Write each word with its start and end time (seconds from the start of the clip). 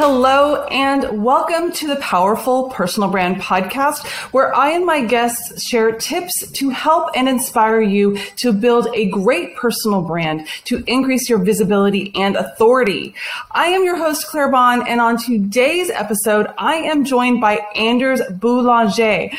Hello 0.00 0.62
and 0.66 1.24
welcome 1.24 1.72
to 1.72 1.88
the 1.88 1.96
Powerful 1.96 2.68
Personal 2.68 3.10
Brand 3.10 3.42
Podcast, 3.42 4.06
where 4.32 4.54
I 4.54 4.70
and 4.70 4.86
my 4.86 5.04
guests 5.04 5.60
share 5.68 5.90
tips 5.90 6.52
to 6.52 6.70
help 6.70 7.10
and 7.16 7.28
inspire 7.28 7.80
you 7.80 8.16
to 8.36 8.52
build 8.52 8.86
a 8.94 9.06
great 9.06 9.56
personal 9.56 10.02
brand 10.02 10.46
to 10.66 10.84
increase 10.86 11.28
your 11.28 11.40
visibility 11.40 12.12
and 12.14 12.36
authority. 12.36 13.12
I 13.50 13.70
am 13.70 13.82
your 13.82 13.96
host, 13.96 14.28
Claire 14.28 14.52
Bahn, 14.52 14.86
and 14.86 15.00
on 15.00 15.18
today's 15.18 15.90
episode, 15.90 16.46
I 16.56 16.76
am 16.76 17.04
joined 17.04 17.40
by 17.40 17.56
Anders 17.74 18.22
Boulanger. 18.30 19.30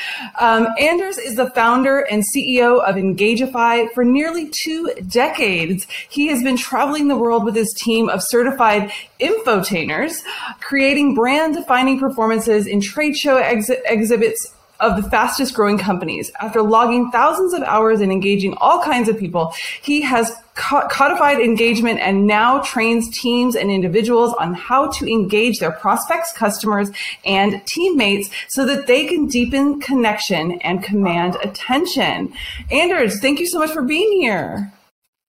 Um, 0.41 0.67
Anders 0.77 1.17
is 1.17 1.37
the 1.37 1.51
founder 1.51 1.99
and 1.99 2.21
CEO 2.35 2.83
of 2.83 2.97
Engagify 2.97 3.93
for 3.93 4.03
nearly 4.03 4.51
two 4.61 4.91
decades. 5.07 5.87
He 6.09 6.27
has 6.27 6.43
been 6.43 6.57
traveling 6.57 7.07
the 7.07 7.17
world 7.17 7.45
with 7.45 7.55
his 7.55 7.73
team 7.79 8.09
of 8.09 8.21
certified 8.21 8.91
infotainers 9.21 10.21
creating 10.59 11.15
brand 11.15 11.55
defining 11.55 11.99
performances 11.99 12.67
in 12.67 12.81
trade 12.81 13.15
show 13.15 13.37
ex- 13.37 13.71
exhibits 13.85 14.53
of 14.79 15.01
the 15.01 15.09
fastest 15.09 15.53
growing 15.53 15.77
companies. 15.77 16.31
After 16.39 16.61
logging 16.61 17.11
thousands 17.11 17.53
of 17.53 17.61
hours 17.63 17.99
and 18.01 18.11
engaging 18.11 18.53
all 18.57 18.81
kinds 18.81 19.09
of 19.09 19.17
people, 19.17 19.53
he 19.81 20.01
has 20.01 20.33
codified 20.55 21.39
engagement 21.39 21.99
and 21.99 22.27
now 22.27 22.59
trains 22.61 23.09
teams 23.17 23.55
and 23.55 23.71
individuals 23.71 24.33
on 24.39 24.53
how 24.53 24.87
to 24.91 25.09
engage 25.09 25.59
their 25.59 25.71
prospects, 25.71 26.33
customers, 26.33 26.89
and 27.25 27.65
teammates 27.65 28.29
so 28.49 28.65
that 28.65 28.87
they 28.87 29.05
can 29.05 29.27
deepen 29.27 29.79
connection 29.79 30.53
and 30.61 30.83
command 30.83 31.37
attention. 31.43 32.33
Anders, 32.71 33.19
thank 33.19 33.39
you 33.39 33.47
so 33.47 33.59
much 33.59 33.71
for 33.71 33.81
being 33.81 34.11
here. 34.13 34.71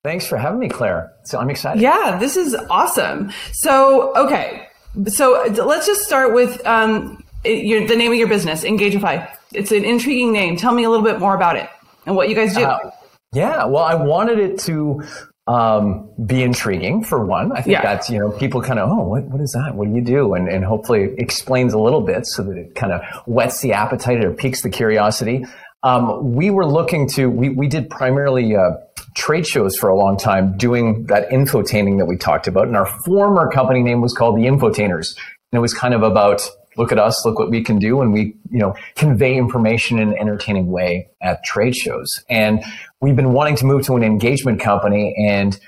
Thanks 0.03 0.27
for 0.27 0.39
having 0.39 0.61
me, 0.61 0.69
Claire. 0.69 1.13
So 1.25 1.39
I'm 1.39 1.51
excited. 1.51 1.83
Yeah, 1.83 2.17
this 2.19 2.37
is 2.37 2.55
awesome. 2.71 3.33
So, 3.53 4.15
okay. 4.17 4.67
So 5.07 5.45
let's 5.65 5.87
just 5.87 6.03
start 6.03 6.35
with 6.35 6.65
um, 6.67 7.23
your, 7.45 7.87
the 7.87 7.97
name 7.97 8.11
of 8.13 8.19
your 8.19 8.29
business, 8.29 8.65
Engagify. 8.65 9.31
It's 9.53 9.73
an 9.73 9.85
intriguing 9.85 10.33
name. 10.33 10.57
Tell 10.57 10.75
me 10.75 10.85
a 10.85 10.91
little 10.91 11.05
bit 11.05 11.21
more 11.21 11.35
about 11.35 11.57
it 11.57 11.69
and 12.07 12.17
what 12.17 12.29
you 12.29 12.35
guys 12.35 12.55
do. 12.55 12.65
Uh, 12.65 12.91
yeah, 13.33 13.65
well, 13.67 13.85
I 13.85 13.95
wanted 13.95 14.39
it 14.39 14.59
to 14.61 15.03
um, 15.47 16.11
be 16.27 16.43
intriguing 16.43 17.05
for 17.05 17.25
one. 17.25 17.53
I 17.53 17.63
think 17.63 17.73
yeah. 17.73 17.83
that's, 17.83 18.11
you 18.11 18.19
know, 18.19 18.31
people 18.31 18.63
kind 18.63 18.79
of, 18.79 18.91
oh, 18.91 19.05
what, 19.05 19.25
what 19.25 19.41
is 19.41 19.53
that? 19.53 19.75
What 19.75 19.89
do 19.89 19.95
you 19.95 20.03
do? 20.03 20.35
And, 20.35 20.49
and 20.49 20.65
hopefully 20.65 21.15
explains 21.19 21.73
a 21.73 21.79
little 21.79 22.01
bit 22.01 22.27
so 22.27 22.43
that 22.43 22.57
it 22.57 22.75
kind 22.75 22.93
of 22.93 23.03
whets 23.27 23.61
the 23.61 23.73
appetite 23.73 24.25
or 24.25 24.33
piques 24.33 24.63
the 24.63 24.71
curiosity. 24.71 25.47
Um, 25.83 26.35
we 26.35 26.51
were 26.51 26.67
looking 26.67 27.09
to, 27.11 27.31
we, 27.31 27.49
we 27.49 27.67
did 27.67 27.89
primarily 27.89 28.55
uh, 28.55 28.73
trade 29.15 29.47
shows 29.47 29.77
for 29.77 29.89
a 29.89 29.97
long 29.97 30.17
time 30.17 30.57
doing 30.57 31.07
that 31.07 31.29
infotaining 31.31 31.99
that 31.99 32.07
we 32.07 32.17
talked 32.17 32.47
about. 32.47 32.67
And 32.67 32.77
our 32.77 32.87
former 33.05 33.51
company 33.51 33.83
name 33.83 34.01
was 34.01 34.15
called 34.15 34.37
the 34.37 34.43
Infotainers. 34.43 35.17
And 35.53 35.59
it 35.59 35.61
was 35.61 35.75
kind 35.75 35.95
of 35.95 36.03
about, 36.03 36.49
look 36.77 36.93
at 36.93 36.99
us, 36.99 37.25
look 37.27 37.39
what 37.39 37.51
we 37.51 37.63
can 37.63 37.79
do. 37.79 38.01
And 38.01 38.13
we, 38.13 38.37
you 38.51 38.59
know, 38.59 38.75
convey 38.95 39.37
information 39.37 39.99
in 39.99 40.11
an 40.11 40.19
entertaining 40.19 40.71
way 40.71 41.09
at 41.21 41.43
trade 41.45 41.75
shows. 41.75 42.09
And 42.29 42.63
we've 43.01 43.17
been 43.17 43.33
wanting 43.33 43.57
to 43.57 43.67
move 43.67 43.85
to 43.87 43.97
an 43.97 44.03
engagement 44.03 44.61
company 44.61 45.15
and 45.19 45.59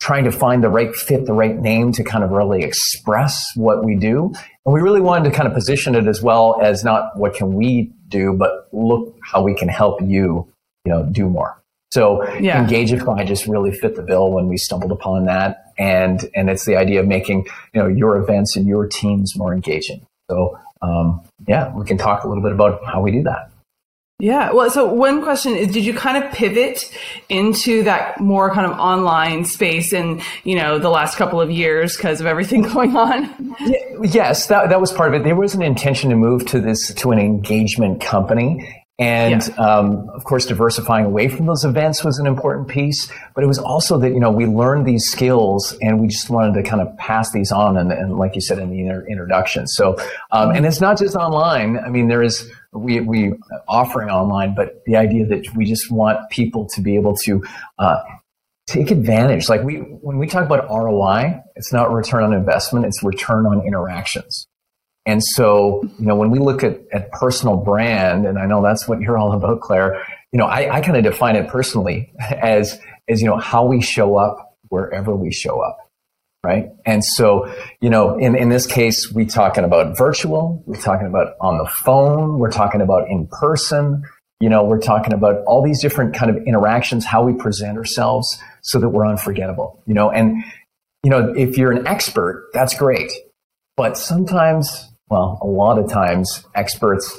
trying 0.00 0.24
to 0.24 0.32
find 0.32 0.62
the 0.62 0.68
right 0.68 0.94
fit, 0.94 1.26
the 1.26 1.32
right 1.32 1.56
name 1.56 1.92
to 1.92 2.04
kind 2.04 2.22
of 2.22 2.30
really 2.30 2.62
express 2.62 3.42
what 3.54 3.84
we 3.84 3.96
do. 3.96 4.32
And 4.64 4.74
we 4.74 4.80
really 4.80 5.00
wanted 5.00 5.30
to 5.30 5.36
kind 5.36 5.48
of 5.48 5.54
position 5.54 5.94
it 5.94 6.06
as 6.06 6.22
well 6.22 6.60
as 6.60 6.84
not 6.84 7.16
what 7.16 7.34
can 7.34 7.54
we 7.54 7.92
do, 8.08 8.34
but 8.34 8.68
look 8.72 9.16
how 9.22 9.42
we 9.42 9.54
can 9.54 9.68
help 9.68 10.00
you, 10.02 10.48
you 10.84 10.92
know, 10.92 11.02
do 11.04 11.28
more. 11.28 11.62
So 11.90 12.28
yeah. 12.38 12.64
Engagify 12.64 13.26
just 13.26 13.46
really 13.46 13.72
fit 13.72 13.96
the 13.96 14.02
bill 14.02 14.30
when 14.30 14.48
we 14.48 14.56
stumbled 14.56 14.92
upon 14.92 15.26
that. 15.26 15.72
And, 15.78 16.28
and 16.34 16.50
it's 16.50 16.64
the 16.64 16.76
idea 16.76 17.00
of 17.00 17.06
making, 17.06 17.46
you 17.72 17.82
know, 17.82 17.86
your 17.86 18.16
events 18.16 18.56
and 18.56 18.66
your 18.66 18.86
teams 18.86 19.36
more 19.36 19.54
engaging. 19.54 20.06
So, 20.30 20.58
um, 20.82 21.22
yeah, 21.46 21.74
we 21.74 21.84
can 21.84 21.98
talk 21.98 22.24
a 22.24 22.28
little 22.28 22.42
bit 22.42 22.52
about 22.52 22.84
how 22.84 23.02
we 23.02 23.12
do 23.12 23.22
that. 23.24 23.50
Yeah. 24.18 24.52
Well, 24.52 24.70
so 24.70 24.90
one 24.90 25.22
question 25.22 25.54
is, 25.54 25.72
did 25.72 25.84
you 25.84 25.92
kind 25.92 26.22
of 26.22 26.32
pivot 26.32 26.90
into 27.28 27.82
that 27.82 28.18
more 28.18 28.50
kind 28.50 28.70
of 28.70 28.78
online 28.78 29.44
space 29.44 29.92
in, 29.92 30.22
you 30.42 30.56
know, 30.56 30.78
the 30.78 30.88
last 30.88 31.18
couple 31.18 31.38
of 31.38 31.50
years 31.50 31.96
because 31.96 32.20
of 32.20 32.26
everything 32.26 32.62
going 32.74 32.96
on? 32.96 33.54
Yes, 34.02 34.46
that, 34.46 34.70
that 34.70 34.80
was 34.80 34.90
part 34.90 35.14
of 35.14 35.20
it. 35.20 35.24
There 35.24 35.36
was 35.36 35.54
an 35.54 35.62
intention 35.62 36.08
to 36.10 36.16
move 36.16 36.46
to 36.46 36.60
this, 36.60 36.94
to 36.94 37.12
an 37.12 37.18
engagement 37.18 38.00
company. 38.00 38.85
And 38.98 39.46
yeah. 39.46 39.54
um, 39.56 40.08
of 40.08 40.24
course, 40.24 40.46
diversifying 40.46 41.04
away 41.04 41.28
from 41.28 41.44
those 41.44 41.64
events 41.64 42.02
was 42.02 42.18
an 42.18 42.26
important 42.26 42.68
piece. 42.68 43.12
But 43.34 43.44
it 43.44 43.46
was 43.46 43.58
also 43.58 43.98
that 43.98 44.12
you 44.12 44.20
know 44.20 44.30
we 44.30 44.46
learned 44.46 44.86
these 44.86 45.04
skills, 45.04 45.76
and 45.82 46.00
we 46.00 46.08
just 46.08 46.30
wanted 46.30 46.54
to 46.54 46.68
kind 46.68 46.80
of 46.80 46.96
pass 46.96 47.30
these 47.30 47.52
on, 47.52 47.76
and, 47.76 47.92
and 47.92 48.16
like 48.16 48.34
you 48.34 48.40
said 48.40 48.58
in 48.58 48.70
the 48.70 48.80
inter- 48.80 49.06
introduction. 49.06 49.66
So, 49.66 49.98
um, 50.30 50.50
and 50.50 50.64
it's 50.64 50.80
not 50.80 50.98
just 50.98 51.14
online. 51.14 51.78
I 51.78 51.90
mean, 51.90 52.08
there 52.08 52.22
is 52.22 52.50
we 52.72 53.00
we 53.00 53.34
offering 53.68 54.08
online, 54.08 54.54
but 54.54 54.82
the 54.86 54.96
idea 54.96 55.26
that 55.26 55.44
we 55.54 55.66
just 55.66 55.90
want 55.90 56.30
people 56.30 56.66
to 56.74 56.80
be 56.80 56.94
able 56.96 57.16
to. 57.24 57.44
Uh, 57.78 58.02
take 58.66 58.90
advantage. 58.90 59.48
Like 59.48 59.62
we, 59.62 59.76
when 59.76 60.18
we 60.18 60.26
talk 60.26 60.44
about 60.44 60.68
ROI, 60.68 61.40
it's 61.54 61.72
not 61.72 61.92
return 61.92 62.24
on 62.24 62.32
investment; 62.32 62.84
it's 62.84 63.00
return 63.02 63.46
on 63.46 63.64
interactions. 63.64 64.45
And 65.06 65.22
so, 65.22 65.88
you 65.98 66.06
know, 66.06 66.16
when 66.16 66.30
we 66.30 66.40
look 66.40 66.64
at, 66.64 66.80
at 66.92 67.12
personal 67.12 67.56
brand, 67.56 68.26
and 68.26 68.38
I 68.38 68.46
know 68.46 68.60
that's 68.60 68.88
what 68.88 69.00
you're 69.00 69.16
all 69.16 69.32
about, 69.32 69.60
Claire, 69.60 70.04
you 70.32 70.38
know, 70.38 70.46
I, 70.46 70.76
I 70.76 70.80
kind 70.80 70.96
of 70.96 71.04
define 71.04 71.36
it 71.36 71.48
personally 71.48 72.12
as, 72.20 72.78
as, 73.08 73.22
you 73.22 73.28
know, 73.28 73.38
how 73.38 73.64
we 73.64 73.80
show 73.80 74.16
up 74.16 74.56
wherever 74.68 75.14
we 75.14 75.32
show 75.32 75.60
up. 75.60 75.78
Right. 76.44 76.68
And 76.84 77.04
so, 77.04 77.52
you 77.80 77.90
know, 77.90 78.16
in, 78.18 78.36
in 78.36 78.50
this 78.50 78.66
case, 78.66 79.10
we're 79.10 79.26
talking 79.26 79.64
about 79.64 79.98
virtual, 79.98 80.62
we're 80.66 80.80
talking 80.80 81.08
about 81.08 81.34
on 81.40 81.58
the 81.58 81.66
phone, 81.66 82.38
we're 82.38 82.52
talking 82.52 82.80
about 82.80 83.08
in 83.08 83.26
person, 83.26 84.04
you 84.38 84.48
know, 84.48 84.62
we're 84.62 84.80
talking 84.80 85.12
about 85.12 85.42
all 85.46 85.64
these 85.64 85.80
different 85.82 86.14
kind 86.14 86.30
of 86.30 86.40
interactions, 86.46 87.04
how 87.04 87.24
we 87.24 87.32
present 87.32 87.76
ourselves 87.76 88.40
so 88.62 88.78
that 88.78 88.90
we're 88.90 89.06
unforgettable, 89.06 89.82
you 89.86 89.94
know, 89.94 90.08
and, 90.08 90.44
you 91.02 91.10
know, 91.10 91.32
if 91.36 91.58
you're 91.58 91.72
an 91.72 91.84
expert, 91.84 92.48
that's 92.52 92.78
great. 92.78 93.10
But 93.76 93.98
sometimes 93.98 94.85
well, 95.08 95.38
a 95.42 95.46
lot 95.46 95.78
of 95.78 95.90
times 95.90 96.44
experts, 96.54 97.18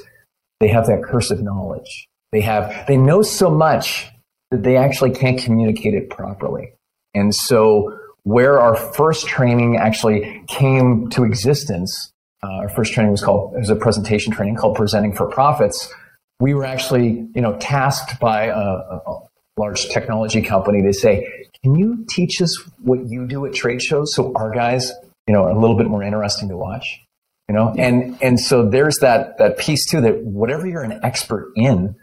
they 0.60 0.68
have 0.68 0.88
that 0.88 1.04
curse 1.04 1.32
of 1.32 1.42
knowledge. 1.42 2.08
They 2.32 2.42
have, 2.42 2.86
they 2.88 2.98
know 2.98 3.22
so 3.22 3.50
much 3.50 4.08
that 4.52 4.64
they 4.64 4.78
actually 4.78 5.12
can't 5.12 5.40
communicate 5.40 5.94
it 5.94 6.10
properly. 6.10 6.74
And 7.14 7.34
so 7.34 7.98
where 8.24 8.60
our 8.60 8.76
first 8.76 9.28
training 9.28 9.78
actually 9.78 10.44
came 10.48 11.10
to 11.12 11.24
existence, 11.24 12.12
uh, 12.44 12.48
our 12.48 12.70
first 12.70 12.94
training 12.94 13.12
was 13.12 13.24
called, 13.24 13.54
it 13.56 13.60
was 13.60 13.70
a 13.70 13.76
presentation 13.76 14.34
training 14.34 14.56
called 14.56 14.76
Presenting 14.76 15.14
for 15.14 15.28
Profits. 15.28 15.94
We 16.40 16.54
were 16.54 16.66
actually, 16.66 17.28
you 17.34 17.42
know, 17.42 17.58
tasked 17.58 18.20
by 18.20 18.48
a, 18.48 18.60
a 18.60 19.28
large 19.58 19.90
technology 19.90 20.42
company 20.42 20.84
to 20.84 20.94
say, 20.94 21.28
can 21.64 21.76
you 21.76 22.06
teach 22.10 22.42
us 22.42 22.56
what 22.80 23.10
you 23.10 23.28
do 23.28 23.46
at 23.46 23.54
trade 23.54 23.82
shows 23.82 24.14
so 24.14 24.34
our 24.36 24.52
guys, 24.52 24.92
you 25.26 25.34
know, 25.34 25.44
are 25.44 25.52
a 25.52 25.60
little 25.60 25.78
bit 25.78 25.88
more 25.88 26.04
interesting 26.04 26.50
to 26.50 26.58
watch? 26.58 27.02
You 27.50 27.56
know? 27.56 27.74
And 27.78 28.18
and 28.22 28.40
so 28.40 28.70
there's 28.70 28.98
that 28.98 29.38
that 29.38 29.58
piece 29.58 29.90
too 29.90 30.02
that 30.02 30.24
whatever 30.24 30.68
you're 30.68 30.84
an 30.84 31.00
expert 31.04 31.52
in 31.56 31.96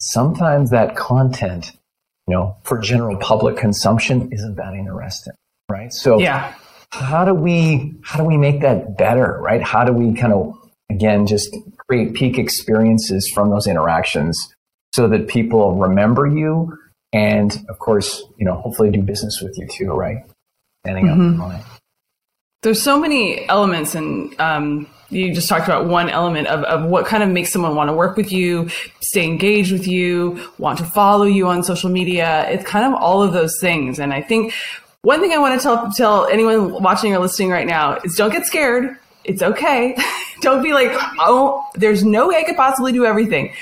sometimes 0.00 0.70
that 0.70 0.96
content 0.96 1.72
you 2.26 2.34
know 2.34 2.56
for 2.64 2.78
general 2.78 3.16
public 3.18 3.56
consumption 3.56 4.32
isn't 4.32 4.56
that 4.56 4.74
interesting 4.74 5.34
right? 5.70 5.92
So 5.92 6.18
yeah. 6.18 6.54
how 6.90 7.24
do 7.24 7.34
we 7.34 7.94
how 8.02 8.18
do 8.18 8.24
we 8.24 8.36
make 8.36 8.60
that 8.62 8.98
better 8.98 9.38
right? 9.40 9.62
How 9.62 9.84
do 9.84 9.92
we 9.92 10.14
kind 10.14 10.32
of 10.32 10.56
again 10.90 11.26
just 11.26 11.54
create 11.88 12.14
peak 12.14 12.38
experiences 12.38 13.30
from 13.32 13.50
those 13.50 13.66
interactions 13.66 14.36
so 14.94 15.08
that 15.08 15.28
people 15.28 15.76
remember 15.76 16.26
you 16.26 16.76
and 17.12 17.64
of 17.68 17.78
course 17.78 18.22
you 18.38 18.44
know 18.44 18.54
hopefully 18.54 18.90
do 18.90 19.02
business 19.02 19.40
with 19.40 19.56
you 19.56 19.66
too 19.70 19.92
right? 19.92 20.18
Standing 20.84 21.06
mm-hmm. 21.06 21.40
up 21.40 21.79
there's 22.62 22.82
so 22.82 23.00
many 23.00 23.48
elements, 23.48 23.94
and 23.94 24.38
um, 24.40 24.86
you 25.08 25.34
just 25.34 25.48
talked 25.48 25.66
about 25.66 25.86
one 25.86 26.10
element 26.10 26.46
of, 26.48 26.62
of 26.64 26.88
what 26.88 27.06
kind 27.06 27.22
of 27.22 27.30
makes 27.30 27.52
someone 27.52 27.74
want 27.74 27.88
to 27.88 27.94
work 27.94 28.16
with 28.16 28.30
you, 28.30 28.68
stay 29.00 29.24
engaged 29.24 29.72
with 29.72 29.86
you, 29.86 30.40
want 30.58 30.78
to 30.78 30.84
follow 30.84 31.24
you 31.24 31.48
on 31.48 31.62
social 31.62 31.90
media. 31.90 32.48
It's 32.50 32.64
kind 32.64 32.92
of 32.92 33.00
all 33.00 33.22
of 33.22 33.32
those 33.32 33.58
things. 33.60 33.98
And 33.98 34.12
I 34.12 34.20
think 34.20 34.52
one 35.02 35.20
thing 35.20 35.32
I 35.32 35.38
want 35.38 35.58
to 35.58 35.62
tell 35.62 35.90
tell 35.92 36.26
anyone 36.26 36.82
watching 36.82 37.14
or 37.14 37.18
listening 37.18 37.50
right 37.50 37.66
now 37.66 37.96
is 38.04 38.14
don't 38.14 38.32
get 38.32 38.44
scared. 38.44 38.96
It's 39.24 39.42
okay. 39.42 39.96
don't 40.40 40.62
be 40.62 40.72
like, 40.72 40.90
oh, 41.18 41.64
there's 41.74 42.04
no 42.04 42.28
way 42.28 42.36
I 42.36 42.44
could 42.44 42.56
possibly 42.56 42.92
do 42.92 43.06
everything 43.06 43.52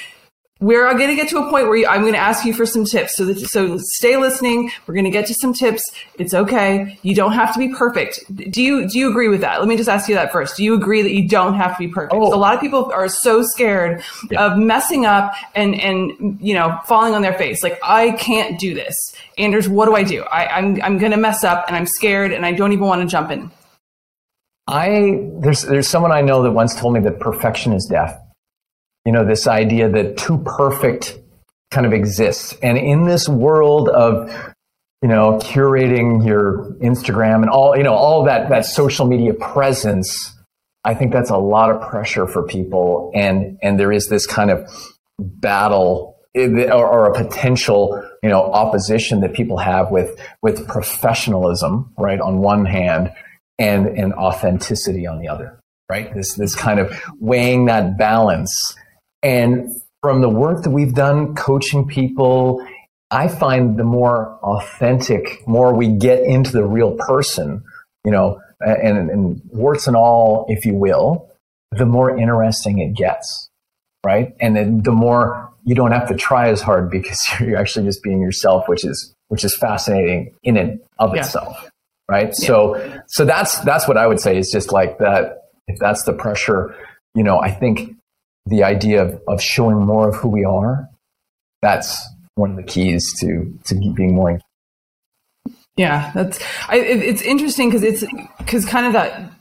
we're 0.60 0.93
going 0.94 1.08
to 1.08 1.14
get 1.14 1.28
to 1.28 1.38
a 1.38 1.49
point 1.49 1.69
where 1.69 1.76
you, 1.76 1.87
I'm 1.87 2.00
going 2.00 2.14
to 2.14 2.19
ask 2.19 2.44
you 2.44 2.52
for 2.52 2.66
some 2.66 2.84
tips. 2.84 3.16
So, 3.16 3.25
that, 3.26 3.38
so 3.38 3.78
stay 3.78 4.16
listening. 4.16 4.72
We're 4.87 4.94
going 4.94 5.05
to 5.05 5.10
get 5.10 5.26
to 5.26 5.34
some 5.34 5.52
tips. 5.52 5.82
It's 6.19 6.34
okay. 6.34 6.99
You 7.02 7.14
don't 7.14 7.32
have 7.32 7.52
to 7.52 7.58
be 7.60 7.69
perfect. 7.69 8.20
Do 8.34 8.60
you 8.60 8.88
do 8.88 8.99
you 8.99 9.08
agree 9.08 9.28
with 9.28 9.40
that? 9.43 9.60
Let 9.60 9.69
me 9.69 9.76
just 9.76 9.88
ask 9.88 10.08
you 10.08 10.16
that 10.16 10.32
first. 10.32 10.56
Do 10.56 10.64
you 10.64 10.75
agree 10.75 11.02
that 11.02 11.12
you 11.12 11.28
don't 11.28 11.55
have 11.55 11.76
to 11.76 11.78
be 11.78 11.88
perfect? 11.88 12.12
Oh. 12.14 12.34
a 12.34 12.37
lot 12.37 12.55
of 12.55 12.60
people 12.60 12.90
are 12.93 13.08
so 13.08 13.43
scared 13.43 14.02
yeah. 14.31 14.46
of 14.46 14.58
messing 14.58 15.06
up 15.06 15.34
and 15.55 15.81
and 15.81 16.38
you 16.40 16.55
know 16.55 16.78
falling 16.87 17.14
on 17.14 17.22
their 17.22 17.34
face. 17.34 17.62
Like 17.62 17.78
I 17.84 18.12
can't 18.12 18.58
do 18.58 18.75
this. 18.75 18.96
Anders, 19.37 19.69
what 19.69 19.87
do 19.87 19.94
I 19.94 20.02
do? 20.02 20.22
I, 20.25 20.46
I'm 20.49 20.82
I'm 20.82 20.99
going 20.99 21.12
to 21.12 21.19
mess 21.19 21.44
up 21.44 21.66
and 21.69 21.76
I'm 21.76 21.87
scared 21.87 22.32
and 22.32 22.44
I 22.44 22.52
don't 22.52 22.72
even 22.72 22.87
want 22.87 23.02
to 23.02 23.06
jump 23.06 23.31
in. 23.31 23.50
I 24.66 25.28
there's 25.40 25.62
there's 25.62 25.88
someone 25.88 26.11
I 26.11 26.20
know 26.20 26.43
that 26.43 26.50
once 26.50 26.75
told 26.75 26.94
me 26.94 27.00
that 27.00 27.20
perfection 27.20 27.72
is 27.72 27.87
death. 27.87 28.20
You 29.08 29.12
know, 29.12 29.25
this 29.25 29.46
idea 29.46 29.88
that 29.88 30.19
too 30.19 30.37
perfect 30.44 31.19
kind 31.70 31.87
of 31.87 31.93
exists. 31.93 32.55
And 32.62 32.76
in 32.76 33.06
this 33.06 33.28
world 33.28 33.88
of 33.88 34.31
you 35.02 35.08
know, 35.08 35.38
curating 35.38 36.26
your 36.26 36.72
Instagram 36.82 37.43
and 37.43 37.50
all, 37.50 37.76
you 37.76 37.84
know, 37.84 37.94
all 37.94 38.25
that, 38.25 38.49
that 38.49 38.64
social 38.64 39.06
media 39.06 39.32
presence, 39.32 40.37
I 40.84 40.94
think 40.94 41.12
that's 41.12 41.31
a 41.31 41.37
lot 41.37 41.70
of 41.70 41.81
pressure 41.88 42.26
for 42.26 42.43
people. 42.43 43.12
And, 43.14 43.58
and 43.62 43.78
there 43.78 43.93
is 43.93 44.08
this 44.08 44.26
kind 44.26 44.50
of 44.50 44.69
battle 45.19 46.16
eh, 46.34 46.69
or, 46.70 46.87
or 46.87 47.06
a 47.06 47.14
potential, 47.14 48.02
you 48.22 48.28
know, 48.28 48.43
opposition 48.43 49.20
that 49.20 49.34
people 49.34 49.58
have 49.58 49.90
with, 49.93 50.19
with 50.43 50.66
professionalism, 50.66 51.93
right? 51.96 52.20
On 52.20 52.38
one 52.38 52.66
hand 52.66 53.12
and, 53.58 53.87
and 53.87 54.12
authenticity 54.14 55.06
on 55.06 55.20
the 55.20 55.28
other, 55.28 55.61
right? 55.88 56.12
This, 56.12 56.34
this 56.34 56.56
kind 56.56 56.81
of 56.81 56.93
weighing 57.20 57.66
that 57.66 57.96
balance. 57.96 58.75
And 59.22 59.68
from 60.02 60.20
the 60.20 60.28
work 60.28 60.62
that 60.62 60.70
we've 60.70 60.94
done 60.94 61.34
coaching 61.34 61.86
people 61.86 62.64
I 63.10 63.28
find 63.28 63.78
the 63.78 63.84
more 63.84 64.38
authentic, 64.42 65.46
more 65.46 65.74
we 65.74 65.88
get 65.88 66.22
into 66.22 66.52
the 66.52 66.64
real 66.64 66.92
person, 66.92 67.64
you 68.04 68.10
know, 68.10 68.40
and, 68.60 69.10
and 69.10 69.40
warts 69.46 69.86
and 69.86 69.96
all, 69.96 70.44
if 70.48 70.66
you 70.66 70.74
will, 70.74 71.30
the 71.70 71.86
more 71.86 72.16
interesting 72.16 72.78
it 72.78 72.94
gets, 72.94 73.48
right? 74.04 74.34
And 74.40 74.54
then 74.54 74.82
the 74.82 74.92
more 74.92 75.50
you 75.64 75.74
don't 75.74 75.92
have 75.92 76.08
to 76.08 76.14
try 76.14 76.50
as 76.50 76.60
hard 76.60 76.90
because 76.90 77.18
you're 77.40 77.56
actually 77.56 77.86
just 77.86 78.02
being 78.02 78.20
yourself, 78.20 78.68
which 78.68 78.84
is 78.84 79.14
which 79.28 79.44
is 79.44 79.54
fascinating 79.56 80.34
in 80.42 80.56
and 80.56 80.80
of 80.98 81.14
yeah. 81.14 81.20
itself, 81.20 81.70
right? 82.10 82.28
Yeah. 82.38 82.46
So 82.46 83.00
so 83.08 83.24
that's 83.24 83.58
that's 83.60 83.88
what 83.88 83.96
I 83.96 84.06
would 84.06 84.20
say 84.20 84.36
is 84.36 84.50
just 84.50 84.72
like 84.72 84.98
that. 84.98 85.44
If 85.66 85.78
that's 85.78 86.02
the 86.04 86.14
pressure, 86.14 86.74
you 87.14 87.22
know, 87.22 87.38
I 87.38 87.50
think 87.50 87.97
the 88.48 88.64
idea 88.64 89.02
of, 89.02 89.20
of 89.28 89.42
showing 89.42 89.78
more 89.78 90.08
of 90.08 90.16
who 90.16 90.28
we 90.28 90.44
are, 90.44 90.88
that's 91.62 92.06
one 92.34 92.50
of 92.50 92.56
the 92.56 92.62
keys 92.62 93.04
to 93.20 93.58
to 93.64 93.74
being 93.74 94.14
more. 94.14 94.38
Yeah, 95.76 96.10
that's 96.14 96.40
I, 96.68 96.78
it, 96.78 97.02
it's 97.02 97.22
interesting 97.22 97.70
because 97.70 97.82
it's 97.82 98.04
because 98.38 98.64
kind 98.64 98.86
of 98.86 98.92
that 98.94 99.32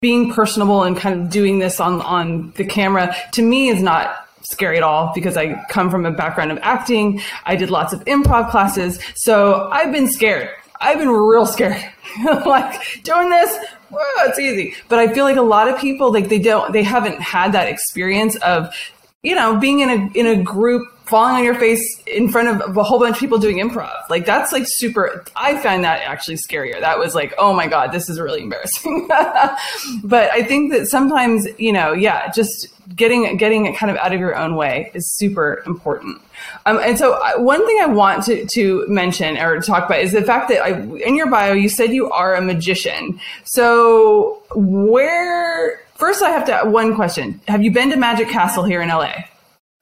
being 0.00 0.32
personable 0.32 0.82
and 0.82 0.96
kind 0.96 1.20
of 1.20 1.30
doing 1.30 1.58
this 1.58 1.80
on 1.80 2.00
on 2.02 2.52
the 2.56 2.64
camera 2.64 3.14
to 3.32 3.42
me 3.42 3.68
is 3.68 3.82
not 3.82 4.26
scary 4.42 4.76
at 4.76 4.82
all 4.82 5.12
because 5.14 5.36
I 5.36 5.62
come 5.68 5.90
from 5.90 6.06
a 6.06 6.10
background 6.10 6.50
of 6.50 6.58
acting. 6.62 7.20
I 7.44 7.56
did 7.56 7.70
lots 7.70 7.92
of 7.92 8.04
improv 8.04 8.50
classes, 8.50 8.98
so 9.14 9.68
I've 9.70 9.92
been 9.92 10.08
scared. 10.08 10.50
I've 10.80 10.98
been 10.98 11.10
real 11.10 11.46
scared. 11.46 11.84
like 12.46 13.02
doing 13.02 13.28
this, 13.30 13.56
whoa, 13.90 14.28
it's 14.28 14.38
easy. 14.38 14.74
But 14.88 14.98
I 14.98 15.12
feel 15.12 15.24
like 15.24 15.36
a 15.36 15.42
lot 15.42 15.68
of 15.68 15.78
people 15.78 16.12
like 16.12 16.28
they 16.28 16.38
don't 16.38 16.72
they 16.72 16.82
haven't 16.82 17.20
had 17.20 17.52
that 17.52 17.68
experience 17.68 18.36
of 18.36 18.74
you 19.22 19.34
know 19.34 19.58
being 19.58 19.80
in 19.80 19.90
a 19.90 20.10
in 20.18 20.26
a 20.26 20.42
group 20.42 20.82
falling 21.10 21.34
on 21.34 21.44
your 21.44 21.56
face 21.56 22.00
in 22.06 22.28
front 22.28 22.48
of 22.48 22.76
a 22.76 22.82
whole 22.82 23.00
bunch 23.00 23.16
of 23.16 23.20
people 23.20 23.38
doing 23.38 23.58
improv. 23.58 24.08
Like 24.08 24.24
that's 24.24 24.52
like 24.52 24.64
super 24.66 25.24
I 25.36 25.58
find 25.58 25.84
that 25.84 26.02
actually 26.02 26.36
scarier. 26.36 26.80
That 26.80 26.98
was 26.98 27.14
like, 27.14 27.34
oh 27.36 27.52
my 27.52 27.66
God, 27.66 27.92
this 27.92 28.08
is 28.08 28.18
really 28.18 28.42
embarrassing. 28.42 29.08
but 30.04 30.30
I 30.30 30.44
think 30.44 30.72
that 30.72 30.86
sometimes, 30.86 31.46
you 31.58 31.72
know, 31.72 31.92
yeah, 31.92 32.30
just 32.30 32.68
getting 32.94 33.36
getting 33.36 33.66
it 33.66 33.76
kind 33.76 33.90
of 33.90 33.98
out 33.98 34.14
of 34.14 34.20
your 34.20 34.36
own 34.36 34.54
way 34.54 34.90
is 34.94 35.12
super 35.16 35.62
important. 35.66 36.22
Um, 36.66 36.78
and 36.78 36.96
so 36.98 37.14
I, 37.14 37.36
one 37.36 37.66
thing 37.66 37.78
I 37.82 37.86
want 37.86 38.24
to, 38.24 38.46
to 38.46 38.86
mention 38.88 39.36
or 39.36 39.60
talk 39.60 39.86
about 39.86 40.00
is 40.00 40.12
the 40.12 40.22
fact 40.22 40.48
that 40.48 40.62
I, 40.62 40.80
in 40.80 41.16
your 41.16 41.30
bio, 41.30 41.52
you 41.52 41.68
said 41.68 41.90
you 41.90 42.10
are 42.10 42.34
a 42.34 42.40
magician. 42.40 43.20
So 43.44 44.42
where, 44.54 45.80
first 45.96 46.22
I 46.22 46.30
have 46.30 46.44
to, 46.46 46.70
one 46.70 46.94
question. 46.94 47.40
Have 47.48 47.62
you 47.62 47.70
been 47.70 47.90
to 47.90 47.96
Magic 47.96 48.28
Castle 48.28 48.64
here 48.64 48.80
in 48.80 48.88
LA? 48.88 49.12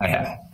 I 0.00 0.08
have. 0.08 0.47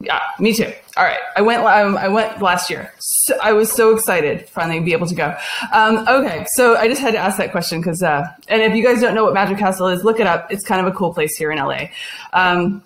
Yeah, 0.00 0.20
me 0.38 0.52
too. 0.52 0.72
All 0.96 1.04
right, 1.04 1.20
I 1.36 1.40
went. 1.40 1.62
Um, 1.62 1.96
I 1.96 2.08
went 2.08 2.42
last 2.42 2.68
year. 2.68 2.92
So 2.98 3.38
I 3.42 3.52
was 3.52 3.72
so 3.72 3.94
excited 3.94 4.48
finally 4.48 4.80
be 4.80 4.92
able 4.92 5.06
to 5.06 5.14
go. 5.14 5.36
Um, 5.72 6.06
okay, 6.08 6.44
so 6.54 6.76
I 6.76 6.88
just 6.88 7.00
had 7.00 7.12
to 7.12 7.18
ask 7.18 7.38
that 7.38 7.52
question 7.52 7.80
because, 7.80 8.02
uh, 8.02 8.24
and 8.48 8.60
if 8.60 8.74
you 8.74 8.84
guys 8.84 9.00
don't 9.00 9.14
know 9.14 9.24
what 9.24 9.34
Magic 9.34 9.56
Castle 9.56 9.88
is, 9.88 10.04
look 10.04 10.20
it 10.20 10.26
up. 10.26 10.52
It's 10.52 10.64
kind 10.64 10.84
of 10.84 10.92
a 10.92 10.96
cool 10.96 11.14
place 11.14 11.36
here 11.36 11.50
in 11.50 11.58
LA. 11.58 11.86
Um, 12.32 12.82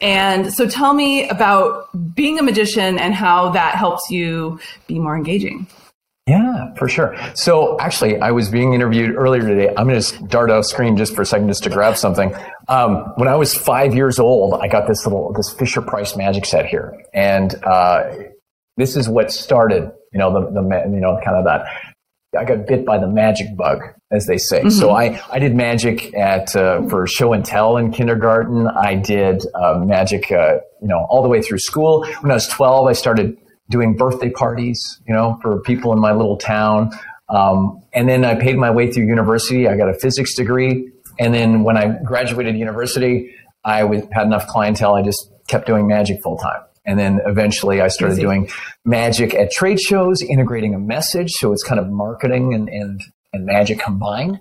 and 0.00 0.52
so, 0.52 0.68
tell 0.68 0.94
me 0.94 1.28
about 1.28 1.88
being 2.14 2.38
a 2.38 2.42
magician 2.42 2.98
and 2.98 3.14
how 3.14 3.50
that 3.50 3.74
helps 3.74 4.10
you 4.10 4.58
be 4.86 4.98
more 4.98 5.16
engaging. 5.16 5.66
Yeah, 6.26 6.74
for 6.74 6.88
sure. 6.88 7.16
So 7.34 7.78
actually, 7.78 8.20
I 8.20 8.32
was 8.32 8.48
being 8.48 8.74
interviewed 8.74 9.14
earlier 9.14 9.42
today. 9.42 9.72
I'm 9.76 9.86
going 9.86 10.00
to 10.00 10.24
dart 10.24 10.50
off 10.50 10.64
screen 10.64 10.96
just 10.96 11.14
for 11.14 11.22
a 11.22 11.26
second, 11.26 11.46
just 11.46 11.62
to 11.64 11.70
grab 11.70 11.96
something. 11.96 12.34
Um, 12.66 13.12
when 13.14 13.28
I 13.28 13.36
was 13.36 13.54
five 13.54 13.94
years 13.94 14.18
old, 14.18 14.60
I 14.60 14.66
got 14.66 14.88
this 14.88 15.06
little 15.06 15.32
this 15.32 15.54
Fisher 15.56 15.82
Price 15.82 16.16
magic 16.16 16.44
set 16.44 16.66
here, 16.66 17.00
and 17.14 17.54
uh, 17.62 18.10
this 18.76 18.96
is 18.96 19.08
what 19.08 19.30
started, 19.30 19.92
you 20.12 20.18
know, 20.18 20.32
the, 20.32 20.50
the 20.50 20.90
you 20.92 21.00
know 21.00 21.20
kind 21.24 21.36
of 21.36 21.44
that. 21.44 21.66
I 22.36 22.44
got 22.44 22.66
bit 22.66 22.84
by 22.84 22.98
the 22.98 23.06
magic 23.06 23.56
bug, 23.56 23.82
as 24.10 24.26
they 24.26 24.36
say. 24.36 24.60
Mm-hmm. 24.60 24.70
So 24.70 24.90
I, 24.90 25.22
I 25.30 25.38
did 25.38 25.54
magic 25.54 26.12
at 26.14 26.54
uh, 26.56 26.82
for 26.88 27.06
show 27.06 27.34
and 27.34 27.44
tell 27.44 27.76
in 27.76 27.92
kindergarten. 27.92 28.66
I 28.66 28.96
did 28.96 29.46
uh, 29.54 29.78
magic, 29.78 30.32
uh, 30.32 30.56
you 30.82 30.88
know, 30.88 31.06
all 31.08 31.22
the 31.22 31.28
way 31.28 31.40
through 31.40 31.60
school. 31.60 32.04
When 32.20 32.32
I 32.32 32.34
was 32.34 32.48
12, 32.48 32.88
I 32.88 32.92
started 32.94 33.38
doing 33.68 33.96
birthday 33.96 34.30
parties, 34.30 35.00
you 35.06 35.14
know, 35.14 35.38
for 35.42 35.60
people 35.60 35.92
in 35.92 35.98
my 35.98 36.12
little 36.12 36.36
town. 36.36 36.90
Um, 37.28 37.82
and 37.92 38.08
then 38.08 38.24
I 38.24 38.36
paid 38.36 38.56
my 38.56 38.70
way 38.70 38.92
through 38.92 39.06
university. 39.06 39.68
I 39.68 39.76
got 39.76 39.88
a 39.88 39.94
physics 39.94 40.34
degree. 40.34 40.90
And 41.18 41.34
then 41.34 41.64
when 41.64 41.76
I 41.76 41.98
graduated 42.04 42.56
university, 42.56 43.34
I 43.64 43.84
was, 43.84 44.02
had 44.12 44.26
enough 44.26 44.46
clientele. 44.46 44.94
I 44.94 45.02
just 45.02 45.30
kept 45.48 45.66
doing 45.66 45.86
magic 45.86 46.22
full 46.22 46.36
time. 46.36 46.62
And 46.84 46.98
then 46.98 47.20
eventually 47.26 47.80
I 47.80 47.88
started 47.88 48.14
Easy. 48.14 48.22
doing 48.22 48.48
magic 48.84 49.34
at 49.34 49.50
trade 49.50 49.80
shows, 49.80 50.22
integrating 50.22 50.74
a 50.74 50.78
message. 50.78 51.32
So 51.32 51.52
it's 51.52 51.64
kind 51.64 51.80
of 51.80 51.88
marketing 51.88 52.54
and, 52.54 52.68
and, 52.68 53.00
and 53.32 53.44
magic 53.44 53.80
combined. 53.80 54.38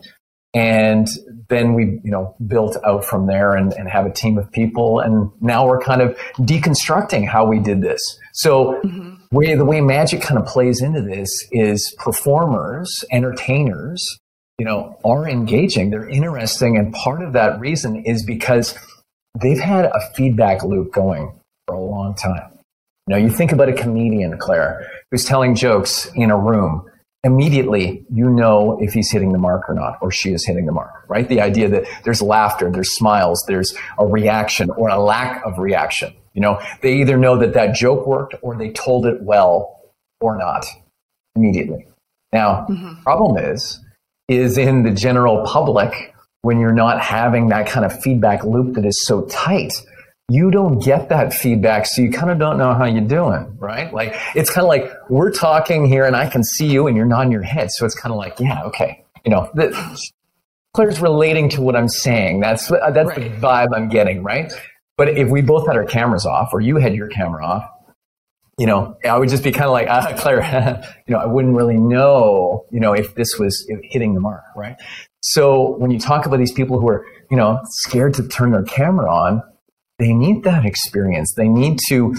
And 0.55 1.07
then 1.49 1.73
we, 1.73 1.99
you 2.03 2.11
know, 2.11 2.33
built 2.47 2.77
out 2.85 3.03
from 3.03 3.27
there 3.27 3.55
and, 3.55 3.73
and 3.73 3.89
have 3.89 4.05
a 4.05 4.11
team 4.11 4.37
of 4.37 4.49
people. 4.51 5.01
And 5.01 5.29
now 5.41 5.67
we're 5.67 5.81
kind 5.81 6.01
of 6.01 6.17
deconstructing 6.39 7.27
how 7.27 7.45
we 7.45 7.59
did 7.59 7.81
this. 7.81 7.99
So 8.33 8.81
mm-hmm. 8.83 9.15
way, 9.35 9.53
the 9.55 9.65
way 9.65 9.81
magic 9.81 10.21
kind 10.21 10.39
of 10.39 10.45
plays 10.45 10.81
into 10.81 11.01
this 11.01 11.29
is 11.51 11.93
performers, 11.99 13.03
entertainers, 13.11 14.01
you 14.57 14.65
know, 14.65 14.97
are 15.03 15.27
engaging. 15.27 15.89
They're 15.89 16.07
interesting. 16.07 16.77
And 16.77 16.93
part 16.93 17.21
of 17.21 17.33
that 17.33 17.59
reason 17.59 17.97
is 18.05 18.25
because 18.25 18.77
they've 19.39 19.59
had 19.59 19.85
a 19.85 19.99
feedback 20.15 20.63
loop 20.63 20.93
going 20.93 21.37
for 21.67 21.75
a 21.75 21.81
long 21.81 22.15
time. 22.15 22.57
You 23.07 23.15
know, 23.15 23.17
you 23.17 23.29
think 23.29 23.51
about 23.51 23.67
a 23.67 23.73
comedian, 23.73 24.37
Claire, 24.37 24.89
who's 25.11 25.25
telling 25.25 25.53
jokes 25.53 26.09
in 26.15 26.31
a 26.31 26.37
room 26.37 26.85
immediately 27.25 28.05
you 28.13 28.29
know 28.29 28.77
if 28.79 28.93
he's 28.93 29.11
hitting 29.11 29.33
the 29.33 29.39
mark 29.39 29.67
or 29.67 29.73
not, 29.73 29.97
or 30.01 30.11
she 30.11 30.31
is 30.31 30.45
hitting 30.45 30.65
the 30.65 30.71
mark, 30.71 31.09
right? 31.09 31.27
The 31.27 31.41
idea 31.41 31.67
that 31.69 31.85
there's 32.03 32.21
laughter, 32.21 32.71
there's 32.71 32.95
smiles, 32.95 33.43
there's 33.47 33.75
a 33.97 34.05
reaction 34.05 34.69
or 34.69 34.89
a 34.89 34.99
lack 34.99 35.43
of 35.43 35.57
reaction. 35.57 36.13
You 36.33 36.41
know, 36.41 36.61
they 36.81 36.97
either 36.97 37.17
know 37.17 37.37
that 37.39 37.53
that 37.53 37.73
joke 37.75 38.05
worked 38.05 38.35
or 38.41 38.55
they 38.55 38.69
told 38.69 39.07
it 39.07 39.21
well 39.23 39.81
or 40.21 40.37
not 40.37 40.65
immediately. 41.35 41.87
Now, 42.31 42.67
mm-hmm. 42.69 43.01
problem 43.01 43.37
is, 43.37 43.79
is 44.27 44.57
in 44.57 44.83
the 44.83 44.91
general 44.91 45.45
public 45.45 46.13
when 46.41 46.59
you're 46.59 46.73
not 46.73 47.01
having 47.01 47.49
that 47.49 47.67
kind 47.67 47.85
of 47.85 48.01
feedback 48.01 48.43
loop 48.43 48.75
that 48.75 48.85
is 48.85 49.03
so 49.05 49.23
tight 49.23 49.73
you 50.29 50.49
don't 50.49 50.79
get 50.79 51.09
that 51.09 51.33
feedback, 51.33 51.85
so 51.85 52.01
you 52.01 52.11
kind 52.11 52.31
of 52.31 52.39
don't 52.39 52.57
know 52.57 52.73
how 52.73 52.85
you're 52.85 53.01
doing, 53.01 53.55
right? 53.59 53.93
Like 53.93 54.15
it's 54.35 54.49
kind 54.49 54.63
of 54.63 54.69
like 54.69 54.91
we're 55.09 55.31
talking 55.31 55.85
here, 55.85 56.05
and 56.05 56.15
I 56.15 56.29
can 56.29 56.43
see 56.43 56.67
you, 56.67 56.87
and 56.87 56.97
you're 56.97 57.05
nodding 57.05 57.31
your 57.31 57.43
head, 57.43 57.71
so 57.71 57.85
it's 57.85 57.95
kind 57.95 58.11
of 58.11 58.17
like, 58.17 58.39
yeah, 58.39 58.63
okay, 58.63 59.03
you 59.23 59.31
know, 59.31 59.49
the, 59.53 59.71
Claire's 60.73 60.99
relating 60.99 61.49
to 61.49 61.61
what 61.61 61.75
I'm 61.75 61.87
saying. 61.87 62.39
That's 62.41 62.67
that's 62.67 63.09
right. 63.09 63.15
the 63.15 63.37
vibe 63.37 63.69
I'm 63.75 63.87
getting, 63.87 64.23
right? 64.23 64.51
But 64.97 65.09
if 65.09 65.29
we 65.29 65.41
both 65.41 65.67
had 65.67 65.75
our 65.75 65.85
cameras 65.85 66.25
off, 66.25 66.49
or 66.53 66.59
you 66.59 66.77
had 66.77 66.95
your 66.95 67.07
camera 67.07 67.45
off, 67.45 67.69
you 68.57 68.65
know, 68.65 68.97
I 69.03 69.17
would 69.17 69.29
just 69.29 69.43
be 69.43 69.51
kind 69.51 69.65
of 69.65 69.71
like, 69.71 69.87
ah, 69.89 70.13
Claire, 70.17 70.83
you 71.07 71.13
know, 71.13 71.19
I 71.19 71.25
wouldn't 71.27 71.55
really 71.55 71.77
know, 71.77 72.65
you 72.71 72.79
know, 72.79 72.93
if 72.93 73.15
this 73.15 73.37
was 73.37 73.65
hitting 73.83 74.15
the 74.15 74.21
mark, 74.21 74.43
right? 74.55 74.75
So 75.21 75.75
when 75.77 75.91
you 75.91 75.99
talk 75.99 76.25
about 76.25 76.37
these 76.37 76.51
people 76.51 76.79
who 76.79 76.87
are, 76.87 77.05
you 77.29 77.37
know, 77.37 77.59
scared 77.65 78.13
to 78.15 78.27
turn 78.27 78.51
their 78.51 78.63
camera 78.63 79.11
on, 79.11 79.43
they 79.99 80.13
need 80.13 80.43
that 80.43 80.65
experience. 80.65 81.33
They 81.35 81.47
need 81.47 81.79
to 81.89 82.15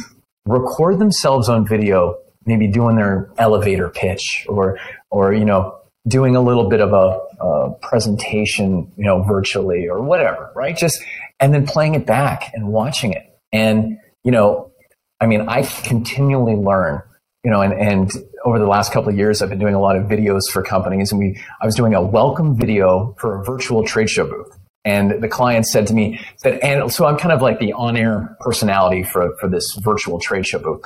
record 0.46 0.98
themselves 0.98 1.48
on 1.48 1.66
video, 1.66 2.18
maybe 2.44 2.68
doing 2.68 2.96
their 2.96 3.30
elevator 3.38 3.88
pitch 3.88 4.46
or, 4.48 4.78
or, 5.10 5.32
you 5.32 5.44
know, 5.44 5.78
doing 6.08 6.36
a 6.36 6.40
little 6.40 6.68
bit 6.68 6.80
of 6.80 6.92
a, 6.92 7.44
a 7.44 7.74
presentation, 7.82 8.92
you 8.96 9.04
know, 9.04 9.22
virtually 9.22 9.88
or 9.88 10.00
whatever, 10.00 10.52
right? 10.54 10.76
Just, 10.76 11.02
and 11.40 11.52
then 11.52 11.66
playing 11.66 11.94
it 11.94 12.06
back 12.06 12.52
and 12.54 12.68
watching 12.68 13.12
it. 13.12 13.38
And, 13.52 13.98
you 14.24 14.30
know, 14.30 14.72
I 15.20 15.26
mean, 15.26 15.48
I 15.48 15.62
continually 15.62 16.54
learn 16.54 17.02
you 17.46 17.52
know, 17.52 17.62
and, 17.62 17.74
and 17.74 18.10
over 18.44 18.58
the 18.58 18.66
last 18.66 18.92
couple 18.92 19.08
of 19.08 19.16
years, 19.16 19.40
I've 19.40 19.50
been 19.50 19.60
doing 19.60 19.76
a 19.76 19.80
lot 19.80 19.94
of 19.94 20.08
videos 20.08 20.50
for 20.52 20.64
companies 20.64 21.12
and 21.12 21.20
we, 21.20 21.40
I 21.62 21.64
was 21.64 21.76
doing 21.76 21.94
a 21.94 22.02
welcome 22.02 22.56
video 22.56 23.14
for 23.20 23.40
a 23.40 23.44
virtual 23.44 23.84
trade 23.84 24.10
show 24.10 24.26
booth. 24.26 24.58
And 24.86 25.20
the 25.20 25.28
client 25.28 25.66
said 25.66 25.88
to 25.88 25.94
me 25.94 26.20
that, 26.44 26.62
and 26.62 26.92
so 26.92 27.06
I'm 27.06 27.18
kind 27.18 27.32
of 27.32 27.42
like 27.42 27.58
the 27.58 27.72
on-air 27.72 28.36
personality 28.40 29.02
for, 29.02 29.36
for 29.40 29.48
this 29.48 29.66
virtual 29.82 30.20
trade 30.20 30.46
show 30.46 30.60
booth. 30.60 30.82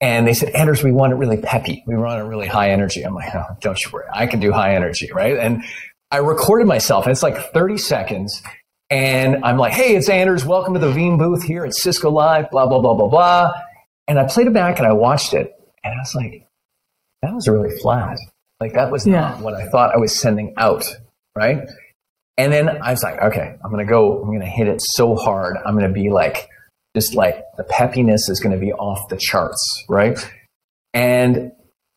And 0.00 0.26
they 0.26 0.32
said, 0.32 0.48
Anders, 0.50 0.82
we 0.82 0.90
want 0.90 1.12
it 1.12 1.16
really 1.16 1.36
peppy. 1.36 1.84
We 1.86 1.94
want 1.94 2.18
it 2.18 2.24
really 2.24 2.48
high 2.48 2.70
energy. 2.70 3.02
I'm 3.02 3.14
like, 3.14 3.32
oh, 3.34 3.44
don't 3.60 3.78
you 3.84 3.90
worry. 3.92 4.06
I 4.12 4.26
can 4.26 4.40
do 4.40 4.52
high 4.52 4.74
energy, 4.74 5.10
right? 5.12 5.36
And 5.36 5.62
I 6.10 6.16
recorded 6.16 6.66
myself 6.66 7.04
and 7.04 7.12
it's 7.12 7.22
like 7.22 7.52
30 7.52 7.76
seconds. 7.76 8.42
And 8.88 9.44
I'm 9.44 9.58
like, 9.58 9.74
hey, 9.74 9.96
it's 9.96 10.08
Anders. 10.08 10.46
Welcome 10.46 10.72
to 10.74 10.80
the 10.80 10.90
Veeam 10.90 11.18
booth 11.18 11.42
here 11.42 11.64
at 11.64 11.74
Cisco 11.74 12.10
Live, 12.10 12.50
blah, 12.50 12.66
blah, 12.66 12.80
blah, 12.80 12.94
blah, 12.94 13.08
blah. 13.08 13.52
And 14.08 14.18
I 14.18 14.26
played 14.26 14.46
it 14.46 14.54
back 14.54 14.78
and 14.78 14.86
I 14.86 14.92
watched 14.92 15.34
it. 15.34 15.52
And 15.84 15.94
I 15.94 15.98
was 15.98 16.14
like, 16.14 16.48
that 17.20 17.34
was 17.34 17.46
really 17.48 17.76
flat. 17.80 18.18
Like 18.60 18.72
that 18.72 18.90
was 18.90 19.06
yeah. 19.06 19.12
not 19.12 19.40
what 19.40 19.54
I 19.54 19.68
thought 19.68 19.94
I 19.94 19.98
was 19.98 20.18
sending 20.18 20.54
out, 20.56 20.84
right? 21.36 21.68
And 22.42 22.52
then 22.52 22.68
I 22.82 22.90
was 22.90 23.04
like, 23.04 23.22
okay, 23.22 23.54
I'm 23.64 23.70
going 23.70 23.86
to 23.86 23.88
go, 23.88 24.20
I'm 24.20 24.26
going 24.26 24.40
to 24.40 24.46
hit 24.46 24.66
it 24.66 24.80
so 24.82 25.14
hard. 25.14 25.56
I'm 25.64 25.78
going 25.78 25.86
to 25.86 25.94
be 25.94 26.10
like, 26.10 26.48
just 26.96 27.14
like 27.14 27.36
the 27.56 27.62
peppiness 27.62 28.28
is 28.28 28.40
going 28.42 28.52
to 28.52 28.58
be 28.58 28.72
off 28.72 29.08
the 29.08 29.16
charts, 29.16 29.84
right? 29.88 30.18
And 30.92 31.52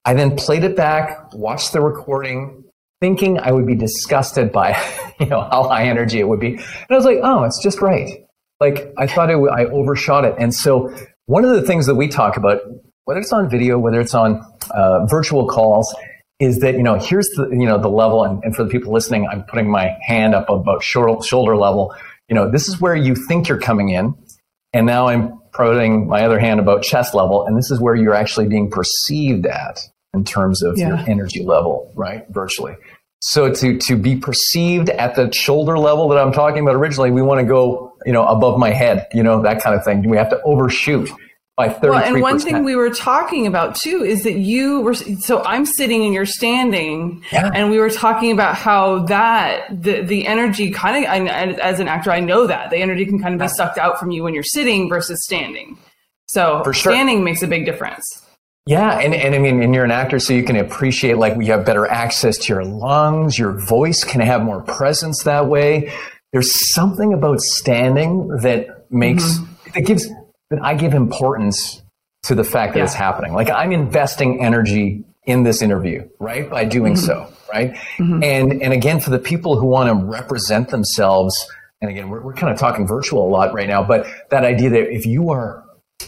I 0.05 0.13
then 0.13 0.35
played 0.35 0.63
it 0.63 0.75
back, 0.75 1.33
watched 1.33 1.73
the 1.73 1.81
recording, 1.81 2.63
thinking 3.01 3.39
I 3.39 3.51
would 3.53 3.65
be 3.65 3.73
disgusted 3.73 4.51
by, 4.51 4.79
you 5.19 5.25
know, 5.25 5.41
how 5.41 5.63
high 5.63 5.85
energy 5.85 6.19
it 6.19 6.27
would 6.27 6.39
be. 6.39 6.57
And 6.57 6.91
I 6.91 6.95
was 6.95 7.05
like, 7.05 7.17
oh, 7.23 7.43
it's 7.45 7.59
just 7.63 7.81
right. 7.81 8.23
Like 8.59 8.93
I 8.99 9.07
thought 9.07 9.31
it, 9.31 9.37
I 9.37 9.65
overshot 9.65 10.25
it. 10.25 10.35
And 10.37 10.53
so 10.53 10.95
one 11.25 11.43
of 11.43 11.55
the 11.55 11.63
things 11.63 11.87
that 11.87 11.95
we 11.95 12.07
talk 12.07 12.37
about, 12.37 12.59
whether 13.05 13.19
it's 13.19 13.33
on 13.33 13.49
video, 13.49 13.79
whether 13.79 13.99
it's 13.99 14.13
on 14.13 14.45
uh, 14.69 15.07
virtual 15.07 15.47
calls, 15.47 15.91
is 16.39 16.59
that 16.59 16.75
you 16.75 16.83
know 16.83 16.95
here's 16.95 17.27
the 17.29 17.47
you 17.49 17.65
know 17.65 17.77
the 17.77 17.89
level, 17.89 18.23
and, 18.23 18.43
and 18.43 18.55
for 18.55 18.63
the 18.63 18.69
people 18.69 18.91
listening, 18.93 19.27
I'm 19.27 19.43
putting 19.43 19.69
my 19.69 19.97
hand 20.01 20.35
up 20.35 20.49
about 20.49 20.83
shoulder, 20.83 21.23
shoulder 21.23 21.55
level. 21.55 21.95
You 22.29 22.35
know, 22.35 22.49
this 22.49 22.67
is 22.67 22.81
where 22.81 22.95
you 22.95 23.15
think 23.15 23.47
you're 23.47 23.59
coming 23.59 23.89
in, 23.89 24.15
and 24.73 24.85
now 24.85 25.07
I'm 25.07 25.39
putting 25.53 26.07
my 26.07 26.25
other 26.25 26.39
hand 26.39 26.59
about 26.59 26.83
chest 26.83 27.13
level, 27.13 27.45
and 27.45 27.57
this 27.57 27.71
is 27.71 27.79
where 27.79 27.95
you're 27.95 28.15
actually 28.15 28.47
being 28.47 28.69
perceived 28.69 29.45
at 29.45 29.79
in 30.13 30.23
terms 30.23 30.61
of 30.63 30.77
yeah. 30.77 30.89
your 30.89 30.97
energy 31.09 31.43
level, 31.43 31.91
right? 31.95 32.25
Virtually. 32.29 32.75
So 33.21 33.51
to 33.51 33.77
to 33.77 33.95
be 33.95 34.17
perceived 34.17 34.89
at 34.89 35.15
the 35.15 35.31
shoulder 35.31 35.79
level 35.79 36.09
that 36.09 36.17
I'm 36.17 36.33
talking 36.33 36.63
about 36.63 36.75
originally, 36.75 37.11
we 37.11 37.21
want 37.21 37.39
to 37.39 37.45
go, 37.45 37.93
you 38.05 38.11
know, 38.11 38.25
above 38.25 38.59
my 38.59 38.71
head, 38.71 39.07
you 39.13 39.23
know, 39.23 39.41
that 39.43 39.61
kind 39.61 39.75
of 39.75 39.85
thing. 39.85 40.07
We 40.09 40.17
have 40.17 40.29
to 40.29 40.41
overshoot 40.43 41.09
by 41.55 41.69
33%. 41.69 41.81
Well, 41.89 42.03
and 42.03 42.21
one 42.21 42.39
thing 42.39 42.63
we 42.63 42.75
were 42.75 42.89
talking 42.89 43.47
about 43.47 43.75
too 43.75 44.03
is 44.03 44.24
that 44.24 44.38
you 44.38 44.81
were 44.81 44.93
so 44.93 45.41
I'm 45.43 45.65
sitting 45.65 46.03
and 46.03 46.13
you're 46.13 46.25
standing 46.25 47.24
yeah. 47.31 47.50
and 47.53 47.71
we 47.71 47.79
were 47.79 47.89
talking 47.89 48.31
about 48.31 48.55
how 48.55 49.03
that 49.05 49.67
the 49.69 50.01
the 50.01 50.27
energy 50.27 50.71
kind 50.71 51.05
of 51.05 51.59
as 51.59 51.79
an 51.79 51.88
actor 51.88 52.12
I 52.12 52.19
know 52.19 52.45
that 52.47 52.71
the 52.71 52.77
energy 52.77 53.05
can 53.05 53.19
kind 53.19 53.33
of 53.33 53.39
be 53.39 53.47
sucked 53.47 53.77
out 53.77 54.00
from 54.00 54.12
you 54.12 54.24
when 54.24 54.33
you're 54.33 54.43
sitting 54.43 54.89
versus 54.89 55.24
standing. 55.24 55.77
So 56.27 56.62
For 56.63 56.74
sure. 56.74 56.91
standing 56.91 57.24
makes 57.24 57.41
a 57.41 57.47
big 57.47 57.65
difference. 57.65 58.03
Yeah, 58.67 58.97
and, 58.97 59.13
and 59.13 59.35
I 59.35 59.38
mean, 59.38 59.62
and 59.62 59.75
you're 59.75 59.85
an 59.85 59.91
actor, 59.91 60.17
so 60.17 60.33
you 60.33 60.43
can 60.43 60.55
appreciate 60.55 61.17
like 61.17 61.35
we 61.35 61.45
have 61.47 61.67
better 61.67 61.85
access 61.85 62.35
to 62.39 62.53
your 62.53 62.65
lungs, 62.65 63.38
your 63.38 63.51
voice 63.51 64.03
can 64.03 64.21
have 64.21 64.41
more 64.41 64.63
presence 64.63 65.21
that 65.24 65.47
way. 65.47 65.93
There's 66.33 66.74
something 66.74 67.13
about 67.13 67.39
standing 67.41 68.27
that 68.41 68.91
makes 68.91 69.24
mm-hmm. 69.24 69.71
that 69.75 69.81
gives 69.81 70.09
that 70.49 70.61
I 70.61 70.75
give 70.75 70.93
importance 70.93 71.81
to 72.23 72.35
the 72.35 72.43
fact 72.43 72.73
that 72.73 72.79
yeah. 72.79 72.85
it's 72.85 72.93
happening. 72.93 73.33
Like 73.33 73.49
I'm 73.49 73.71
investing 73.71 74.43
energy 74.43 75.03
in 75.25 75.43
this 75.43 75.61
interview, 75.61 76.07
right? 76.19 76.49
By 76.49 76.65
doing 76.65 76.93
mm-hmm. 76.93 77.05
so, 77.05 77.33
right? 77.51 77.73
Mm-hmm. 77.97 78.23
And 78.23 78.63
and 78.63 78.73
again, 78.73 78.99
for 78.99 79.09
the 79.09 79.19
people 79.19 79.59
who 79.59 79.67
want 79.67 79.89
to 79.89 80.05
represent 80.05 80.69
themselves, 80.69 81.33
and 81.81 81.89
again, 81.89 82.09
we're, 82.09 82.21
we're 82.21 82.33
kind 82.33 82.53
of 82.53 82.59
talking 82.59 82.87
virtual 82.87 83.27
a 83.27 83.29
lot 83.29 83.53
right 83.53 83.67
now, 83.67 83.83
but 83.83 84.07
that 84.29 84.43
idea 84.43 84.69
that 84.71 84.91
if 84.91 85.05
you 85.05 85.29
are, 85.31 85.63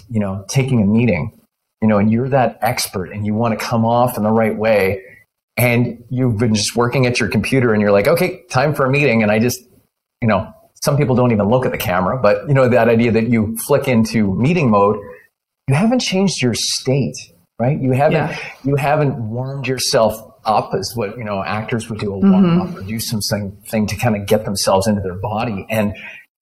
you 0.09 0.19
know, 0.19 0.45
taking 0.47 0.81
a 0.81 0.85
meeting 0.85 1.37
you 1.81 1.87
know, 1.87 1.97
and 1.97 2.11
you're 2.11 2.29
that 2.29 2.57
expert 2.61 3.11
and 3.11 3.25
you 3.25 3.33
want 3.33 3.57
to 3.57 3.63
come 3.63 3.85
off 3.85 4.17
in 4.17 4.23
the 4.23 4.31
right 4.31 4.55
way 4.55 5.03
and 5.55 6.03
you've 6.09 6.37
been 6.37 6.53
just 6.53 6.75
working 6.75 7.05
at 7.05 7.19
your 7.19 7.29
computer 7.29 7.73
and 7.73 7.81
you're 7.81 7.91
like, 7.91 8.07
okay, 8.07 8.43
time 8.49 8.73
for 8.73 8.85
a 8.85 8.89
meeting. 8.89 9.21
And 9.23 9.31
I 9.31 9.39
just, 9.39 9.59
you 10.21 10.27
know, 10.27 10.51
some 10.83 10.97
people 10.97 11.15
don't 11.15 11.31
even 11.31 11.49
look 11.49 11.65
at 11.65 11.71
the 11.71 11.77
camera, 11.77 12.19
but 12.21 12.47
you 12.47 12.53
know, 12.53 12.69
that 12.69 12.89
idea 12.89 13.11
that 13.11 13.29
you 13.29 13.55
flick 13.67 13.87
into 13.87 14.33
meeting 14.35 14.69
mode, 14.69 14.97
you 15.67 15.75
haven't 15.75 15.99
changed 15.99 16.41
your 16.41 16.53
state, 16.53 17.15
right? 17.59 17.79
You 17.79 17.91
haven't, 17.91 18.13
yeah. 18.13 18.37
you 18.63 18.75
haven't 18.75 19.17
warmed 19.17 19.67
yourself 19.67 20.15
up 20.45 20.73
as 20.73 20.93
what, 20.95 21.17
you 21.17 21.23
know, 21.23 21.43
actors 21.43 21.89
would 21.89 21.99
do 21.99 22.13
a 22.13 22.17
warm 22.17 22.45
mm-hmm. 22.45 22.61
up 22.61 22.75
or 22.75 22.81
do 22.83 22.99
something 22.99 23.57
thing 23.69 23.87
to 23.87 23.95
kind 23.95 24.15
of 24.15 24.25
get 24.25 24.45
themselves 24.45 24.87
into 24.87 25.01
their 25.01 25.15
body. 25.15 25.65
And 25.69 25.93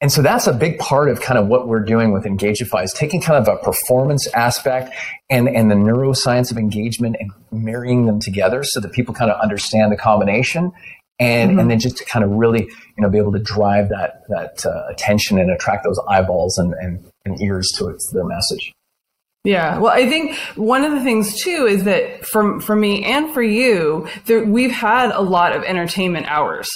and 0.02 0.12
so 0.12 0.22
that's 0.22 0.46
a 0.46 0.54
big 0.54 0.78
part 0.78 1.10
of 1.10 1.22
kind 1.22 1.40
of 1.40 1.48
what 1.48 1.68
we're 1.68 1.84
doing 1.84 2.12
with 2.12 2.26
Engagify 2.26 2.84
is 2.84 2.94
taking 2.94 3.22
kind 3.22 3.42
of 3.42 3.48
a 3.48 3.58
performance 3.64 4.28
aspect 4.34 4.94
and, 5.30 5.48
and 5.48 5.72
the 5.72 5.76
neuroscience 5.76 6.52
of 6.52 6.58
engagement 6.58 7.16
and 7.20 7.32
marrying 7.52 8.06
them 8.06 8.20
together 8.20 8.64
so 8.64 8.82
that 8.82 8.92
people 8.92 9.14
kind 9.14 9.32
of 9.32 9.40
understand 9.42 9.92
the 9.92 9.98
combination 9.98 10.74
and, 11.20 11.52
mm-hmm. 11.52 11.60
and 11.60 11.72
then 11.72 11.80
just 11.80 11.98
to 11.98 12.06
kind 12.06 12.26
of 12.26 12.32
really, 12.32 12.64
you 12.64 13.02
know, 13.02 13.10
be 13.10 13.18
able 13.18 13.32
to 13.32 13.40
drive 13.40 13.90
that, 13.90 14.24
that 14.30 14.66
uh, 14.66 14.84
attention 14.90 15.40
and 15.40 15.50
attract 15.50 15.84
those 15.84 16.00
eyeballs 16.08 16.58
and, 16.58 16.74
and, 16.74 17.06
and 17.26 17.42
ears 17.42 17.72
to, 17.78 17.86
to 17.86 18.14
the 18.14 18.26
message. 18.26 18.72
Yeah. 19.44 19.78
Well, 19.78 19.94
I 19.94 20.10
think 20.10 20.36
one 20.56 20.84
of 20.84 20.92
the 20.92 21.02
things 21.02 21.40
too 21.40 21.68
is 21.70 21.84
that 21.84 22.26
for, 22.26 22.60
for 22.60 22.76
me 22.76 23.06
and 23.06 23.32
for 23.34 23.44
you, 23.44 24.08
there, 24.26 24.44
we've 24.44 24.72
had 24.72 25.12
a 25.12 25.22
lot 25.22 25.56
of 25.56 25.64
entertainment 25.64 26.26
hours 26.28 26.68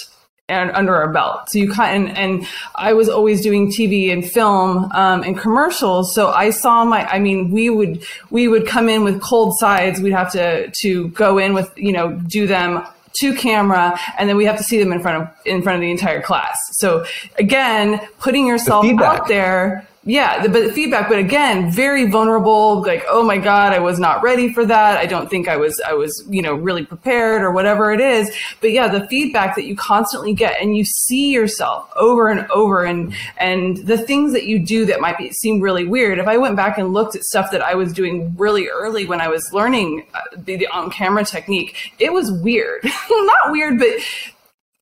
and 0.50 0.70
under 0.72 0.94
our 0.96 1.12
belt. 1.12 1.48
So 1.48 1.58
you 1.58 1.70
kind 1.70 2.08
and, 2.08 2.18
and 2.18 2.46
I 2.74 2.92
was 2.92 3.08
always 3.08 3.40
doing 3.40 3.70
TV 3.70 4.12
and 4.12 4.28
film 4.28 4.90
um, 4.92 5.22
and 5.22 5.38
commercials. 5.38 6.14
So 6.14 6.30
I 6.30 6.50
saw 6.50 6.84
my. 6.84 7.06
I 7.06 7.18
mean, 7.18 7.50
we 7.50 7.70
would 7.70 8.04
we 8.30 8.48
would 8.48 8.66
come 8.66 8.88
in 8.88 9.04
with 9.04 9.22
cold 9.22 9.56
sides. 9.58 10.00
We'd 10.00 10.12
have 10.12 10.32
to 10.32 10.70
to 10.82 11.08
go 11.08 11.38
in 11.38 11.54
with 11.54 11.72
you 11.76 11.92
know 11.92 12.12
do 12.26 12.46
them 12.46 12.84
to 13.14 13.34
camera 13.34 13.98
and 14.18 14.28
then 14.28 14.36
we 14.36 14.44
have 14.44 14.56
to 14.56 14.62
see 14.62 14.78
them 14.78 14.92
in 14.92 15.00
front 15.00 15.22
of 15.22 15.28
in 15.44 15.62
front 15.62 15.76
of 15.76 15.80
the 15.80 15.90
entire 15.90 16.22
class. 16.22 16.56
So 16.72 17.04
again 17.38 18.00
putting 18.18 18.46
yourself 18.46 18.84
the 18.84 19.02
out 19.02 19.28
there 19.28 19.86
yeah, 20.04 20.42
the, 20.42 20.48
but 20.48 20.72
feedback, 20.72 21.10
but 21.10 21.18
again, 21.18 21.70
very 21.70 22.10
vulnerable. 22.10 22.80
Like, 22.80 23.04
oh 23.06 23.22
my 23.22 23.36
god, 23.36 23.74
I 23.74 23.80
was 23.80 23.98
not 23.98 24.22
ready 24.22 24.50
for 24.50 24.64
that. 24.64 24.96
I 24.96 25.04
don't 25.04 25.28
think 25.28 25.46
I 25.46 25.58
was, 25.58 25.78
I 25.86 25.92
was, 25.92 26.24
you 26.26 26.40
know, 26.40 26.54
really 26.54 26.86
prepared 26.86 27.42
or 27.42 27.50
whatever 27.52 27.92
it 27.92 28.00
is. 28.00 28.34
But 28.62 28.72
yeah, 28.72 28.88
the 28.88 29.06
feedback 29.08 29.56
that 29.56 29.66
you 29.66 29.76
constantly 29.76 30.32
get, 30.32 30.58
and 30.58 30.74
you 30.74 30.84
see 30.86 31.30
yourself 31.32 31.90
over 31.96 32.30
and 32.30 32.50
over, 32.50 32.82
and 32.82 33.14
and 33.36 33.76
the 33.76 33.98
things 33.98 34.32
that 34.32 34.44
you 34.44 34.58
do 34.58 34.86
that 34.86 35.02
might 35.02 35.18
be, 35.18 35.32
seem 35.32 35.60
really 35.60 35.84
weird. 35.84 36.18
If 36.18 36.28
I 36.28 36.38
went 36.38 36.56
back 36.56 36.78
and 36.78 36.94
looked 36.94 37.14
at 37.14 37.22
stuff 37.22 37.50
that 37.50 37.60
I 37.60 37.74
was 37.74 37.92
doing 37.92 38.34
really 38.38 38.68
early 38.68 39.04
when 39.04 39.20
I 39.20 39.28
was 39.28 39.52
learning 39.52 40.06
uh, 40.14 40.20
the, 40.34 40.56
the 40.56 40.66
on 40.68 40.90
camera 40.90 41.26
technique, 41.26 41.76
it 41.98 42.10
was 42.10 42.32
weird. 42.32 42.84
not 43.10 43.52
weird, 43.52 43.78
but 43.78 43.90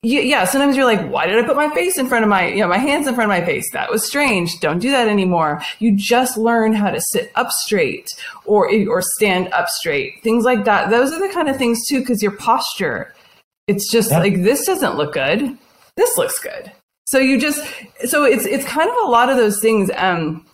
yeah, 0.05 0.45
sometimes 0.45 0.77
you're 0.77 0.85
like, 0.85 1.11
why 1.11 1.27
did 1.27 1.43
I 1.43 1.47
put 1.47 1.57
my 1.57 1.75
face 1.75 1.99
in 1.99 2.07
front 2.07 2.23
of 2.23 2.29
my, 2.29 2.49
you 2.49 2.61
know, 2.61 2.69
my 2.69 2.79
hands 2.79 3.09
in 3.09 3.17
front 3.17 3.33
of 3.33 3.37
my 3.37 3.45
face? 3.45 3.69
That 3.73 3.91
was 3.91 4.07
strange. 4.07 4.61
Don't 4.61 4.79
do 4.79 4.93
that 4.93 5.09
anymore. 5.09 5.61
You 5.81 5.97
just 5.97 6.39
learn 6.39 6.73
how 6.73 6.91
to 6.91 7.01
sit 7.11 7.33
up 7.35 7.51
straight 7.51 8.07
or, 8.45 8.71
or 8.89 9.03
stand 9.03 9.53
up 9.53 9.69
straight. 9.69 10.23
Things 10.23 10.45
like 10.45 10.65
that. 10.67 10.91
Those 10.91 11.13
are 11.13 11.19
the 11.19 11.35
kind 11.35 11.49
of 11.49 11.57
things 11.57 11.85
too, 11.89 11.99
because 11.99 12.23
your 12.23 12.31
posture, 12.31 13.13
it's 13.67 13.91
just 13.91 14.13
yeah. 14.13 14.21
like, 14.21 14.43
this 14.45 14.65
doesn't 14.65 14.95
look 14.97 15.15
good. 15.15 15.59
This 15.97 16.17
looks 16.17 16.39
good. 16.39 16.71
So 17.09 17.19
you 17.19 17.41
just, 17.41 17.61
so 18.07 18.23
it's, 18.23 18.47
it's 18.47 18.65
kind 18.67 18.89
of 18.89 18.97
a 19.05 19.09
lot 19.09 19.31
of 19.31 19.37
those 19.37 19.61
things. 19.61 19.91
Um, 19.97 20.47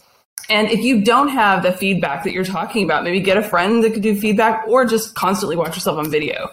and 0.49 0.71
if 0.71 0.81
you 0.81 1.03
don't 1.03 1.29
have 1.29 1.63
the 1.63 1.73
feedback 1.73 2.25
that 2.25 2.33
you're 2.33 2.45
talking 2.45 2.83
about, 2.83 3.05
maybe 3.05 3.21
get 3.21 3.37
a 3.37 3.43
friend 3.43 3.85
that 3.85 3.93
could 3.93 4.03
do 4.03 4.19
feedback 4.19 4.67
or 4.69 4.87
just 4.87 5.15
constantly 5.15 5.57
watch 5.57 5.75
yourself 5.75 5.99
on 5.99 6.11
video 6.11 6.49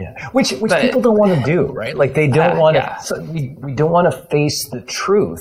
yeah. 0.00 0.28
Which 0.30 0.50
which 0.52 0.70
but, 0.70 0.82
people 0.82 1.00
don't 1.00 1.16
want 1.18 1.38
to 1.38 1.42
do, 1.44 1.66
right? 1.66 1.96
Like 1.96 2.14
they 2.14 2.26
don't 2.26 2.56
uh, 2.56 2.60
want 2.60 2.74
to. 2.74 2.80
Yeah. 2.80 2.96
So 2.98 3.20
we, 3.22 3.56
we 3.60 3.74
don't 3.74 3.92
want 3.92 4.12
to 4.12 4.26
face 4.28 4.68
the 4.70 4.80
truth. 4.82 5.40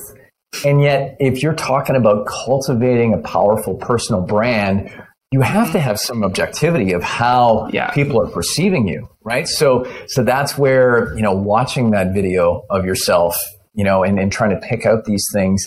And 0.64 0.82
yet, 0.82 1.18
if 1.20 1.42
you're 1.42 1.56
talking 1.56 1.96
about 1.96 2.28
cultivating 2.28 3.14
a 3.14 3.18
powerful 3.18 3.76
personal 3.76 4.22
brand, 4.22 4.94
you 5.32 5.42
have 5.42 5.72
to 5.72 5.80
have 5.80 6.00
some 6.00 6.24
objectivity 6.24 6.94
of 6.94 7.02
how 7.02 7.68
yeah. 7.74 7.90
people 7.90 8.22
are 8.22 8.28
perceiving 8.28 8.88
you, 8.88 9.10
right? 9.24 9.48
So, 9.48 9.92
so 10.08 10.24
that's 10.24 10.56
where 10.60 11.16
you 11.16 11.24
know 11.24 11.34
watching 11.34 11.90
that 11.92 12.14
video 12.14 12.64
of 12.70 12.86
yourself, 12.86 13.36
you 13.74 13.84
know, 13.84 14.04
and, 14.04 14.20
and 14.20 14.32
trying 14.32 14.52
to 14.52 14.68
pick 14.68 14.86
out 14.86 15.06
these 15.06 15.26
things. 15.34 15.66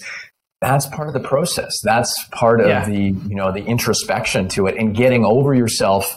That's 0.61 0.87
part 0.87 1.09
of 1.09 1.15
the 1.15 1.21
process. 1.21 1.75
That's 1.83 2.15
part 2.29 2.61
of 2.61 2.69
yeah. 2.69 2.89
the 2.89 3.01
you 3.29 3.35
know 3.35 3.51
the 3.51 3.65
introspection 3.65 4.47
to 4.51 4.69
it, 4.69 4.77
and 4.77 4.95
getting 4.95 5.25
over 5.25 5.53
yourself 5.53 6.15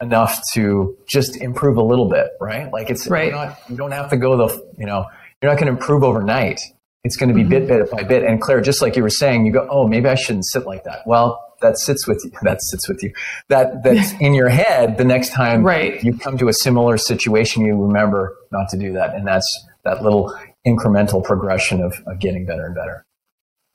enough 0.00 0.40
to 0.54 0.96
just 1.06 1.36
improve 1.36 1.76
a 1.76 1.82
little 1.82 2.08
bit, 2.08 2.28
right? 2.40 2.72
Like 2.72 2.90
it's 2.90 3.06
right. 3.08 3.32
Not, 3.32 3.58
you 3.68 3.76
don't 3.76 3.92
have 3.92 4.10
to 4.10 4.16
go 4.16 4.36
the 4.36 4.74
you 4.78 4.86
know 4.86 5.06
you're 5.42 5.50
not 5.50 5.58
going 5.58 5.72
to 5.72 5.78
improve 5.78 6.02
overnight. 6.02 6.60
It's 7.02 7.16
going 7.16 7.30
to 7.30 7.34
be 7.34 7.40
mm-hmm. 7.42 7.50
bit 7.50 7.68
bit 7.68 7.90
by 7.90 8.02
bit. 8.02 8.24
And 8.24 8.40
Claire, 8.40 8.60
just 8.60 8.82
like 8.82 8.96
you 8.96 9.02
were 9.02 9.10
saying, 9.10 9.46
you 9.46 9.52
go, 9.52 9.66
oh, 9.70 9.86
maybe 9.86 10.08
I 10.08 10.14
shouldn't 10.14 10.46
sit 10.46 10.66
like 10.66 10.84
that. 10.84 11.06
Well, 11.06 11.42
that 11.62 11.78
sits 11.78 12.06
with 12.06 12.22
you. 12.24 12.32
That 12.42 12.58
sits 12.62 12.88
with 12.88 13.02
you. 13.02 13.12
That 13.48 13.82
that's 13.82 14.12
in 14.20 14.34
your 14.34 14.48
head. 14.48 14.98
The 14.98 15.04
next 15.04 15.30
time 15.30 15.62
right. 15.62 16.02
you 16.02 16.16
come 16.16 16.36
to 16.38 16.48
a 16.48 16.52
similar 16.52 16.96
situation, 16.96 17.64
you 17.64 17.74
remember 17.76 18.36
not 18.52 18.68
to 18.70 18.78
do 18.78 18.92
that, 18.94 19.14
and 19.14 19.26
that's 19.26 19.46
that 19.84 20.02
little 20.02 20.34
incremental 20.66 21.24
progression 21.24 21.82
of, 21.82 21.94
of 22.06 22.18
getting 22.18 22.44
better 22.44 22.66
and 22.66 22.74
better. 22.74 23.06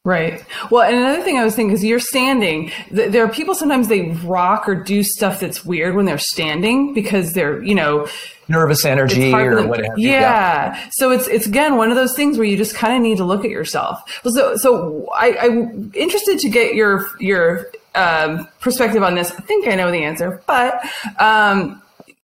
Right. 0.05 0.45
Well, 0.69 0.83
and 0.83 0.95
another 0.95 1.23
thing 1.23 1.39
I 1.39 1.43
was 1.43 1.55
thinking 1.55 1.73
is 1.73 1.83
you're 1.83 1.99
standing. 1.99 2.71
There 2.91 3.25
are 3.25 3.27
people 3.27 3.55
sometimes 3.55 3.87
they 3.87 4.11
rock 4.23 4.69
or 4.69 4.75
do 4.75 5.01
stuff 5.01 5.39
that's 5.39 5.65
weird 5.65 5.95
when 5.95 6.05
they're 6.05 6.19
standing 6.19 6.93
because 6.93 7.33
they're, 7.33 7.61
you 7.63 7.73
know, 7.73 8.07
nervous 8.47 8.85
energy 8.85 9.33
or 9.33 9.67
whatever. 9.67 9.97
Yeah. 9.97 10.09
yeah. 10.11 10.89
So 10.91 11.09
it's 11.09 11.27
it's 11.27 11.47
again 11.47 11.75
one 11.75 11.89
of 11.89 11.95
those 11.95 12.15
things 12.15 12.37
where 12.37 12.45
you 12.45 12.55
just 12.55 12.75
kind 12.75 12.95
of 12.95 13.01
need 13.01 13.17
to 13.17 13.25
look 13.25 13.43
at 13.43 13.49
yourself. 13.49 13.99
So 14.27 14.55
so 14.57 15.09
I, 15.15 15.37
I'm 15.39 15.91
interested 15.95 16.37
to 16.37 16.49
get 16.49 16.75
your 16.75 17.09
your 17.19 17.71
um, 17.95 18.47
perspective 18.59 19.01
on 19.01 19.15
this. 19.15 19.31
I 19.31 19.41
think 19.41 19.67
I 19.67 19.73
know 19.73 19.89
the 19.89 20.03
answer, 20.03 20.39
but 20.45 20.87
um, 21.17 21.81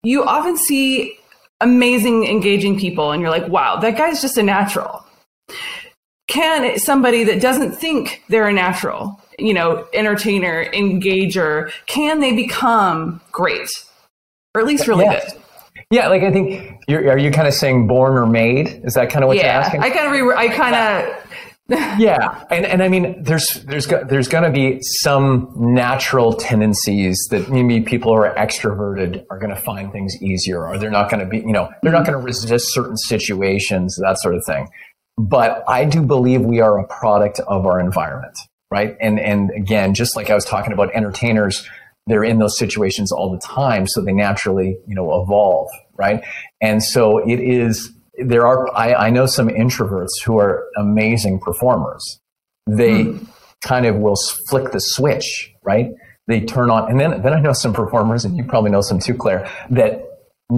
you 0.05 0.23
often 0.23 0.57
see 0.57 1.19
amazing, 1.61 2.27
engaging 2.27 2.79
people, 2.79 3.11
and 3.11 3.21
you're 3.21 3.31
like, 3.31 3.49
wow, 3.49 3.81
that 3.81 3.99
guy's 3.99 4.23
just 4.23 4.39
a 4.39 4.43
natural 4.45 5.03
can 6.27 6.79
somebody 6.79 7.25
that 7.25 7.41
doesn't 7.41 7.73
think 7.73 8.23
they're 8.29 8.49
a 8.49 8.53
natural, 8.53 9.21
you 9.39 9.55
know, 9.55 9.87
entertainer, 9.93 10.65
engager, 10.67 11.71
can 11.87 12.21
they 12.21 12.35
become 12.35 13.21
great? 13.33 13.69
Or 14.55 14.61
at 14.61 14.67
least 14.67 14.89
really 14.89 15.05
yes. 15.05 15.33
good? 15.33 15.43
Yeah, 15.91 16.09
like 16.09 16.23
I 16.23 16.33
think 16.33 16.83
you're, 16.89 17.17
you 17.17 17.31
kind 17.31 17.47
of 17.47 17.55
saying 17.55 17.87
born 17.87 18.19
or 18.19 18.27
made? 18.27 18.81
Is 18.85 18.95
that 18.95 19.11
kind 19.11 19.23
of 19.23 19.29
what 19.29 19.37
yeah, 19.37 19.43
you're 19.43 19.63
asking? 19.63 19.83
I 19.83 19.91
kind 19.91 20.07
of, 20.07 20.13
re- 20.13 20.35
I 20.37 20.49
kind 20.49 20.75
of. 20.75 21.23
yeah, 21.99 22.45
and 22.49 22.65
and 22.65 22.81
I 22.81 22.89
mean, 22.89 23.25
there's 23.25 23.65
there's 23.65 23.87
there's 23.87 24.29
going 24.29 24.45
to 24.45 24.51
be 24.51 24.79
some 24.81 25.53
natural 25.57 26.33
tendencies 26.33 27.27
that 27.33 27.51
maybe 27.51 27.81
people 27.81 28.13
who 28.15 28.19
are 28.23 28.35
extroverted 28.37 29.25
are 29.31 29.39
going 29.39 29.55
to 29.55 29.61
find 29.61 29.91
things 29.91 30.15
easier, 30.23 30.65
or 30.65 30.79
they're 30.79 30.93
not 30.93 31.11
going 31.11 31.21
to 31.21 31.27
be, 31.27 31.39
you 31.39 31.53
know, 31.53 31.69
they're 31.83 31.93
not 31.93 32.07
going 32.07 32.17
to 32.17 32.25
resist 32.25 32.73
certain 32.73 32.97
situations, 32.97 33.99
that 34.01 34.17
sort 34.21 34.37
of 34.37 34.45
thing. 34.47 34.69
But 35.19 35.65
I 35.67 35.85
do 35.85 36.03
believe 36.03 36.43
we 36.43 36.61
are 36.61 36.79
a 36.79 36.87
product 36.87 37.41
of 37.41 37.65
our 37.65 37.81
environment, 37.81 38.37
right? 38.71 38.97
And 39.01 39.19
and 39.19 39.51
again, 39.51 39.95
just 39.95 40.15
like 40.15 40.29
I 40.29 40.35
was 40.35 40.45
talking 40.45 40.73
about 40.73 40.95
entertainers, 40.95 41.67
they're 42.07 42.25
in 42.25 42.39
those 42.39 42.59
situations 42.59 43.11
all 43.13 43.33
the 43.33 43.39
time, 43.39 43.87
so 43.87 44.03
they 44.03 44.13
naturally, 44.13 44.79
you 44.87 44.95
know, 44.95 45.23
evolve, 45.23 45.71
right? 45.95 46.23
And 46.61 46.83
so 46.83 47.19
it 47.19 47.41
is. 47.41 47.93
There 48.19 48.47
are. 48.47 48.73
I, 48.75 48.95
I 49.07 49.11
know 49.11 49.27
some 49.27 49.49
introverts 49.49 50.23
who 50.25 50.39
are 50.39 50.67
amazing 50.77 51.41
performers. 51.41 52.21
They 52.67 53.05
mm. 53.05 53.27
kind 53.63 53.87
of 53.87 53.97
will 53.97 54.17
flick 54.49 54.73
the 54.73 54.81
switch, 54.81 55.51
right? 55.63 55.91
They 56.27 56.41
turn 56.41 56.71
on, 56.71 56.91
and 56.91 57.01
then 57.01 57.23
then 57.23 57.33
I 57.33 57.41
know 57.41 57.53
some 57.53 57.73
performers, 57.73 58.25
and 58.25 58.37
you 58.37 58.45
probably 58.45 58.71
know 58.71 58.83
some 58.83 58.99
too, 58.99 59.15
Claire, 59.15 59.51
that 59.71 60.03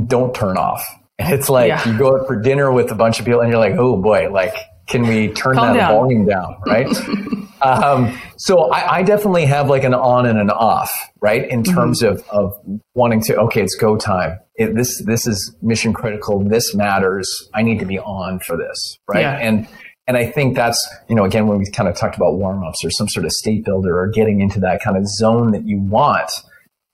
don't 0.06 0.34
turn 0.34 0.56
off 0.56 0.84
it's 1.18 1.48
like 1.48 1.68
yeah. 1.68 1.88
you 1.88 1.98
go 1.98 2.16
out 2.16 2.26
for 2.26 2.36
dinner 2.36 2.72
with 2.72 2.90
a 2.90 2.94
bunch 2.94 3.18
of 3.18 3.24
people 3.26 3.40
and 3.40 3.50
you're 3.50 3.58
like, 3.58 3.74
oh 3.76 3.96
boy, 3.96 4.30
like, 4.30 4.54
can 4.86 5.02
we 5.02 5.28
turn 5.28 5.56
that 5.56 5.74
down. 5.74 5.92
volume 5.92 6.26
down? 6.26 6.56
Right. 6.66 6.88
um, 7.62 8.18
so 8.36 8.70
I, 8.70 8.98
I, 8.98 9.02
definitely 9.02 9.44
have 9.46 9.68
like 9.68 9.84
an 9.84 9.92
on 9.92 10.26
and 10.26 10.38
an 10.38 10.50
off, 10.50 10.90
right? 11.20 11.46
In 11.48 11.62
mm-hmm. 11.62 11.74
terms 11.74 12.02
mm-hmm. 12.02 12.14
of, 12.30 12.54
of 12.56 12.80
wanting 12.94 13.20
to, 13.24 13.36
okay, 13.36 13.62
it's 13.62 13.74
go 13.74 13.96
time. 13.96 14.38
It, 14.54 14.74
this, 14.74 15.02
this 15.04 15.26
is 15.26 15.54
mission 15.60 15.92
critical. 15.92 16.42
This 16.42 16.74
matters. 16.74 17.28
I 17.52 17.62
need 17.62 17.80
to 17.80 17.86
be 17.86 17.98
on 17.98 18.40
for 18.40 18.56
this. 18.56 18.98
Right. 19.06 19.20
Yeah. 19.20 19.34
And, 19.34 19.68
and 20.06 20.16
I 20.16 20.30
think 20.30 20.56
that's, 20.56 20.88
you 21.08 21.14
know, 21.14 21.24
again, 21.24 21.48
when 21.48 21.58
we 21.58 21.70
kind 21.70 21.88
of 21.88 21.96
talked 21.96 22.16
about 22.16 22.38
warm 22.38 22.64
ups 22.64 22.82
or 22.82 22.90
some 22.90 23.08
sort 23.08 23.26
of 23.26 23.32
state 23.32 23.64
builder 23.64 24.00
or 24.00 24.08
getting 24.08 24.40
into 24.40 24.60
that 24.60 24.82
kind 24.82 24.96
of 24.96 25.06
zone 25.06 25.50
that 25.50 25.66
you 25.66 25.78
want, 25.78 26.30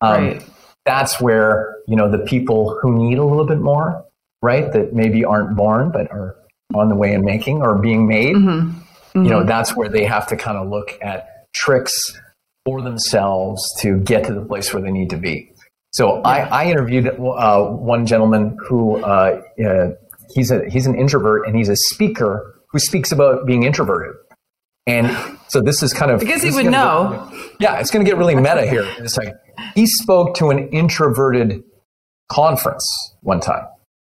um, 0.00 0.24
right. 0.24 0.42
that's 0.84 1.20
where, 1.20 1.76
you 1.86 1.94
know, 1.94 2.10
the 2.10 2.18
people 2.18 2.76
who 2.82 2.98
need 2.98 3.18
a 3.18 3.24
little 3.24 3.46
bit 3.46 3.60
more 3.60 4.04
right? 4.44 4.70
That 4.72 4.92
maybe 4.92 5.24
aren't 5.24 5.56
born 5.56 5.90
but 5.90 6.10
are 6.10 6.36
on 6.74 6.88
the 6.88 6.94
way 6.94 7.12
in 7.12 7.24
making 7.24 7.62
or 7.62 7.78
being 7.78 8.06
made. 8.06 8.36
Mm-hmm. 8.36 8.78
Mm-hmm. 8.78 9.24
You 9.24 9.30
know, 9.30 9.44
that's 9.44 9.74
where 9.74 9.88
they 9.88 10.04
have 10.04 10.26
to 10.28 10.36
kind 10.36 10.58
of 10.58 10.68
look 10.68 10.98
at 11.00 11.46
tricks 11.54 11.94
for 12.64 12.82
themselves 12.82 13.62
to 13.80 13.98
get 13.98 14.24
to 14.26 14.34
the 14.34 14.44
place 14.44 14.72
where 14.72 14.82
they 14.82 14.90
need 14.90 15.10
to 15.10 15.16
be. 15.16 15.50
So 15.92 16.16
yeah. 16.16 16.28
I, 16.28 16.64
I, 16.64 16.70
interviewed 16.70 17.06
uh, 17.06 17.64
one 17.66 18.04
gentleman 18.04 18.56
who 18.66 18.96
uh, 18.96 19.42
uh, 19.64 19.90
he's 20.34 20.50
a 20.50 20.68
he's 20.68 20.86
an 20.86 20.96
introvert 20.96 21.46
and 21.46 21.56
he's 21.56 21.68
a 21.68 21.76
speaker 21.76 22.60
who 22.70 22.78
speaks 22.80 23.12
about 23.12 23.46
being 23.46 23.62
introverted. 23.62 24.16
And 24.86 25.16
so 25.48 25.60
this 25.60 25.82
is 25.82 25.92
kind 25.92 26.10
of 26.10 26.20
because 26.20 26.42
he 26.42 26.50
would 26.50 26.66
know. 26.66 27.28
Get, 27.30 27.60
yeah, 27.60 27.78
it's 27.78 27.90
going 27.90 28.04
to 28.04 28.10
get 28.10 28.18
really 28.18 28.34
meta 28.34 28.66
here 28.66 28.84
in 28.98 29.06
a 29.06 29.08
second. 29.08 29.38
He 29.76 29.86
spoke 29.86 30.34
to 30.36 30.50
an 30.50 30.68
introverted 30.70 31.62
conference 32.28 32.84
one 33.20 33.38
time. 33.40 33.64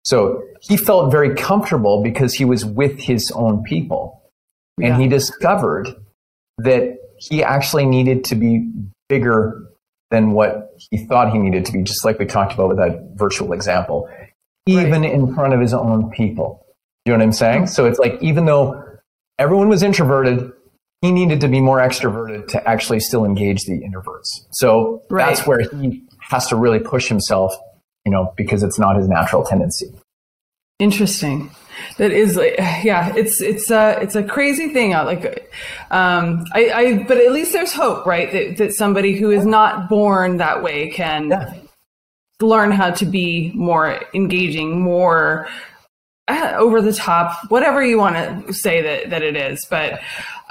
So 0.07 0.45
he 0.61 0.77
felt 0.77 1.11
very 1.11 1.35
comfortable 1.35 2.01
because 2.01 2.33
he 2.33 2.45
was 2.45 2.65
with 2.65 2.97
his 3.01 3.33
own 3.35 3.65
people. 3.65 4.23
And 4.79 4.89
yeah. 4.89 4.99
he 4.99 5.09
discovered 5.09 5.89
that 6.59 6.99
he 7.19 7.43
actually 7.43 7.87
needed 7.87 8.25
to 8.27 8.37
be 8.37 8.71
bigger 9.09 9.67
than 10.13 10.31
what 10.31 10.77
he 10.91 10.99
thought 11.07 11.33
he 11.33 11.39
needed 11.39 11.65
to 11.65 11.73
be, 11.73 11.83
just 11.83 12.05
like 12.05 12.21
we 12.21 12.27
talked 12.27 12.53
about 12.53 12.69
with 12.69 12.77
that 12.77 13.15
virtual 13.17 13.53
example, 13.53 14.09
even 14.67 15.03
right. 15.03 15.13
in 15.13 15.35
front 15.35 15.55
of 15.55 15.61
his 15.61 15.75
own 15.75 16.11
people. 16.11 16.65
You 17.05 17.13
know 17.13 17.19
what 17.19 17.25
I'm 17.25 17.33
saying? 17.33 17.63
Mm-hmm. 17.63 17.73
So 17.73 17.87
it's 17.87 17.99
like, 17.99 18.23
even 18.23 18.45
though 18.45 18.81
everyone 19.41 19.69
was 19.69 19.83
introverted, 19.83 20.53
he 21.01 21.11
needed 21.11 21.41
to 21.41 21.49
be 21.49 21.61
more 21.61 21.79
extroverted 21.79 22.47
to 22.49 22.69
actually 22.69 23.01
still 23.01 23.25
engage 23.25 23.65
the 23.65 23.81
introverts. 23.81 24.47
So 24.53 25.03
right. 25.11 25.27
that's 25.27 25.47
where 25.49 25.61
he 25.61 26.05
has 26.21 26.47
to 26.49 26.57
really 26.57 26.79
push 26.79 27.09
himself 27.09 27.57
you 28.07 28.13
know, 28.13 28.33
because 28.37 28.63
it's 28.63 28.79
not 28.79 28.97
his 28.97 29.09
natural 29.09 29.45
tendency. 29.45 29.93
Interesting. 30.79 31.51
That 31.99 32.11
is, 32.11 32.37
yeah, 32.37 33.15
it's 33.15 33.43
it's 33.43 33.71
a 33.71 33.99
it's 34.01 34.15
a 34.15 34.23
crazy 34.23 34.73
thing. 34.73 34.93
Like, 34.93 35.53
um, 35.91 36.45
I, 36.55 36.71
I 36.71 37.03
but 37.03 37.19
at 37.19 37.33
least 37.33 37.53
there's 37.53 37.73
hope, 37.73 38.07
right? 38.07 38.33
That 38.33 38.57
that 38.59 38.75
somebody 38.75 39.17
who 39.17 39.31
is 39.31 39.45
not 39.45 39.89
born 39.89 40.39
that 40.39 40.63
way 40.63 40.89
can 40.89 41.31
yeah. 41.31 41.55
learn 42.41 42.71
how 42.71 42.93
to 42.93 43.05
be 43.05 43.53
more 43.55 44.01
engaging, 44.15 44.81
more 44.81 45.49
over 46.29 46.83
the 46.83 46.93
top, 46.93 47.39
whatever 47.51 47.85
you 47.85 47.99
want 47.99 48.47
to 48.47 48.53
say 48.53 48.83
that 48.83 49.11
that 49.11 49.23
it 49.23 49.37
is. 49.37 49.65
But 49.71 50.01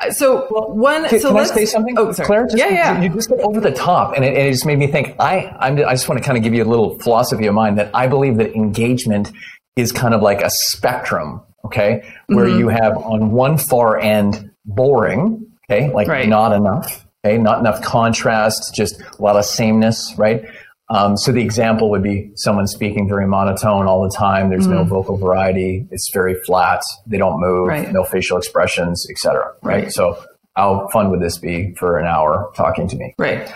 uh, 0.02 0.12
so 0.12 0.48
one. 0.70 1.08
Can, 1.08 1.20
so 1.20 1.30
can 1.30 1.38
I 1.38 1.44
say 1.46 1.66
something? 1.66 1.98
Oh, 1.98 2.12
sorry. 2.12 2.28
Claire, 2.28 2.46
just, 2.46 2.58
yeah, 2.58 2.70
yeah. 2.70 3.02
You 3.02 3.10
just 3.10 3.32
over 3.32 3.60
the 3.60 3.72
top, 3.72 4.16
and 4.16 4.24
it, 4.24 4.38
it 4.38 4.52
just 4.52 4.66
made 4.66 4.80
me 4.80 4.88
think. 4.88 5.16
I 5.20 5.56
I'm, 5.60 5.78
i 5.80 5.94
just 5.94 6.08
want 6.08 6.22
to 6.22 6.26
kind 6.26 6.38
of 6.38 6.44
give 6.44 6.54
you 6.54 6.64
a 6.64 6.66
little 6.66 6.98
philosophy 7.00 7.46
of 7.48 7.54
mine 7.54 7.76
that 7.76 7.92
I 7.94 8.08
believe 8.08 8.38
that 8.38 8.56
engagement 8.56 9.32
is 9.76 9.92
kind 9.92 10.14
of 10.14 10.22
like 10.22 10.42
a 10.42 10.50
spectrum. 10.50 11.42
Okay, 11.66 12.08
where 12.28 12.46
mm-hmm. 12.46 12.60
you 12.60 12.68
have 12.70 12.98
on 12.98 13.32
one 13.32 13.58
far 13.58 14.00
end 14.00 14.52
boring. 14.66 15.46
Okay, 15.70 15.92
like 15.92 16.08
right. 16.08 16.30
not 16.30 16.54
enough. 16.54 17.06
Okay, 17.26 17.38
not 17.38 17.60
enough 17.60 17.82
contrast, 17.82 18.74
just 18.76 19.02
a 19.02 19.22
lot 19.22 19.36
of 19.36 19.46
sameness. 19.46 20.14
Right. 20.18 20.46
Um, 20.90 21.18
so 21.18 21.32
the 21.32 21.42
example 21.42 21.90
would 21.90 22.04
be 22.04 22.32
someone 22.36 22.68
speaking 22.68 23.08
very 23.10 23.28
monotone 23.28 23.88
all 23.88 24.04
the 24.04 24.16
time. 24.16 24.50
There's 24.50 24.68
mm-hmm. 24.68 24.76
no 24.76 24.84
vocal 24.84 25.18
variety. 25.18 25.88
It's 25.90 26.12
very 26.14 26.36
flat. 26.46 26.82
They 27.08 27.18
don't 27.18 27.40
move. 27.40 27.68
Right. 27.68 27.92
No 27.92 28.04
facial 28.04 28.38
expressions, 28.38 29.08
etc. 29.10 29.54
Right? 29.64 29.84
right. 29.84 29.92
So 29.92 30.24
how 30.56 30.88
fun 30.94 31.10
would 31.10 31.22
this 31.22 31.38
be 31.38 31.74
for 31.76 31.98
an 31.98 32.06
hour 32.06 32.52
talking 32.56 32.88
to 32.88 32.96
me? 32.96 33.16
Right. 33.18 33.52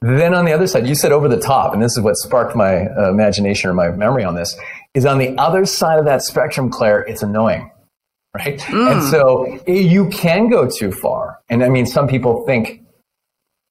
Then 0.00 0.34
on 0.34 0.44
the 0.44 0.52
other 0.52 0.66
side, 0.66 0.86
you 0.86 0.94
said 0.94 1.12
over 1.12 1.28
the 1.28 1.38
top, 1.38 1.74
and 1.74 1.82
this 1.82 1.96
is 1.96 2.00
what 2.02 2.16
sparked 2.16 2.56
my 2.56 2.86
uh, 2.86 3.08
imagination 3.10 3.70
or 3.70 3.74
my 3.74 3.90
memory 3.90 4.24
on 4.24 4.34
this, 4.34 4.56
is 4.94 5.06
on 5.06 5.18
the 5.18 5.36
other 5.38 5.64
side 5.64 5.98
of 5.98 6.04
that 6.06 6.22
spectrum, 6.22 6.70
Claire, 6.70 7.02
it's 7.02 7.22
annoying. 7.22 7.70
Right. 8.34 8.58
Mm. 8.60 8.92
And 8.92 9.02
so 9.02 9.62
you 9.66 10.08
can 10.08 10.48
go 10.48 10.68
too 10.68 10.90
far. 10.90 11.38
And 11.50 11.62
I 11.62 11.68
mean, 11.68 11.86
some 11.86 12.08
people 12.08 12.46
think 12.46 12.81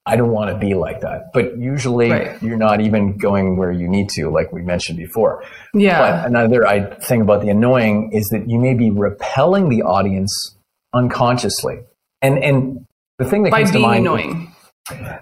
I 0.06 0.16
don't 0.16 0.32
want 0.32 0.50
to 0.50 0.58
be 0.58 0.74
like 0.74 1.02
that. 1.02 1.32
But 1.34 1.58
usually 1.58 2.10
right. 2.10 2.42
you're 2.42 2.58
not 2.58 2.82
even 2.82 3.18
going 3.18 3.58
where 3.58 3.72
you 3.72 3.88
need 3.88 4.10
to, 4.10 4.30
like 4.30 4.52
we 4.52 4.62
mentioned 4.62 4.98
before. 4.98 5.44
Yeah. 5.74 6.00
But 6.00 6.28
another 6.28 6.66
I 6.66 6.96
thing 6.96 7.22
about 7.22 7.42
the 7.42 7.50
annoying 7.50 8.12
is 8.12 8.28
that 8.30 8.50
you 8.50 8.60
may 8.60 8.74
be 8.74 8.90
repelling 8.90 9.70
the 9.70 9.84
audience 9.84 10.56
unconsciously. 10.94 11.82
And 12.22 12.44
and 12.44 12.86
the 13.20 13.26
thing 13.26 13.44
that 13.44 13.52
By 13.52 13.62
comes 13.62 13.72
to 13.72 13.80
mind 13.80 14.08
annoying. 14.08 14.56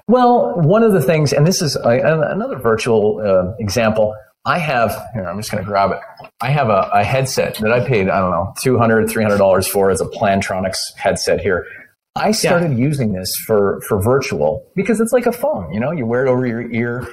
Well, 0.07 0.55
one 0.61 0.83
of 0.83 0.93
the 0.93 1.01
things, 1.01 1.33
and 1.33 1.45
this 1.45 1.61
is 1.61 1.75
a, 1.75 1.89
another 2.31 2.57
virtual 2.57 3.21
uh, 3.21 3.55
example. 3.59 4.15
I 4.45 4.57
have 4.57 4.91
here. 5.13 5.27
I'm 5.27 5.37
just 5.37 5.51
going 5.51 5.63
to 5.63 5.67
grab 5.67 5.91
it. 5.91 5.99
I 6.39 6.49
have 6.49 6.69
a, 6.69 6.89
a, 6.93 7.03
headset 7.03 7.55
that 7.55 7.71
I 7.71 7.85
paid. 7.85 8.09
I 8.09 8.19
don't 8.19 8.31
know, 8.31 8.53
200 8.63 9.09
300 9.09 9.37
dollars 9.37 9.67
for 9.67 9.91
as 9.91 9.99
a 9.99 10.05
Plantronics 10.05 10.77
headset 10.95 11.41
here 11.41 11.67
I 12.15 12.31
started 12.31 12.71
yeah. 12.71 12.85
using 12.85 13.13
this 13.13 13.31
for, 13.45 13.81
for 13.87 14.01
virtual 14.01 14.69
because 14.75 14.99
it's 14.99 15.13
like 15.13 15.25
a 15.25 15.31
phone, 15.31 15.73
you 15.73 15.79
know, 15.79 15.91
you 15.91 16.05
wear 16.05 16.25
it 16.25 16.29
over 16.29 16.45
your 16.45 16.69
ear. 16.71 17.07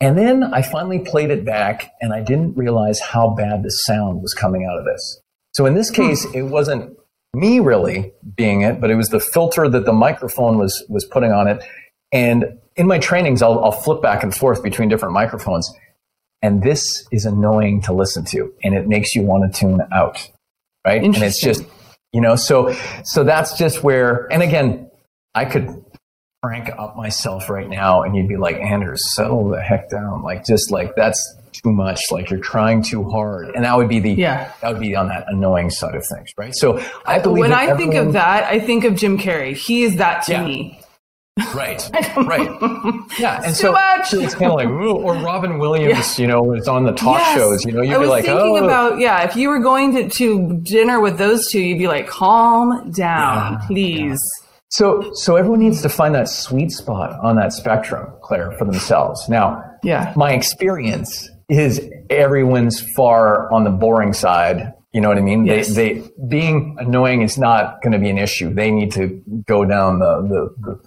And 0.00 0.16
then 0.16 0.44
I 0.44 0.62
finally 0.62 0.98
played 0.98 1.30
it 1.30 1.44
back 1.44 1.90
and 2.00 2.12
I 2.12 2.20
didn't 2.20 2.56
realize 2.56 3.00
how 3.00 3.30
bad 3.30 3.62
the 3.62 3.70
sound 3.70 4.20
was 4.20 4.34
coming 4.34 4.68
out 4.70 4.78
of 4.78 4.84
this. 4.84 5.20
So 5.54 5.64
in 5.64 5.74
this 5.74 5.90
case, 5.90 6.24
hmm. 6.24 6.36
it 6.36 6.42
wasn't 6.42 6.96
me 7.34 7.60
really 7.60 8.12
being 8.34 8.62
it, 8.62 8.80
but 8.80 8.90
it 8.90 8.94
was 8.94 9.08
the 9.08 9.20
filter 9.20 9.68
that 9.68 9.84
the 9.84 9.92
microphone 9.92 10.58
was, 10.58 10.84
was 10.88 11.04
putting 11.06 11.32
on 11.32 11.48
it. 11.48 11.62
And 12.12 12.58
in 12.76 12.86
my 12.86 12.98
trainings, 12.98 13.42
I'll, 13.42 13.64
I'll 13.64 13.72
flip 13.72 14.02
back 14.02 14.22
and 14.22 14.34
forth 14.34 14.62
between 14.62 14.88
different 14.88 15.14
microphones. 15.14 15.70
And 16.42 16.62
this 16.62 17.06
is 17.10 17.24
annoying 17.24 17.80
to 17.82 17.94
listen 17.94 18.24
to 18.26 18.52
and 18.62 18.74
it 18.74 18.86
makes 18.86 19.14
you 19.14 19.22
want 19.22 19.50
to 19.50 19.58
tune 19.58 19.80
out. 19.92 20.28
Right. 20.86 21.02
And 21.02 21.16
it's 21.16 21.40
just, 21.40 21.64
you 22.16 22.22
know, 22.22 22.34
so, 22.34 22.74
so 23.04 23.24
that's 23.24 23.58
just 23.58 23.82
where, 23.82 24.26
and 24.32 24.42
again, 24.42 24.90
I 25.34 25.44
could 25.44 25.84
crank 26.42 26.70
up 26.70 26.96
myself 26.96 27.50
right 27.50 27.68
now 27.68 28.04
and 28.04 28.16
you'd 28.16 28.26
be 28.26 28.38
like, 28.38 28.56
Anders, 28.56 29.02
settle 29.14 29.50
the 29.50 29.60
heck 29.60 29.90
down. 29.90 30.22
Like, 30.22 30.46
just 30.46 30.70
like, 30.70 30.96
that's 30.96 31.36
too 31.52 31.70
much. 31.70 32.00
Like 32.10 32.30
you're 32.30 32.40
trying 32.40 32.82
too 32.82 33.04
hard. 33.04 33.54
And 33.54 33.66
that 33.66 33.76
would 33.76 33.90
be 33.90 34.00
the, 34.00 34.12
yeah, 34.12 34.50
that 34.62 34.72
would 34.72 34.80
be 34.80 34.96
on 34.96 35.08
that 35.08 35.26
annoying 35.28 35.68
side 35.68 35.94
of 35.94 36.06
things. 36.06 36.30
Right. 36.38 36.54
So 36.54 36.82
I 37.04 37.18
believe 37.18 37.40
when 37.40 37.52
I 37.52 37.66
everyone, 37.66 37.92
think 37.92 38.06
of 38.06 38.12
that, 38.14 38.44
I 38.44 38.60
think 38.60 38.84
of 38.84 38.96
Jim 38.96 39.18
Carrey. 39.18 39.54
He 39.54 39.82
is 39.82 39.96
that 39.96 40.22
to 40.24 40.32
yeah. 40.32 40.44
me. 40.44 40.80
Right, 41.54 41.90
right, 42.16 42.48
yeah, 43.18 43.42
and 43.44 43.54
so, 43.54 43.76
so, 44.04 44.20
it's 44.20 44.34
kind 44.34 44.50
of 44.50 44.56
like, 44.56 44.68
ooh, 44.68 44.96
or 44.96 45.14
Robin 45.16 45.58
Williams, 45.58 46.18
yeah. 46.18 46.22
you 46.22 46.26
know, 46.26 46.52
it's 46.52 46.66
on 46.66 46.84
the 46.84 46.92
talk 46.92 47.18
yes. 47.18 47.36
shows, 47.36 47.64
you 47.66 47.72
know, 47.72 47.82
you'd 47.82 47.94
I 47.94 47.98
be 47.98 48.06
like, 48.06 48.24
thinking 48.24 48.56
oh, 48.58 48.64
about, 48.64 48.98
yeah, 48.98 49.22
if 49.22 49.36
you 49.36 49.50
were 49.50 49.58
going 49.58 49.94
to, 49.96 50.08
to 50.08 50.56
dinner 50.62 50.98
with 50.98 51.18
those 51.18 51.46
two, 51.50 51.60
you'd 51.60 51.78
be 51.78 51.88
like, 51.88 52.06
calm 52.06 52.90
down, 52.90 53.52
yeah, 53.52 53.66
please. 53.66 54.18
Yeah. 54.18 54.46
So, 54.70 55.10
so 55.12 55.36
everyone 55.36 55.60
needs 55.60 55.82
to 55.82 55.90
find 55.90 56.14
that 56.14 56.28
sweet 56.28 56.72
spot 56.72 57.18
on 57.20 57.36
that 57.36 57.52
spectrum, 57.52 58.12
Claire, 58.22 58.52
for 58.52 58.64
themselves. 58.64 59.28
Now, 59.28 59.62
yeah, 59.82 60.14
my 60.16 60.32
experience 60.32 61.28
is 61.48 61.86
everyone's 62.10 62.80
far 62.94 63.52
on 63.52 63.64
the 63.64 63.70
boring 63.70 64.12
side. 64.12 64.72
You 64.92 65.00
know 65.00 65.08
what 65.08 65.18
I 65.18 65.20
mean? 65.20 65.44
Yes. 65.44 65.74
They, 65.74 65.98
they 66.00 66.10
being 66.28 66.76
annoying 66.78 67.22
is 67.22 67.38
not 67.38 67.82
going 67.82 67.92
to 67.92 67.98
be 67.98 68.08
an 68.08 68.18
issue. 68.18 68.52
They 68.52 68.70
need 68.70 68.92
to 68.92 69.22
go 69.46 69.64
down 69.64 69.98
the, 69.98 70.22
the, 70.22 70.54
the 70.72 70.80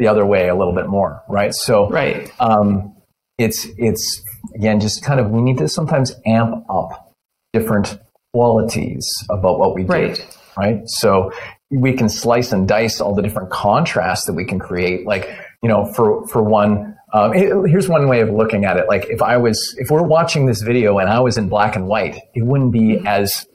the 0.00 0.08
other 0.08 0.26
way 0.26 0.48
a 0.48 0.54
little 0.54 0.74
bit 0.74 0.88
more, 0.88 1.22
right? 1.28 1.54
So, 1.54 1.88
right. 1.90 2.32
Um, 2.40 2.96
it's 3.38 3.66
it's 3.78 4.22
again 4.54 4.80
just 4.80 5.04
kind 5.04 5.20
of 5.20 5.30
we 5.30 5.40
need 5.40 5.58
to 5.58 5.68
sometimes 5.68 6.14
amp 6.26 6.64
up 6.68 7.14
different 7.52 7.98
qualities 8.32 9.06
about 9.30 9.58
what 9.58 9.74
we 9.74 9.82
do, 9.82 9.92
right? 9.92 10.38
right? 10.56 10.80
So 10.86 11.32
we 11.70 11.92
can 11.92 12.08
slice 12.08 12.50
and 12.52 12.66
dice 12.66 13.00
all 13.00 13.14
the 13.14 13.22
different 13.22 13.50
contrasts 13.50 14.26
that 14.26 14.32
we 14.32 14.44
can 14.44 14.58
create. 14.58 15.06
Like 15.06 15.30
you 15.62 15.68
know, 15.68 15.84
for 15.92 16.26
for 16.28 16.42
one, 16.42 16.96
um, 17.12 17.32
here's 17.32 17.88
one 17.88 18.08
way 18.08 18.20
of 18.20 18.30
looking 18.30 18.64
at 18.64 18.78
it. 18.78 18.88
Like 18.88 19.06
if 19.10 19.20
I 19.20 19.36
was 19.36 19.74
if 19.78 19.90
we're 19.90 20.02
watching 20.02 20.46
this 20.46 20.62
video 20.62 20.98
and 20.98 21.10
I 21.10 21.20
was 21.20 21.36
in 21.36 21.48
black 21.48 21.76
and 21.76 21.86
white, 21.86 22.16
it 22.34 22.44
wouldn't 22.44 22.72
be 22.72 23.02
as 23.06 23.46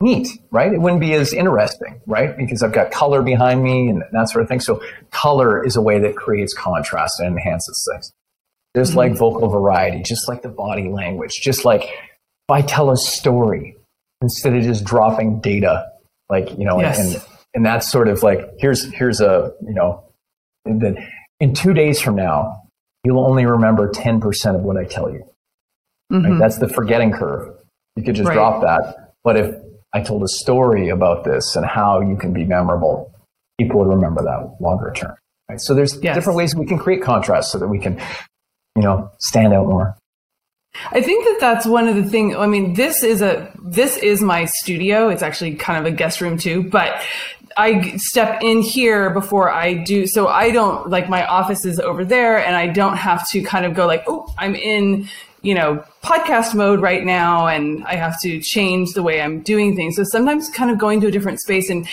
neat, 0.00 0.28
right? 0.50 0.72
It 0.72 0.80
wouldn't 0.80 1.00
be 1.00 1.12
as 1.14 1.32
interesting, 1.32 2.00
right? 2.06 2.36
Because 2.36 2.62
I've 2.62 2.72
got 2.72 2.90
color 2.90 3.22
behind 3.22 3.62
me 3.62 3.88
and 3.88 4.02
that 4.12 4.30
sort 4.30 4.42
of 4.42 4.48
thing. 4.48 4.60
So 4.60 4.82
color 5.10 5.64
is 5.64 5.76
a 5.76 5.82
way 5.82 5.98
that 6.00 6.16
creates 6.16 6.54
contrast 6.54 7.20
and 7.20 7.36
enhances 7.36 7.88
things. 7.92 8.12
Just 8.76 8.90
mm-hmm. 8.90 8.98
like 8.98 9.16
vocal 9.16 9.48
variety, 9.48 10.02
just 10.02 10.28
like 10.28 10.42
the 10.42 10.48
body 10.48 10.88
language, 10.88 11.32
just 11.42 11.64
like 11.64 11.82
if 11.82 12.50
I 12.50 12.62
tell 12.62 12.90
a 12.90 12.96
story 12.96 13.76
instead 14.22 14.54
of 14.54 14.62
just 14.62 14.84
dropping 14.84 15.40
data, 15.40 15.90
like, 16.28 16.50
you 16.50 16.64
know, 16.64 16.80
yes. 16.80 16.98
and, 16.98 17.24
and 17.54 17.66
that's 17.66 17.90
sort 17.90 18.08
of 18.08 18.22
like, 18.22 18.40
here's, 18.58 18.84
here's 18.94 19.20
a, 19.20 19.52
you 19.66 19.74
know, 19.74 20.04
in, 20.64 21.06
in 21.40 21.54
two 21.54 21.74
days 21.74 22.00
from 22.00 22.16
now, 22.16 22.62
you'll 23.04 23.24
only 23.24 23.44
remember 23.44 23.90
10% 23.90 24.54
of 24.54 24.62
what 24.62 24.76
I 24.76 24.84
tell 24.84 25.10
you. 25.10 25.24
Mm-hmm. 26.12 26.32
Right? 26.32 26.38
That's 26.38 26.58
the 26.58 26.68
forgetting 26.68 27.12
curve. 27.12 27.54
You 27.96 28.04
could 28.04 28.14
just 28.14 28.28
right. 28.28 28.34
drop 28.34 28.62
that. 28.62 29.14
But 29.24 29.36
if 29.36 29.54
I 29.92 30.00
told 30.00 30.22
a 30.22 30.28
story 30.28 30.88
about 30.88 31.24
this 31.24 31.56
and 31.56 31.66
how 31.66 32.00
you 32.00 32.16
can 32.16 32.32
be 32.32 32.44
memorable, 32.44 33.12
people 33.58 33.80
would 33.80 33.88
remember 33.88 34.22
that 34.22 34.56
longer 34.60 34.92
term. 34.94 35.14
Right? 35.48 35.60
So 35.60 35.74
there's 35.74 35.98
yes. 36.02 36.14
different 36.14 36.36
ways 36.36 36.54
we 36.54 36.66
can 36.66 36.78
create 36.78 37.02
contrast 37.02 37.50
so 37.50 37.58
that 37.58 37.68
we 37.68 37.78
can, 37.78 38.00
you 38.76 38.82
know, 38.82 39.10
stand 39.18 39.52
out 39.52 39.66
more. 39.66 39.96
I 40.92 41.02
think 41.02 41.24
that 41.24 41.38
that's 41.40 41.66
one 41.66 41.88
of 41.88 41.96
the 41.96 42.04
things. 42.04 42.36
I 42.36 42.46
mean, 42.46 42.74
this 42.74 43.02
is 43.02 43.22
a 43.22 43.52
this 43.60 43.96
is 43.96 44.22
my 44.22 44.44
studio. 44.44 45.08
It's 45.08 45.22
actually 45.22 45.56
kind 45.56 45.84
of 45.84 45.92
a 45.92 45.94
guest 45.94 46.20
room 46.20 46.38
too, 46.38 46.62
but 46.62 47.02
I 47.56 47.96
step 47.96 48.42
in 48.42 48.62
here 48.62 49.10
before 49.10 49.50
I 49.50 49.74
do. 49.74 50.06
So 50.06 50.28
I 50.28 50.52
don't 50.52 50.88
like 50.88 51.08
my 51.08 51.26
office 51.26 51.64
is 51.64 51.80
over 51.80 52.04
there, 52.04 52.38
and 52.38 52.54
I 52.54 52.68
don't 52.68 52.96
have 52.96 53.28
to 53.30 53.42
kind 53.42 53.66
of 53.66 53.74
go 53.74 53.86
like, 53.86 54.04
oh, 54.06 54.32
I'm 54.38 54.54
in 54.54 55.08
you 55.42 55.54
know, 55.54 55.84
podcast 56.02 56.54
mode 56.54 56.80
right 56.80 57.04
now 57.04 57.46
and 57.46 57.84
I 57.84 57.96
have 57.96 58.20
to 58.20 58.40
change 58.40 58.92
the 58.92 59.02
way 59.02 59.20
I'm 59.22 59.40
doing 59.40 59.74
things. 59.74 59.96
So 59.96 60.04
sometimes 60.04 60.48
kind 60.50 60.70
of 60.70 60.78
going 60.78 61.00
to 61.00 61.06
a 61.06 61.10
different 61.10 61.40
space 61.40 61.70
and 61.70 61.86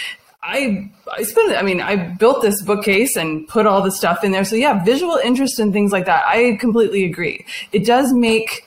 I 0.44 0.90
I 1.12 1.24
spend 1.24 1.54
I 1.56 1.62
mean 1.62 1.82
I 1.82 1.96
built 1.96 2.42
this 2.42 2.62
bookcase 2.62 3.16
and 3.16 3.48
put 3.48 3.66
all 3.66 3.82
the 3.82 3.92
stuff 3.92 4.24
in 4.24 4.32
there. 4.32 4.46
So 4.46 4.56
yeah, 4.56 4.84
visual 4.84 5.16
interest 5.16 5.60
and 5.60 5.74
things 5.74 5.92
like 5.92 6.06
that. 6.06 6.26
I 6.26 6.58
completely 6.60 7.06
agree. 7.06 7.46
It 7.72 7.86
does 7.86 8.14
make 8.14 8.66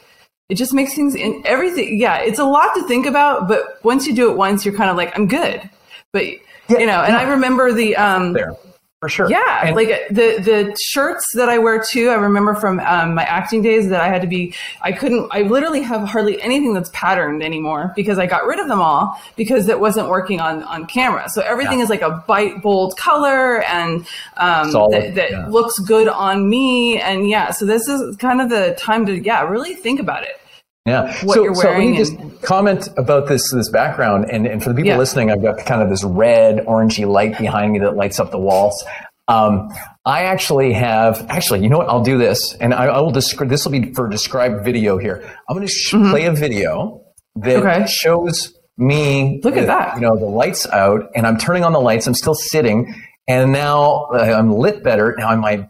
it 0.48 0.56
just 0.56 0.74
makes 0.74 0.94
things 0.94 1.14
in 1.14 1.42
everything. 1.46 2.00
Yeah, 2.00 2.18
it's 2.18 2.40
a 2.40 2.44
lot 2.44 2.74
to 2.74 2.86
think 2.88 3.06
about, 3.06 3.46
but 3.46 3.82
once 3.84 4.06
you 4.06 4.14
do 4.14 4.30
it 4.30 4.36
once, 4.36 4.64
you're 4.64 4.74
kind 4.74 4.90
of 4.90 4.96
like 4.96 5.16
I'm 5.16 5.28
good. 5.28 5.68
But 6.12 6.26
yeah, 6.68 6.78
you 6.78 6.86
know, 6.86 7.02
and 7.02 7.12
yeah. 7.12 7.20
I 7.20 7.30
remember 7.30 7.72
the 7.72 7.96
um 7.96 8.32
there 8.32 8.56
for 9.00 9.08
sure. 9.08 9.30
Yeah, 9.30 9.64
and 9.64 9.74
like 9.74 9.88
the 10.10 10.42
the 10.42 10.76
shirts 10.78 11.24
that 11.32 11.48
I 11.48 11.56
wear 11.56 11.82
too. 11.82 12.10
I 12.10 12.16
remember 12.16 12.54
from 12.54 12.80
um, 12.80 13.14
my 13.14 13.24
acting 13.24 13.62
days 13.62 13.88
that 13.88 14.00
I 14.02 14.08
had 14.08 14.20
to 14.20 14.28
be. 14.28 14.54
I 14.82 14.92
couldn't. 14.92 15.26
I 15.30 15.40
literally 15.42 15.80
have 15.80 16.06
hardly 16.06 16.40
anything 16.42 16.74
that's 16.74 16.90
patterned 16.92 17.42
anymore 17.42 17.94
because 17.96 18.18
I 18.18 18.26
got 18.26 18.44
rid 18.44 18.58
of 18.58 18.68
them 18.68 18.82
all 18.82 19.18
because 19.36 19.68
it 19.68 19.80
wasn't 19.80 20.10
working 20.10 20.38
on 20.38 20.62
on 20.64 20.84
camera. 20.84 21.30
So 21.30 21.40
everything 21.40 21.78
yeah. 21.78 21.84
is 21.84 21.90
like 21.90 22.02
a 22.02 22.22
bright, 22.26 22.60
bold 22.60 22.98
color 22.98 23.62
and 23.62 24.06
um, 24.36 24.70
that, 24.70 25.14
that 25.14 25.30
yeah. 25.30 25.46
looks 25.46 25.78
good 25.78 26.06
on 26.08 26.50
me. 26.50 27.00
And 27.00 27.26
yeah, 27.26 27.52
so 27.52 27.64
this 27.64 27.88
is 27.88 28.16
kind 28.16 28.42
of 28.42 28.50
the 28.50 28.76
time 28.78 29.06
to 29.06 29.18
yeah 29.18 29.48
really 29.48 29.74
think 29.76 29.98
about 29.98 30.24
it. 30.24 30.38
Yeah. 30.84 31.06
What 31.24 31.36
so, 31.36 31.44
you're 31.44 31.54
wearing. 31.54 31.94
So 32.04 32.12
let 32.12 32.20
me 32.20 32.28
just 32.28 32.29
comment 32.42 32.88
about 32.96 33.28
this 33.28 33.52
this 33.52 33.68
background, 33.70 34.26
and, 34.30 34.46
and 34.46 34.62
for 34.62 34.70
the 34.70 34.74
people 34.74 34.90
yeah. 34.90 34.98
listening, 34.98 35.30
I've 35.30 35.42
got 35.42 35.64
kind 35.64 35.82
of 35.82 35.88
this 35.88 36.04
red 36.04 36.58
orangey 36.66 37.06
light 37.06 37.38
behind 37.38 37.72
me 37.72 37.78
that 37.80 37.96
lights 37.96 38.20
up 38.20 38.30
the 38.30 38.38
walls. 38.38 38.84
Um, 39.28 39.68
I 40.04 40.24
actually 40.24 40.72
have 40.72 41.24
actually, 41.28 41.60
you 41.60 41.68
know 41.68 41.78
what? 41.78 41.88
I'll 41.88 42.02
do 42.02 42.18
this, 42.18 42.54
and 42.54 42.74
I, 42.74 42.86
I 42.86 43.00
will 43.00 43.12
describe. 43.12 43.48
This 43.48 43.64
will 43.64 43.72
be 43.72 43.92
for 43.94 44.08
described 44.08 44.64
video 44.64 44.98
here. 44.98 45.22
I'm 45.48 45.56
going 45.56 45.66
to 45.66 45.72
sh- 45.72 45.94
mm-hmm. 45.94 46.10
play 46.10 46.24
a 46.24 46.32
video 46.32 47.04
that 47.36 47.56
okay. 47.56 47.86
shows 47.86 48.52
me. 48.76 49.40
Look 49.44 49.56
at 49.56 49.66
that. 49.66 49.94
You 49.96 50.00
know, 50.00 50.16
the 50.16 50.26
lights 50.26 50.66
out, 50.66 51.10
and 51.14 51.26
I'm 51.26 51.38
turning 51.38 51.64
on 51.64 51.72
the 51.72 51.80
lights. 51.80 52.06
I'm 52.06 52.14
still 52.14 52.34
sitting, 52.34 52.94
and 53.28 53.52
now 53.52 54.06
uh, 54.12 54.18
I'm 54.18 54.52
lit 54.52 54.82
better. 54.82 55.14
Now 55.16 55.34
my 55.36 55.68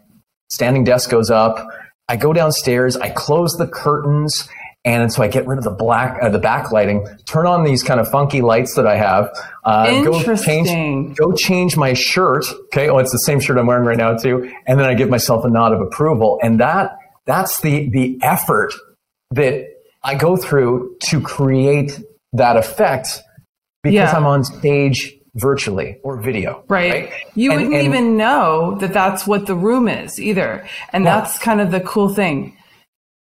standing 0.49 0.83
desk 0.83 1.09
goes 1.09 1.29
up. 1.29 1.67
I 2.07 2.17
go 2.17 2.33
downstairs. 2.33 2.97
I 2.97 3.09
close 3.09 3.53
the 3.53 3.67
curtains 3.67 4.49
and 4.83 5.13
so 5.13 5.21
I 5.21 5.27
get 5.27 5.45
rid 5.45 5.59
of 5.59 5.63
the 5.63 5.71
black, 5.71 6.17
uh, 6.23 6.29
the 6.29 6.39
backlighting, 6.39 7.23
turn 7.25 7.45
on 7.45 7.63
these 7.63 7.83
kind 7.83 7.99
of 7.99 8.09
funky 8.09 8.41
lights 8.41 8.75
that 8.75 8.87
I 8.87 8.95
have. 8.95 9.29
Uh, 9.63 10.03
go 10.03 10.35
change, 10.35 11.15
go 11.15 11.33
change 11.33 11.77
my 11.77 11.93
shirt. 11.93 12.45
Okay. 12.65 12.89
Oh, 12.89 12.97
it's 12.97 13.11
the 13.11 13.19
same 13.19 13.39
shirt 13.39 13.59
I'm 13.59 13.67
wearing 13.67 13.85
right 13.85 13.97
now 13.97 14.17
too. 14.17 14.51
And 14.65 14.79
then 14.79 14.87
I 14.87 14.95
give 14.95 15.09
myself 15.09 15.45
a 15.45 15.49
nod 15.49 15.73
of 15.73 15.81
approval. 15.81 16.39
And 16.41 16.59
that, 16.59 16.97
that's 17.27 17.61
the, 17.61 17.89
the 17.91 18.17
effort 18.23 18.73
that 19.31 19.67
I 20.03 20.15
go 20.15 20.35
through 20.35 20.95
to 21.03 21.21
create 21.21 21.99
that 22.33 22.57
effect 22.57 23.21
because 23.83 23.93
yeah. 23.93 24.17
I'm 24.17 24.25
on 24.25 24.43
stage 24.43 25.13
virtually 25.35 25.99
or 26.03 26.19
video. 26.19 26.63
Right. 26.67 26.91
right? 26.91 27.13
You 27.35 27.51
and, 27.51 27.61
wouldn't 27.61 27.75
and, 27.75 27.85
even 27.85 28.17
know 28.17 28.77
that 28.79 28.93
that's 28.93 29.27
what 29.27 29.45
the 29.45 29.55
room 29.55 29.87
is 29.87 30.19
either. 30.19 30.67
And 30.91 31.03
yeah. 31.03 31.19
that's 31.19 31.37
kind 31.37 31.61
of 31.61 31.69
the 31.69 31.81
cool 31.81 32.09
thing. 32.09 32.57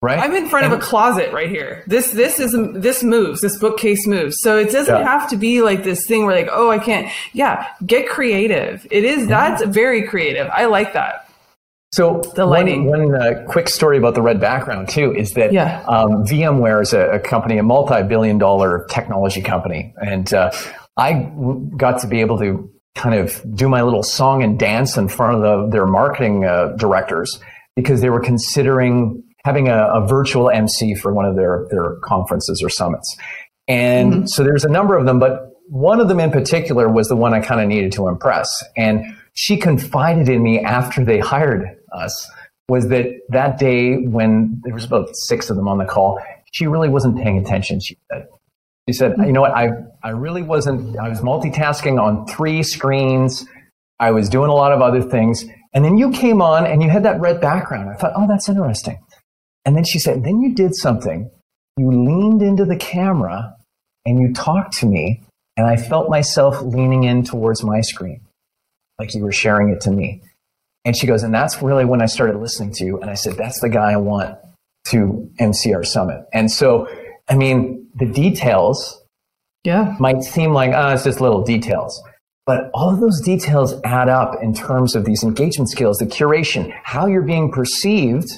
Right. 0.03 0.19
I'm 0.19 0.35
in 0.35 0.49
front 0.49 0.65
and, 0.65 0.73
of 0.73 0.81
a 0.81 0.83
closet 0.83 1.31
right 1.31 1.51
here. 1.51 1.85
This 1.87 2.13
this 2.13 2.41
is 2.41 2.57
this 2.73 3.03
moves. 3.03 3.43
This 3.43 3.59
bookcase 3.59 4.07
moves. 4.07 4.37
So 4.41 4.57
it 4.57 4.71
doesn't 4.71 4.95
yeah. 4.95 5.05
have 5.07 5.29
to 5.29 5.37
be 5.37 5.61
like 5.61 5.85
this 5.85 6.07
thing 6.07 6.25
where 6.25 6.35
like, 6.35 6.49
oh, 6.51 6.71
I 6.71 6.79
can't. 6.79 7.13
Yeah, 7.35 7.67
get 7.85 8.09
creative. 8.09 8.87
It 8.91 9.05
is 9.05 9.29
that's 9.29 9.63
very 9.67 10.09
creative. 10.09 10.49
I 10.53 10.67
like 10.67 10.95
that. 10.95 11.31
So 11.93 12.23
the 12.35 12.47
lighting. 12.47 12.87
One, 12.87 13.13
one 13.13 13.23
uh, 13.23 13.45
quick 13.47 13.69
story 13.69 13.99
about 13.99 14.15
the 14.15 14.23
red 14.23 14.41
background 14.41 14.89
too 14.89 15.13
is 15.15 15.33
that 15.33 15.53
yeah. 15.53 15.83
um, 15.83 16.25
VMware 16.25 16.81
is 16.81 16.95
a, 16.95 17.11
a, 17.11 17.19
company, 17.19 17.59
a 17.59 17.63
multi-billion-dollar 17.63 18.87
technology 18.89 19.43
company, 19.43 19.93
and 20.01 20.33
uh, 20.33 20.53
I 20.97 21.31
got 21.77 22.01
to 22.03 22.07
be 22.07 22.21
able 22.21 22.39
to 22.39 22.73
kind 22.95 23.17
of 23.17 23.43
do 23.55 23.69
my 23.69 23.83
little 23.83 24.05
song 24.05 24.43
and 24.43 24.59
dance 24.59 24.97
in 24.97 25.09
front 25.09 25.37
of 25.37 25.43
the, 25.43 25.77
their 25.77 25.87
marketing 25.87 26.45
uh, 26.45 26.69
directors 26.77 27.41
because 27.75 28.01
they 28.01 28.11
were 28.11 28.21
considering 28.21 29.25
having 29.45 29.69
a, 29.69 29.89
a, 29.95 30.07
virtual 30.07 30.51
MC 30.51 30.95
for 30.95 31.13
one 31.13 31.25
of 31.25 31.37
their, 31.37 31.67
their 31.71 31.97
conferences 32.05 32.63
or 32.63 32.69
summits. 32.69 33.17
And 33.69 34.13
mm-hmm. 34.13 34.27
so 34.27 34.45
there's 34.45 34.65
a 34.65 34.69
number 34.69 34.97
of 34.97 35.07
them, 35.07 35.19
but 35.19 35.53
one 35.69 36.01
of 36.01 36.09
them 36.09 36.21
in 36.21 36.31
particular 36.31 36.89
was 36.89 37.09
the 37.09 37.17
one 37.17 37.33
I 37.33 37.41
kind 37.41 37.61
of 37.61 37.69
needed 37.69 37.93
to 37.93 38.09
impress. 38.09 38.49
And 38.77 39.17
she 39.35 39.57
confided 39.57 40.29
in 40.29 40.43
me 40.43 40.61
after 40.61 41.05
they 41.05 41.19
hired 41.19 41.65
us 41.93 42.31
was 42.69 42.89
that 42.89 43.07
that 43.31 43.59
day 43.59 43.97
when 43.97 44.61
there 44.65 44.75
was 44.75 44.85
about 44.85 45.09
six 45.13 45.51
of 45.51 45.57
them 45.57 45.69
on 45.69 45.79
the 45.79 45.85
call, 45.85 46.21
she 46.53 46.67
really 46.67 46.89
wasn't 46.89 47.17
paying 47.19 47.39
attention. 47.39 47.81
She 47.81 47.97
said, 48.11 48.27
she 48.89 48.93
said, 48.93 49.15
you 49.19 49.33
know 49.33 49.41
what? 49.41 49.53
I, 49.53 49.71
I 50.03 50.11
really 50.11 50.43
wasn't, 50.43 50.99
I 50.99 51.09
was 51.09 51.21
multitasking 51.21 52.01
on 52.01 52.27
three 52.27 52.63
screens 52.63 53.47
I 54.01 54.11
was 54.13 54.31
doing 54.31 54.49
a 54.49 54.55
lot 54.55 54.73
of 54.73 54.81
other 54.81 55.03
things. 55.03 55.45
And 55.75 55.85
then 55.85 55.99
you 55.99 56.11
came 56.11 56.41
on 56.43 56.67
and 56.67 56.83
you 56.83 56.89
had 56.89 57.05
that 57.05 57.21
red 57.21 57.41
background. 57.41 57.91
I 57.91 57.95
thought, 57.95 58.13
oh, 58.17 58.27
that's 58.27 58.49
interesting. 58.49 58.99
And 59.65 59.77
then 59.77 59.85
she 59.85 59.99
said, 59.99 60.25
then 60.25 60.41
you 60.41 60.55
did 60.55 60.75
something. 60.75 61.31
You 61.77 61.91
leaned 61.91 62.43
into 62.43 62.65
the 62.65 62.77
camera 62.77 63.57
and 64.05 64.21
you 64.21 64.33
talked 64.33 64.79
to 64.79 64.87
me. 64.87 65.23
And 65.57 65.67
I 65.67 65.77
felt 65.77 66.09
myself 66.09 66.63
leaning 66.63 67.05
in 67.05 67.23
towards 67.23 67.63
my 67.63 67.83
screen, 67.83 68.23
like 68.99 69.15
you 69.15 69.23
were 69.23 69.33
sharing 69.33 69.69
it 69.69 69.81
to 69.83 69.91
me. 69.91 70.23
And 70.85 70.97
she 70.97 71.07
goes, 71.07 71.23
and 71.23 71.35
that's 71.35 71.61
really 71.61 71.85
when 71.85 72.01
I 72.01 72.07
started 72.07 72.37
listening 72.37 72.73
to 72.75 72.85
you. 72.85 73.01
And 73.01 73.11
I 73.11 73.15
said, 73.15 73.35
that's 73.37 73.61
the 73.61 73.69
guy 73.69 73.93
I 73.93 73.97
want 73.97 74.39
to 74.87 75.31
MC 75.39 75.75
our 75.75 75.85
summit. 75.85 76.25
And 76.33 76.51
so, 76.51 76.89
I 77.29 77.35
mean, 77.35 77.89
the 77.95 78.07
details 78.07 79.03
yeah. 79.65 79.95
might 80.01 80.23
seem 80.23 80.55
like, 80.55 80.73
oh, 80.75 80.89
it's 80.95 81.05
just 81.05 81.21
little 81.21 81.43
details. 81.43 82.03
But 82.47 82.71
all 82.73 82.93
of 82.93 83.01
those 83.01 83.21
details 83.21 83.75
add 83.85 84.09
up 84.09 84.43
in 84.43 84.55
terms 84.55 84.97
of 84.97 85.05
these 85.05 85.23
engagement 85.23 85.69
skills, 85.69 85.99
the 85.99 86.07
curation, 86.07 86.73
how 86.83 87.07
you're 87.07 87.23
being 87.23 87.53
perceived. 87.53 88.29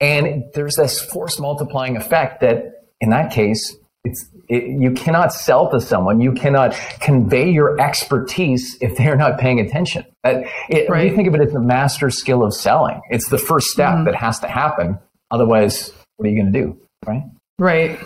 And 0.00 0.44
there's 0.54 0.76
this 0.76 1.00
force 1.00 1.38
multiplying 1.38 1.96
effect 1.96 2.40
that 2.40 2.86
in 3.00 3.10
that 3.10 3.32
case, 3.32 3.76
it's, 4.04 4.24
it, 4.48 4.80
you 4.80 4.92
cannot 4.92 5.32
sell 5.32 5.70
to 5.70 5.80
someone. 5.80 6.20
You 6.20 6.32
cannot 6.32 6.74
convey 7.00 7.50
your 7.50 7.80
expertise 7.80 8.76
if 8.80 8.96
they're 8.96 9.16
not 9.16 9.38
paying 9.38 9.58
attention. 9.58 10.04
It, 10.22 10.88
right. 10.88 11.10
You 11.10 11.16
think 11.16 11.28
of 11.28 11.34
it 11.34 11.40
as 11.40 11.52
the 11.52 11.60
master 11.60 12.10
skill 12.10 12.44
of 12.44 12.54
selling. 12.54 13.00
It's 13.10 13.28
the 13.28 13.38
first 13.38 13.68
step 13.68 13.94
mm-hmm. 13.94 14.04
that 14.04 14.14
has 14.14 14.38
to 14.40 14.48
happen. 14.48 14.98
Otherwise, 15.30 15.92
what 16.16 16.26
are 16.26 16.30
you 16.30 16.40
going 16.40 16.52
to 16.52 16.60
do? 16.60 16.80
Right. 17.06 17.24
Right. 17.58 17.98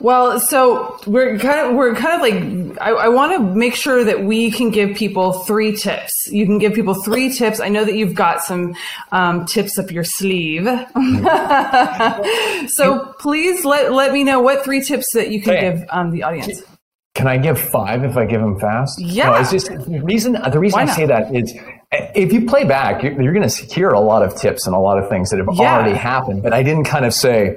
Well, 0.00 0.40
so 0.40 0.98
we're 1.06 1.38
kind 1.38 1.68
of 1.68 1.74
we're 1.74 1.94
kind 1.94 2.14
of 2.14 2.20
like 2.20 2.34
I, 2.80 2.90
I 2.90 3.08
want 3.08 3.32
to 3.32 3.54
make 3.54 3.74
sure 3.74 4.04
that 4.04 4.24
we 4.24 4.50
can 4.50 4.70
give 4.70 4.96
people 4.96 5.44
three 5.44 5.74
tips. 5.74 6.12
You 6.30 6.44
can 6.44 6.58
give 6.58 6.74
people 6.74 6.94
three 6.94 7.32
tips. 7.32 7.60
I 7.60 7.68
know 7.68 7.84
that 7.84 7.94
you've 7.94 8.14
got 8.14 8.42
some 8.42 8.74
um, 9.12 9.46
tips 9.46 9.78
up 9.78 9.90
your 9.90 10.04
sleeve. 10.04 10.64
so 12.68 13.14
please 13.18 13.64
let 13.64 13.92
let 13.92 14.12
me 14.12 14.24
know 14.24 14.40
what 14.40 14.64
three 14.64 14.82
tips 14.82 15.06
that 15.14 15.30
you 15.30 15.40
can 15.40 15.54
hey, 15.54 15.72
give 15.72 15.84
um, 15.90 16.10
the 16.10 16.22
audience. 16.22 16.62
Can 17.14 17.26
I 17.26 17.38
give 17.38 17.58
five 17.58 18.04
if 18.04 18.18
I 18.18 18.26
give 18.26 18.42
them 18.42 18.60
fast? 18.60 19.00
Yeah. 19.00 19.30
No, 19.30 19.36
it's 19.36 19.50
just 19.50 19.68
the 19.68 20.02
reason. 20.02 20.32
The 20.32 20.58
reason 20.58 20.78
I 20.78 20.84
say 20.84 21.06
that 21.06 21.34
is 21.34 21.54
if 21.92 22.32
you 22.32 22.46
play 22.46 22.64
back, 22.64 23.02
you're, 23.02 23.20
you're 23.20 23.32
going 23.32 23.48
to 23.48 23.66
hear 23.66 23.88
a 23.88 24.00
lot 24.00 24.22
of 24.22 24.36
tips 24.36 24.66
and 24.66 24.76
a 24.76 24.78
lot 24.78 24.98
of 24.98 25.08
things 25.08 25.30
that 25.30 25.38
have 25.38 25.48
yeah. 25.54 25.74
already 25.74 25.96
happened. 25.96 26.42
But 26.42 26.52
I 26.52 26.62
didn't 26.62 26.84
kind 26.84 27.04
of 27.04 27.14
say, 27.14 27.56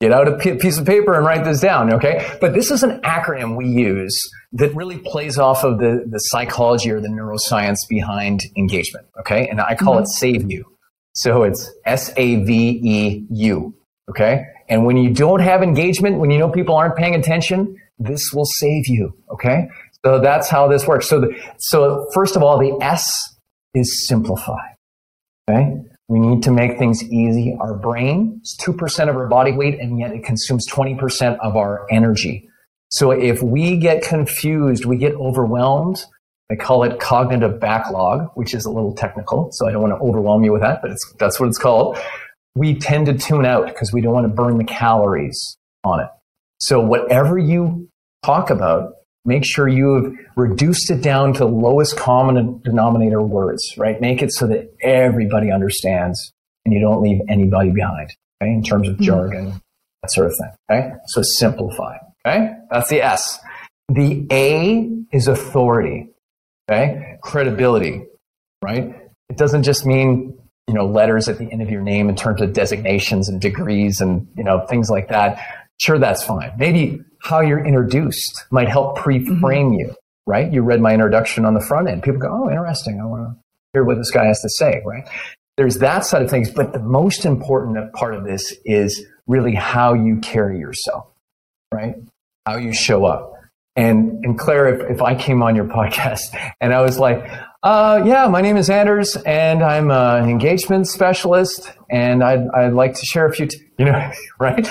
get 0.00 0.12
out 0.12 0.28
a 0.28 0.36
piece 0.36 0.78
of 0.78 0.86
paper 0.86 1.14
and 1.14 1.24
write 1.24 1.44
this 1.44 1.60
down. 1.60 1.92
Okay. 1.94 2.36
But 2.40 2.54
this 2.54 2.70
is 2.70 2.82
an 2.82 3.00
acronym 3.02 3.56
we 3.56 3.66
use 3.66 4.18
that 4.52 4.74
really 4.74 4.98
plays 4.98 5.38
off 5.38 5.64
of 5.64 5.78
the, 5.78 6.04
the 6.06 6.18
psychology 6.18 6.90
or 6.90 7.00
the 7.00 7.08
neuroscience 7.08 7.78
behind 7.88 8.40
engagement. 8.56 9.06
Okay. 9.20 9.48
And 9.48 9.60
I 9.60 9.74
call 9.74 9.94
mm-hmm. 9.94 10.02
it 10.02 10.08
save 10.08 10.50
you. 10.50 10.64
So 11.14 11.44
it's 11.44 11.70
S 11.84 12.12
A 12.16 12.44
V 12.44 12.80
E 12.82 13.26
U. 13.30 13.74
Okay. 14.10 14.44
And 14.68 14.84
when 14.84 14.96
you 14.96 15.10
don't 15.14 15.40
have 15.40 15.62
engagement, 15.62 16.18
when 16.18 16.30
you 16.30 16.38
know 16.38 16.50
people 16.50 16.74
aren't 16.74 16.96
paying 16.96 17.14
attention, 17.14 17.76
this 17.98 18.32
will 18.32 18.44
save 18.44 18.86
you. 18.88 19.16
Okay. 19.32 19.68
So 20.04 20.20
that's 20.20 20.48
how 20.48 20.68
this 20.68 20.86
works. 20.86 21.08
So, 21.08 21.20
the, 21.20 21.42
so 21.58 22.06
first 22.12 22.36
of 22.36 22.42
all, 22.42 22.58
the 22.58 22.76
S 22.84 23.10
is 23.74 24.06
simplify. 24.06 24.74
Okay? 25.48 25.74
We 26.08 26.20
need 26.20 26.42
to 26.44 26.52
make 26.52 26.78
things 26.78 27.02
easy. 27.02 27.56
Our 27.60 27.74
brain 27.74 28.40
is 28.42 28.56
2% 28.62 29.08
of 29.08 29.16
our 29.16 29.26
body 29.26 29.52
weight, 29.52 29.80
and 29.80 29.98
yet 29.98 30.12
it 30.12 30.24
consumes 30.24 30.68
20% 30.68 31.38
of 31.40 31.56
our 31.56 31.86
energy. 31.90 32.48
So 32.90 33.10
if 33.10 33.42
we 33.42 33.76
get 33.76 34.02
confused, 34.02 34.84
we 34.84 34.96
get 34.96 35.14
overwhelmed. 35.14 36.04
I 36.50 36.54
call 36.54 36.84
it 36.84 37.00
cognitive 37.00 37.58
backlog, 37.58 38.30
which 38.34 38.54
is 38.54 38.64
a 38.66 38.70
little 38.70 38.94
technical, 38.94 39.48
so 39.50 39.66
I 39.66 39.72
don't 39.72 39.82
want 39.82 39.94
to 39.94 39.98
overwhelm 39.98 40.44
you 40.44 40.52
with 40.52 40.62
that, 40.62 40.80
but 40.80 40.92
that's 41.18 41.40
what 41.40 41.48
it's 41.48 41.58
called. 41.58 41.98
We 42.54 42.78
tend 42.78 43.06
to 43.06 43.14
tune 43.14 43.44
out 43.44 43.66
because 43.66 43.92
we 43.92 44.00
don't 44.00 44.12
want 44.12 44.28
to 44.28 44.32
burn 44.32 44.56
the 44.56 44.64
calories 44.64 45.56
on 45.82 46.00
it. 46.00 46.08
So 46.60 46.80
whatever 46.80 47.36
you 47.36 47.88
talk 48.24 48.50
about, 48.50 48.92
make 49.26 49.44
sure 49.44 49.68
you've 49.68 50.14
reduced 50.36 50.90
it 50.90 51.02
down 51.02 51.32
to 51.34 51.40
the 51.40 51.46
lowest 51.46 51.96
common 51.96 52.60
denominator 52.64 53.20
words, 53.20 53.62
right? 53.76 54.00
Make 54.00 54.22
it 54.22 54.32
so 54.32 54.46
that 54.46 54.72
everybody 54.80 55.50
understands 55.50 56.32
and 56.64 56.72
you 56.72 56.80
don't 56.80 57.02
leave 57.02 57.20
anybody 57.28 57.70
behind, 57.70 58.14
okay? 58.42 58.52
In 58.52 58.62
terms 58.62 58.88
of 58.88 58.94
mm-hmm. 58.94 59.04
jargon, 59.04 59.60
that 60.02 60.10
sort 60.10 60.26
of 60.28 60.34
thing, 60.40 60.50
okay? 60.70 60.90
So 61.06 61.22
simplify, 61.22 61.96
okay? 62.26 62.52
That's 62.70 62.88
the 62.88 63.02
S. 63.02 63.38
The 63.88 64.26
A 64.30 64.90
is 65.12 65.28
authority, 65.28 66.08
okay? 66.70 67.18
Credibility, 67.22 68.04
right? 68.62 68.94
It 69.28 69.36
doesn't 69.36 69.64
just 69.64 69.86
mean, 69.86 70.38
you 70.66 70.74
know, 70.74 70.86
letters 70.86 71.28
at 71.28 71.38
the 71.38 71.50
end 71.50 71.62
of 71.62 71.70
your 71.70 71.82
name 71.82 72.08
in 72.08 72.16
terms 72.16 72.40
of 72.40 72.52
designations 72.52 73.28
and 73.28 73.40
degrees 73.40 74.00
and, 74.00 74.28
you 74.36 74.44
know, 74.44 74.66
things 74.66 74.90
like 74.90 75.08
that. 75.08 75.40
Sure, 75.78 75.98
that's 75.98 76.24
fine. 76.24 76.52
Maybe 76.58 77.00
how 77.26 77.40
you're 77.40 77.64
introduced 77.64 78.44
might 78.50 78.68
help 78.68 78.96
pre-frame 78.96 79.70
mm-hmm. 79.70 79.80
you, 79.80 79.94
right? 80.26 80.52
You 80.52 80.62
read 80.62 80.80
my 80.80 80.92
introduction 80.92 81.44
on 81.44 81.54
the 81.54 81.60
front 81.60 81.88
end. 81.88 82.04
People 82.04 82.20
go, 82.20 82.28
oh, 82.30 82.50
interesting. 82.50 83.00
I 83.00 83.04
want 83.04 83.24
to 83.24 83.36
hear 83.72 83.82
what 83.82 83.96
this 83.96 84.12
guy 84.12 84.26
has 84.26 84.40
to 84.42 84.48
say, 84.48 84.80
right? 84.84 85.08
There's 85.56 85.78
that 85.78 86.04
side 86.06 86.22
of 86.22 86.30
things, 86.30 86.50
but 86.50 86.72
the 86.72 86.78
most 86.78 87.24
important 87.24 87.92
part 87.94 88.14
of 88.14 88.24
this 88.24 88.54
is 88.64 89.04
really 89.26 89.54
how 89.54 89.94
you 89.94 90.18
carry 90.18 90.60
yourself, 90.60 91.08
right? 91.74 91.96
How 92.44 92.58
you 92.58 92.72
show 92.72 93.04
up. 93.04 93.32
And, 93.74 94.24
and 94.24 94.38
Claire, 94.38 94.68
if, 94.68 94.90
if 94.92 95.02
I 95.02 95.16
came 95.16 95.42
on 95.42 95.56
your 95.56 95.64
podcast 95.78 96.38
and 96.60 96.72
I 96.72 96.82
was 96.82 96.96
like, 96.96 97.28
uh, 97.66 98.00
yeah, 98.04 98.28
my 98.28 98.40
name 98.40 98.56
is 98.56 98.70
Anders 98.70 99.16
and 99.26 99.60
I'm 99.60 99.90
an 99.90 100.30
engagement 100.30 100.86
specialist 100.86 101.72
and 101.90 102.22
I'd, 102.22 102.46
I'd 102.54 102.74
like 102.74 102.94
to 102.94 103.04
share 103.04 103.26
a 103.26 103.32
few, 103.32 103.46
t-, 103.46 103.58
you 103.76 103.86
know, 103.86 104.12
right? 104.38 104.68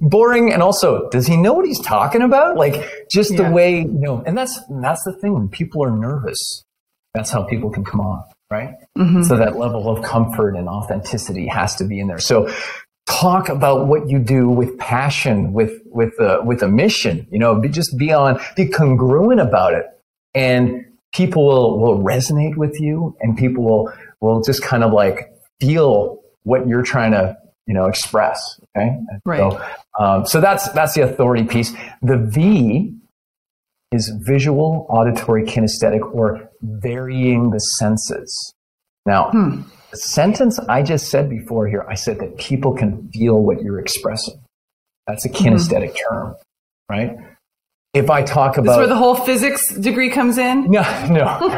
Boring. 0.00 0.52
And 0.52 0.60
also, 0.60 1.08
does 1.10 1.28
he 1.28 1.36
know 1.36 1.52
what 1.52 1.66
he's 1.66 1.80
talking 1.82 2.20
about? 2.20 2.56
Like 2.56 3.06
just 3.08 3.30
yeah. 3.30 3.44
the 3.44 3.54
way, 3.54 3.82
you 3.82 3.86
know, 3.92 4.24
and 4.26 4.36
that's, 4.36 4.60
that's 4.82 5.04
the 5.04 5.16
thing 5.20 5.34
when 5.34 5.50
people 5.50 5.84
are 5.84 5.96
nervous, 5.96 6.64
that's 7.14 7.30
how 7.30 7.44
people 7.44 7.70
can 7.70 7.84
come 7.84 8.00
on, 8.00 8.24
right? 8.50 8.74
Mm-hmm. 8.98 9.22
So 9.22 9.36
that 9.36 9.56
level 9.56 9.88
of 9.88 10.02
comfort 10.02 10.56
and 10.56 10.68
authenticity 10.68 11.46
has 11.46 11.76
to 11.76 11.84
be 11.84 12.00
in 12.00 12.08
there. 12.08 12.18
So 12.18 12.52
talk 13.06 13.50
about 13.50 13.86
what 13.86 14.08
you 14.08 14.18
do 14.18 14.48
with 14.48 14.76
passion, 14.78 15.52
with 15.52 15.80
with 15.86 16.14
a, 16.18 16.42
with 16.44 16.64
a 16.64 16.68
mission. 16.68 17.24
You 17.30 17.38
know, 17.38 17.60
be, 17.60 17.68
just 17.68 17.96
be 17.96 18.12
on, 18.12 18.40
be 18.56 18.66
congruent 18.66 19.38
about 19.38 19.74
it, 19.74 19.84
and 20.34 20.86
people 21.12 21.46
will 21.46 21.78
will 21.78 21.98
resonate 22.02 22.56
with 22.56 22.80
you, 22.80 23.16
and 23.20 23.36
people 23.36 23.64
will 23.64 23.92
will 24.20 24.42
just 24.42 24.62
kind 24.62 24.84
of 24.84 24.92
like 24.92 25.32
feel 25.60 26.20
what 26.44 26.66
you're 26.66 26.82
trying 26.82 27.12
to 27.12 27.36
you 27.66 27.74
know 27.74 27.86
express. 27.86 28.60
Okay, 28.76 28.96
right. 29.24 29.38
So, 29.38 29.64
um, 29.98 30.26
so 30.26 30.40
that's 30.40 30.68
that's 30.72 30.94
the 30.94 31.02
authority 31.02 31.44
piece. 31.44 31.72
The 32.02 32.18
V 32.18 32.94
is 33.90 34.10
visual, 34.26 34.86
auditory, 34.88 35.44
kinesthetic, 35.44 36.14
or 36.14 36.48
varying 36.62 37.50
the 37.50 37.58
senses. 37.58 38.54
Now. 39.06 39.30
Hmm 39.30 39.62
the 39.92 39.98
sentence 39.98 40.58
I 40.58 40.82
just 40.82 41.10
said 41.10 41.28
before 41.28 41.68
here, 41.68 41.86
I 41.88 41.94
said 41.94 42.18
that 42.20 42.38
people 42.38 42.72
can 42.72 43.10
feel 43.12 43.40
what 43.40 43.62
you're 43.62 43.78
expressing. 43.78 44.40
That's 45.06 45.24
a 45.24 45.28
mm-hmm. 45.28 45.54
kinesthetic 45.54 45.90
mm-hmm. 45.90 46.14
term, 46.14 46.34
right? 46.88 47.16
If 47.94 48.08
I 48.08 48.22
talk 48.22 48.56
about. 48.56 48.72
This 48.72 48.78
where 48.78 48.86
the 48.86 48.96
whole 48.96 49.14
physics 49.14 49.74
degree 49.74 50.08
comes 50.08 50.38
in? 50.38 50.70
No, 50.70 50.80
no. 51.10 51.24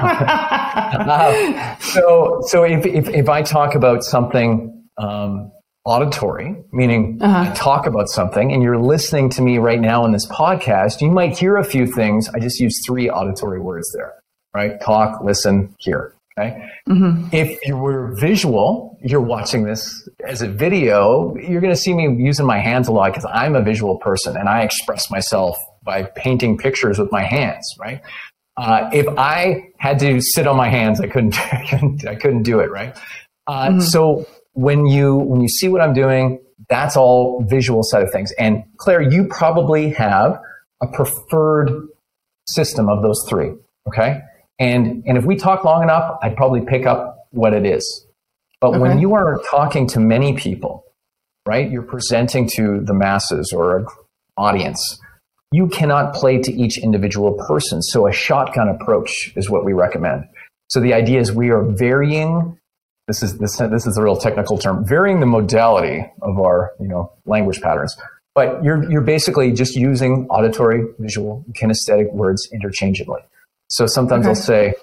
uh, 1.07 1.77
so, 1.79 2.41
so 2.47 2.65
if, 2.65 2.85
if, 2.85 3.09
if, 3.09 3.29
I 3.29 3.43
talk 3.43 3.77
about 3.77 4.03
something 4.03 4.83
um, 4.99 5.53
auditory, 5.85 6.57
meaning 6.73 7.19
uh-huh. 7.23 7.51
I 7.51 7.55
talk 7.55 7.87
about 7.87 8.09
something 8.09 8.53
and 8.53 8.63
you're 8.63 8.79
listening 8.79 9.31
to 9.31 9.43
me 9.43 9.59
right 9.59 9.81
now 9.81 10.05
in 10.05 10.13
this 10.13 10.27
podcast, 10.27 11.01
you 11.01 11.11
might 11.11 11.39
hear 11.39 11.57
a 11.57 11.65
few 11.65 11.87
things. 11.87 12.29
I 12.31 12.41
just 12.41 12.59
use 12.59 12.81
three 12.85 13.09
auditory 13.09 13.61
words 13.61 13.93
there, 13.97 14.15
right? 14.53 14.81
Talk, 14.81 15.23
listen, 15.23 15.73
hear. 15.79 16.15
Okay. 16.37 16.69
Mm-hmm. 16.89 17.29
If 17.31 17.65
you 17.65 17.77
were 17.77 18.17
visual, 18.17 18.99
you're 19.01 19.21
watching 19.21 19.63
this 19.63 20.09
as 20.27 20.43
a 20.43 20.49
video, 20.49 21.37
you're 21.37 21.61
going 21.61 21.73
to 21.73 21.79
see 21.79 21.95
me 21.95 22.13
using 22.19 22.45
my 22.45 22.59
hands 22.59 22.89
a 22.89 22.93
lot 22.93 23.13
because 23.13 23.25
I'm 23.33 23.55
a 23.55 23.63
visual 23.63 23.99
person 23.99 24.37
and 24.37 24.49
I 24.49 24.63
express 24.63 25.13
myself 25.13 25.57
by 25.85 26.03
painting 26.03 26.57
pictures 26.59 26.99
with 26.99 27.13
my 27.13 27.23
hands, 27.23 27.67
right? 27.79 28.01
Uh, 28.57 28.89
if 28.93 29.07
I 29.19 29.71
had 29.79 29.99
to 30.01 30.21
sit 30.21 30.47
on 30.47 30.57
my 30.57 30.69
hands, 30.69 31.01
I 31.01 31.09
couldn't, 31.09 31.39
I 31.53 31.67
couldn't, 31.69 32.07
I 32.07 32.15
couldn't 32.15 32.43
do 32.43 32.61
it, 32.61 32.71
right? 32.71 32.97
Uh, 33.47 33.69
mm-hmm. 33.69 33.81
So 33.81 34.27
when 34.53 34.87
you, 34.87 35.17
when 35.17 35.41
you 35.41 35.49
see 35.49 35.69
what 35.69 35.81
I'm 35.81 35.93
doing, 35.93 36.41
that's 36.69 36.97
all 36.97 37.45
visual 37.45 37.83
side 37.83 38.03
of 38.03 38.11
things. 38.11 38.33
And 38.33 38.65
Claire, 38.79 39.03
you 39.03 39.27
probably 39.27 39.91
have 39.91 40.41
a 40.83 40.87
preferred 40.87 41.89
system 42.47 42.89
of 42.89 43.03
those 43.03 43.25
three. 43.29 43.53
Okay. 43.89 44.21
And, 44.59 45.03
and 45.07 45.19
if 45.19 45.25
we 45.25 45.37
talk 45.37 45.65
long 45.65 45.83
enough, 45.83 46.19
I'd 46.23 46.37
probably 46.37 46.63
pick 46.63 46.87
up 46.87 47.29
what 47.31 47.53
it 47.53 47.67
is. 47.67 48.07
But 48.61 48.71
okay. 48.71 48.79
when 48.79 48.99
you 48.99 49.15
are 49.15 49.43
talking 49.51 49.87
to 49.89 50.01
many 50.01 50.35
people, 50.37 50.85
right, 51.47 51.71
you're 51.71 51.83
presenting 51.83 52.49
to 52.55 52.81
the 52.81 52.95
masses 52.95 53.53
or 53.55 53.79
an 53.79 53.87
audience, 54.37 54.99
you 55.55 55.69
cannot 55.69 56.15
play 56.15 56.39
to 56.39 56.53
each 56.53 56.79
individual 56.79 57.33
person. 57.47 57.81
So 57.81 58.09
a 58.09 58.13
shotgun 58.13 58.69
approach 58.69 59.33
is 59.37 59.49
what 59.49 59.65
we 59.65 59.73
recommend. 59.73 60.25
So 60.69 60.81
the 60.81 60.93
idea 60.95 61.21
is 61.21 61.33
we 61.33 61.51
are 61.51 61.63
varying. 61.63 62.59
This 63.07 63.23
is 63.23 63.39
this, 63.39 63.59
this 63.59 63.87
is 63.87 63.97
a 63.97 64.03
real 64.03 64.17
technical 64.17 64.59
term. 64.59 64.85
Varying 64.85 65.21
the 65.21 65.27
modality 65.27 66.11
of 66.23 66.41
our 66.41 66.73
you 66.81 66.89
know 66.89 67.13
language 67.25 67.61
patterns, 67.61 67.97
but 68.35 68.65
you're 68.65 68.91
you're 68.91 69.03
basically 69.03 69.53
just 69.53 69.77
using 69.77 70.27
auditory, 70.29 70.83
visual, 70.99 71.45
kinesthetic 71.53 72.13
words 72.13 72.49
interchangeably. 72.53 73.21
So 73.69 73.87
sometimes 73.87 74.27
okay. 74.27 74.31
I'll 74.31 74.35
say, 74.35 74.75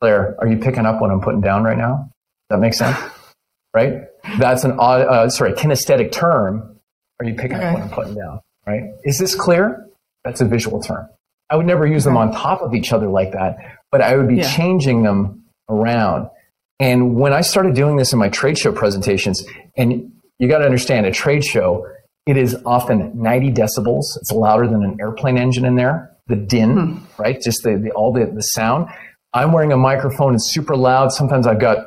Claire, 0.00 0.36
are 0.38 0.46
you 0.46 0.58
picking 0.58 0.86
up 0.86 1.00
what 1.00 1.10
I'm 1.10 1.20
putting 1.20 1.40
down 1.40 1.64
right 1.64 1.78
now? 1.78 2.10
That 2.50 2.60
makes 2.60 2.78
sense, 2.78 2.96
right? 3.74 4.02
That's 4.38 4.62
an 4.62 4.78
uh, 4.78 5.28
sorry 5.30 5.54
kinesthetic 5.54 6.12
term. 6.12 6.78
Are 7.18 7.26
you 7.26 7.34
picking 7.34 7.56
okay. 7.56 7.66
up 7.66 7.74
what 7.74 7.82
I'm 7.82 7.90
putting 7.90 8.14
down? 8.14 8.40
Right? 8.66 8.82
Is 9.02 9.18
this 9.18 9.34
clear? 9.34 9.88
That's 10.24 10.40
a 10.40 10.44
visual 10.44 10.80
term. 10.80 11.08
I 11.50 11.56
would 11.56 11.66
never 11.66 11.86
use 11.86 12.04
them 12.04 12.16
on 12.16 12.32
top 12.32 12.62
of 12.62 12.74
each 12.74 12.92
other 12.92 13.08
like 13.08 13.32
that, 13.32 13.56
but 13.90 14.00
I 14.00 14.16
would 14.16 14.28
be 14.28 14.36
yeah. 14.36 14.56
changing 14.56 15.02
them 15.02 15.44
around. 15.68 16.28
And 16.80 17.16
when 17.16 17.32
I 17.32 17.42
started 17.42 17.74
doing 17.74 17.96
this 17.96 18.12
in 18.12 18.18
my 18.18 18.28
trade 18.28 18.58
show 18.58 18.72
presentations, 18.72 19.44
and 19.76 20.12
you 20.38 20.48
got 20.48 20.58
to 20.58 20.64
understand 20.64 21.06
a 21.06 21.10
trade 21.10 21.44
show, 21.44 21.86
it 22.26 22.36
is 22.36 22.56
often 22.64 23.12
90 23.20 23.52
decibels. 23.52 24.04
It's 24.16 24.32
louder 24.32 24.66
than 24.66 24.82
an 24.82 24.96
airplane 25.00 25.36
engine 25.36 25.64
in 25.64 25.76
there. 25.76 26.16
The 26.28 26.36
din, 26.36 26.76
hmm. 26.76 27.22
right? 27.22 27.40
Just 27.40 27.62
the, 27.64 27.76
the 27.76 27.90
all 27.90 28.12
the, 28.12 28.26
the 28.26 28.40
sound. 28.40 28.88
I'm 29.34 29.52
wearing 29.52 29.72
a 29.72 29.76
microphone. 29.76 30.34
It's 30.34 30.52
super 30.52 30.76
loud. 30.76 31.12
Sometimes 31.12 31.46
I've 31.46 31.60
got 31.60 31.86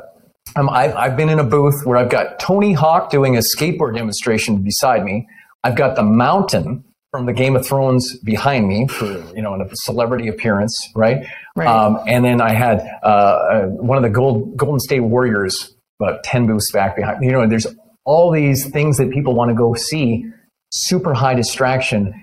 um, 0.55 0.69
I've, 0.69 0.95
I've 0.95 1.17
been 1.17 1.29
in 1.29 1.39
a 1.39 1.43
booth 1.43 1.85
where 1.85 1.97
I've 1.97 2.09
got 2.09 2.39
Tony 2.39 2.73
Hawk 2.73 3.09
doing 3.09 3.35
a 3.35 3.41
skateboard 3.41 3.95
demonstration 3.95 4.61
beside 4.61 5.03
me. 5.03 5.27
I've 5.63 5.75
got 5.75 5.95
the 5.95 6.03
mountain 6.03 6.83
from 7.15 7.25
the 7.25 7.34
Game 7.34 7.56
of 7.56 7.65
Thrones 7.65 8.19
behind 8.19 8.67
me 8.67 8.88
for 8.88 9.06
you 9.34 9.41
know 9.41 9.54
a 9.54 9.69
celebrity 9.73 10.28
appearance, 10.28 10.75
right? 10.95 11.25
Right. 11.56 11.65
Um, 11.65 11.97
and 12.06 12.25
then 12.25 12.41
I 12.41 12.51
had 12.51 12.82
uh, 13.04 13.06
uh, 13.06 13.65
one 13.67 13.95
of 13.97 14.04
the 14.04 14.10
Gold, 14.10 14.58
Golden 14.58 14.82
State 14.82 14.99
Warriors 14.99 15.73
about 16.01 16.25
ten 16.25 16.45
booths 16.45 16.73
back 16.73 16.97
behind. 16.97 17.23
You 17.23 17.32
know, 17.32 17.47
there's 17.47 17.67
all 18.04 18.32
these 18.32 18.69
things 18.69 18.97
that 18.97 19.12
people 19.12 19.34
want 19.34 19.49
to 19.49 19.56
go 19.56 19.75
see. 19.75 20.25
Super 20.73 21.13
high 21.13 21.36
distraction. 21.36 22.13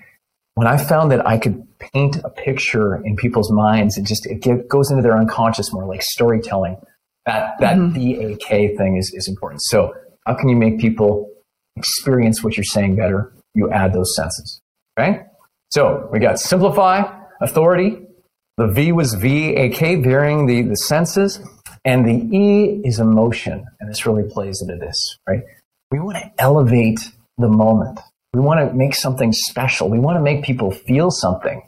When 0.56 0.66
I 0.66 0.76
found 0.76 1.10
that 1.10 1.26
I 1.26 1.38
could 1.38 1.66
paint 1.78 2.16
a 2.22 2.28
picture 2.28 2.96
in 2.96 3.16
people's 3.16 3.50
minds, 3.50 3.96
it 3.96 4.04
just 4.04 4.26
it 4.26 4.42
get, 4.42 4.68
goes 4.68 4.90
into 4.90 5.02
their 5.02 5.16
unconscious 5.16 5.72
more, 5.72 5.86
like 5.86 6.02
storytelling. 6.02 6.76
That 7.24 7.54
that 7.60 7.78
mm-hmm. 7.78 8.32
VAK 8.32 8.76
thing 8.76 8.98
is 8.98 9.10
is 9.14 9.26
important. 9.26 9.62
So 9.62 9.94
how 10.26 10.34
can 10.34 10.50
you 10.50 10.56
make 10.56 10.78
people 10.78 11.30
experience 11.76 12.44
what 12.44 12.58
you're 12.58 12.64
saying 12.64 12.96
better? 12.96 13.32
You 13.54 13.70
add 13.70 13.94
those 13.94 14.14
senses. 14.16 14.61
Okay? 14.98 15.22
So 15.70 16.08
we 16.12 16.18
got 16.18 16.38
simplify, 16.38 17.02
authority. 17.40 17.98
The 18.58 18.68
V 18.68 18.92
was 18.92 19.14
VAK, 19.14 20.02
varying 20.02 20.46
the, 20.46 20.62
the 20.62 20.76
senses. 20.76 21.40
And 21.84 22.06
the 22.06 22.36
E 22.36 22.80
is 22.84 23.00
emotion. 23.00 23.64
And 23.80 23.90
this 23.90 24.06
really 24.06 24.28
plays 24.28 24.62
into 24.62 24.76
this, 24.76 25.18
right? 25.28 25.40
We 25.90 25.98
want 25.98 26.18
to 26.18 26.30
elevate 26.38 27.00
the 27.38 27.48
moment. 27.48 27.98
We 28.32 28.40
want 28.40 28.60
to 28.60 28.74
make 28.74 28.94
something 28.94 29.32
special. 29.32 29.90
We 29.90 29.98
want 29.98 30.16
to 30.16 30.22
make 30.22 30.44
people 30.44 30.70
feel 30.70 31.10
something. 31.10 31.62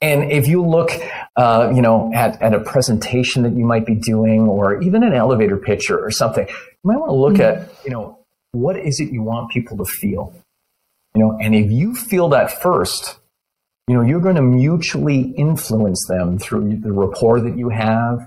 And 0.00 0.30
if 0.30 0.46
you 0.46 0.64
look, 0.64 0.90
uh, 1.36 1.72
you 1.74 1.82
know, 1.82 2.12
at, 2.14 2.40
at 2.40 2.54
a 2.54 2.60
presentation 2.60 3.42
that 3.42 3.54
you 3.54 3.64
might 3.64 3.84
be 3.84 3.96
doing, 3.96 4.42
or 4.42 4.80
even 4.80 5.02
an 5.02 5.12
elevator 5.12 5.56
picture 5.56 5.98
or 5.98 6.10
something, 6.10 6.46
you 6.46 6.54
might 6.84 6.98
want 6.98 7.10
to 7.10 7.16
look 7.16 7.34
mm-hmm. 7.34 7.62
at, 7.62 7.84
you 7.84 7.90
know, 7.90 8.18
what 8.52 8.78
is 8.78 9.00
it 9.00 9.12
you 9.12 9.22
want 9.22 9.50
people 9.50 9.76
to 9.78 9.84
feel? 9.84 10.34
You 11.18 11.24
know, 11.24 11.38
and 11.40 11.52
if 11.52 11.72
you 11.72 11.96
feel 11.96 12.28
that 12.28 12.62
first, 12.62 13.18
you 13.88 13.96
know, 13.96 14.02
you're 14.02 14.20
going 14.20 14.36
to 14.36 14.42
mutually 14.42 15.34
influence 15.36 16.06
them 16.08 16.38
through 16.38 16.76
the 16.76 16.92
rapport 16.92 17.40
that 17.40 17.58
you 17.58 17.70
have, 17.70 18.20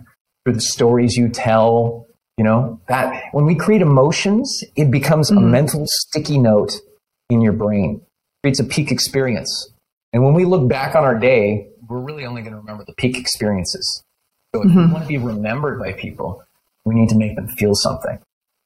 through 0.44 0.56
the 0.56 0.62
stories 0.62 1.16
you 1.16 1.30
tell. 1.30 2.06
You 2.38 2.44
know, 2.44 2.82
that 2.90 3.24
when 3.32 3.46
we 3.46 3.56
create 3.56 3.82
emotions, 3.82 4.62
it 4.76 4.92
becomes 4.92 5.32
mm-hmm. 5.32 5.38
a 5.38 5.48
mental 5.48 5.86
sticky 5.86 6.38
note 6.38 6.74
in 7.30 7.40
your 7.40 7.54
brain, 7.54 8.02
it 8.02 8.44
creates 8.44 8.60
a 8.60 8.66
peak 8.66 8.92
experience. 8.92 9.72
And 10.12 10.22
when 10.22 10.34
we 10.34 10.44
look 10.44 10.68
back 10.68 10.94
on 10.94 11.06
our 11.06 11.18
day, 11.18 11.70
we're 11.88 12.02
really 12.02 12.26
only 12.26 12.42
going 12.42 12.52
to 12.52 12.60
remember 12.60 12.84
the 12.86 12.96
peak 12.96 13.18
experiences. 13.18 14.04
So 14.54 14.64
if 14.64 14.68
mm-hmm. 14.68 14.80
we 14.80 14.92
want 14.92 15.04
to 15.06 15.08
be 15.08 15.18
remembered 15.18 15.80
by 15.80 15.94
people, 15.94 16.44
we 16.84 16.94
need 16.96 17.08
to 17.08 17.16
make 17.16 17.38
them 17.38 17.48
feel 17.48 17.74
something. 17.74 18.20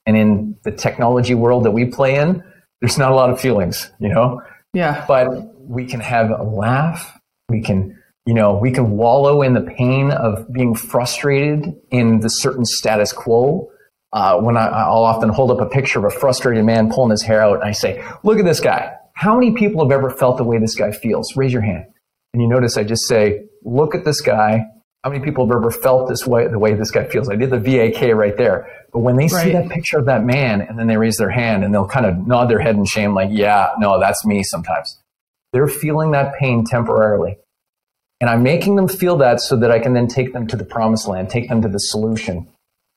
And 0.07 0.17
in 0.17 0.57
the 0.63 0.71
technology 0.71 1.35
world 1.35 1.65
that 1.65 1.71
we 1.71 1.85
play 1.85 2.15
in, 2.15 2.43
there's 2.81 2.97
not 2.97 3.11
a 3.11 3.15
lot 3.15 3.29
of 3.29 3.39
feelings, 3.39 3.91
you 3.99 4.09
know? 4.09 4.41
Yeah. 4.73 5.05
But 5.07 5.29
we 5.59 5.85
can 5.85 5.99
have 5.99 6.29
a 6.29 6.43
laugh. 6.43 7.17
We 7.49 7.61
can, 7.61 7.97
you 8.25 8.33
know, 8.33 8.57
we 8.57 8.71
can 8.71 8.91
wallow 8.91 9.41
in 9.41 9.53
the 9.53 9.61
pain 9.61 10.11
of 10.11 10.51
being 10.51 10.75
frustrated 10.75 11.73
in 11.91 12.19
the 12.19 12.29
certain 12.29 12.65
status 12.65 13.13
quo. 13.13 13.69
Uh, 14.13 14.39
when 14.39 14.55
I, 14.55 14.67
I'll 14.67 15.03
often 15.03 15.29
hold 15.29 15.51
up 15.51 15.59
a 15.59 15.69
picture 15.69 15.99
of 15.99 16.05
a 16.05 16.09
frustrated 16.09 16.63
man 16.63 16.89
pulling 16.89 17.11
his 17.11 17.21
hair 17.21 17.41
out 17.41 17.55
and 17.55 17.63
I 17.63 17.71
say, 17.71 18.03
look 18.23 18.39
at 18.39 18.45
this 18.45 18.59
guy. 18.59 18.93
How 19.13 19.33
many 19.33 19.53
people 19.53 19.83
have 19.83 19.91
ever 19.91 20.09
felt 20.09 20.37
the 20.37 20.43
way 20.43 20.57
this 20.57 20.75
guy 20.75 20.91
feels? 20.91 21.35
Raise 21.35 21.53
your 21.53 21.61
hand. 21.61 21.85
And 22.33 22.41
you 22.41 22.49
notice 22.49 22.77
I 22.77 22.83
just 22.83 23.07
say, 23.07 23.45
look 23.63 23.95
at 23.95 24.03
this 24.03 24.21
guy. 24.21 24.65
How 25.03 25.09
many 25.09 25.23
people 25.23 25.47
have 25.47 25.55
ever 25.55 25.71
felt 25.71 26.09
this 26.09 26.25
way, 26.25 26.47
the 26.47 26.59
way 26.59 26.73
this 26.73 26.91
guy 26.91 27.05
feels? 27.05 27.29
I 27.29 27.35
did 27.35 27.49
the 27.49 27.59
VAK 27.59 28.13
right 28.13 28.35
there. 28.35 28.67
But 28.95 29.01
when 29.01 29.17
they 29.17 29.27
right. 29.27 29.43
see 29.43 29.51
that 29.51 29.67
picture 29.67 29.97
of 29.97 30.05
that 30.05 30.23
man 30.23 30.61
and 30.61 30.79
then 30.79 30.87
they 30.87 30.95
raise 30.95 31.17
their 31.17 31.29
hand 31.29 31.65
and 31.65 31.73
they'll 31.73 31.85
kind 31.85 32.05
of 32.05 32.25
nod 32.25 32.49
their 32.49 32.59
head 32.59 32.77
in 32.77 32.85
shame, 32.85 33.13
like, 33.13 33.27
yeah, 33.29 33.71
no, 33.77 33.99
that's 33.99 34.25
me 34.25 34.41
sometimes. 34.41 34.97
They're 35.51 35.67
feeling 35.67 36.11
that 36.11 36.35
pain 36.39 36.63
temporarily. 36.63 37.35
And 38.21 38.29
I'm 38.29 38.41
making 38.41 38.77
them 38.77 38.87
feel 38.87 39.17
that 39.17 39.41
so 39.41 39.57
that 39.57 39.69
I 39.69 39.79
can 39.79 39.93
then 39.93 40.07
take 40.07 40.31
them 40.31 40.47
to 40.47 40.55
the 40.55 40.63
promised 40.63 41.09
land, 41.09 41.29
take 41.29 41.49
them 41.49 41.61
to 41.63 41.67
the 41.67 41.77
solution 41.77 42.47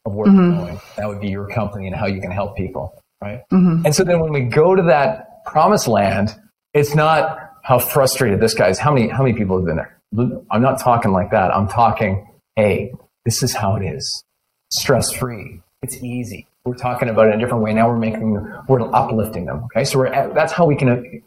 of 0.06 0.14
where 0.14 0.28
mm-hmm. 0.28 0.56
we're 0.56 0.66
going. 0.66 0.80
That 0.98 1.08
would 1.08 1.20
be 1.20 1.30
your 1.30 1.48
company 1.48 1.88
and 1.88 1.96
how 1.96 2.06
you 2.06 2.20
can 2.20 2.30
help 2.30 2.56
people. 2.56 3.02
Right. 3.20 3.42
Mm-hmm. 3.50 3.84
And 3.84 3.92
so 3.92 4.04
then 4.04 4.20
when 4.20 4.32
we 4.32 4.42
go 4.42 4.76
to 4.76 4.82
that 4.82 5.44
promised 5.46 5.88
land, 5.88 6.32
it's 6.74 6.94
not 6.94 7.54
how 7.64 7.80
frustrated 7.80 8.38
this 8.38 8.54
guy 8.54 8.68
is. 8.68 8.78
How 8.78 8.94
many, 8.94 9.08
how 9.08 9.24
many 9.24 9.36
people 9.36 9.56
have 9.56 9.66
been 9.66 9.78
there? 9.78 10.44
I'm 10.48 10.62
not 10.62 10.78
talking 10.78 11.10
like 11.10 11.32
that. 11.32 11.52
I'm 11.52 11.66
talking, 11.66 12.24
hey, 12.54 12.92
this 13.24 13.42
is 13.42 13.52
how 13.52 13.74
it 13.74 13.84
is. 13.84 14.22
Stress 14.70 15.10
free. 15.10 15.60
It's 15.82 15.96
easy. 16.02 16.46
We're 16.64 16.74
talking 16.74 17.08
about 17.08 17.26
it 17.26 17.34
in 17.34 17.40
a 17.40 17.42
different 17.42 17.62
way. 17.62 17.72
Now 17.72 17.88
we're 17.88 17.98
making, 17.98 18.32
we're 18.68 18.94
uplifting 18.94 19.46
them. 19.46 19.64
Okay. 19.64 19.84
So 19.84 19.98
we're, 19.98 20.10
that's 20.34 20.52
how 20.52 20.66
we 20.66 20.76
can, 20.76 21.22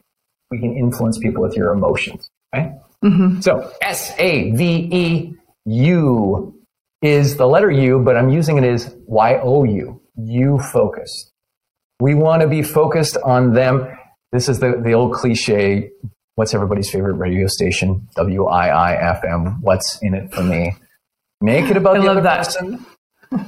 we 0.52 0.60
can 0.60 0.76
influence 0.76 1.18
people 1.18 1.42
with 1.42 1.56
your 1.56 1.72
emotions. 1.72 2.30
Okay. 2.54 2.74
Mm-hmm. 3.04 3.40
So 3.40 3.72
S 3.82 4.14
A 4.20 4.52
V 4.52 4.90
E 4.92 5.34
U 5.66 6.54
is 7.02 7.38
the 7.38 7.48
letter 7.48 7.72
U, 7.72 8.00
but 8.00 8.18
I'm 8.18 8.30
using 8.30 8.58
it 8.58 8.64
as 8.64 8.94
Y 9.08 9.40
O 9.42 9.64
U. 9.64 10.02
You 10.18 10.60
focused. 10.60 11.32
We 12.00 12.14
want 12.14 12.42
to 12.42 12.48
be 12.48 12.62
focused 12.62 13.18
on 13.24 13.54
them. 13.54 13.88
This 14.32 14.50
is 14.50 14.60
the, 14.60 14.82
the 14.84 14.94
old 14.94 15.14
cliche. 15.14 15.90
What's 16.36 16.54
everybody's 16.54 16.90
favorite 16.92 17.16
radio 17.16 17.48
station? 17.48 18.08
W 18.16 18.46
I 18.46 18.68
I 18.68 18.94
F 18.96 19.24
M. 19.24 19.62
What's 19.62 20.00
in 20.02 20.14
it 20.14 20.34
for 20.34 20.44
me? 20.44 20.76
Make 21.40 21.72
it 21.72 21.78
about 21.78 21.98
I 21.98 22.02
the 22.02 22.12
other 22.12 22.22
that. 22.22 22.46
person 22.46 22.86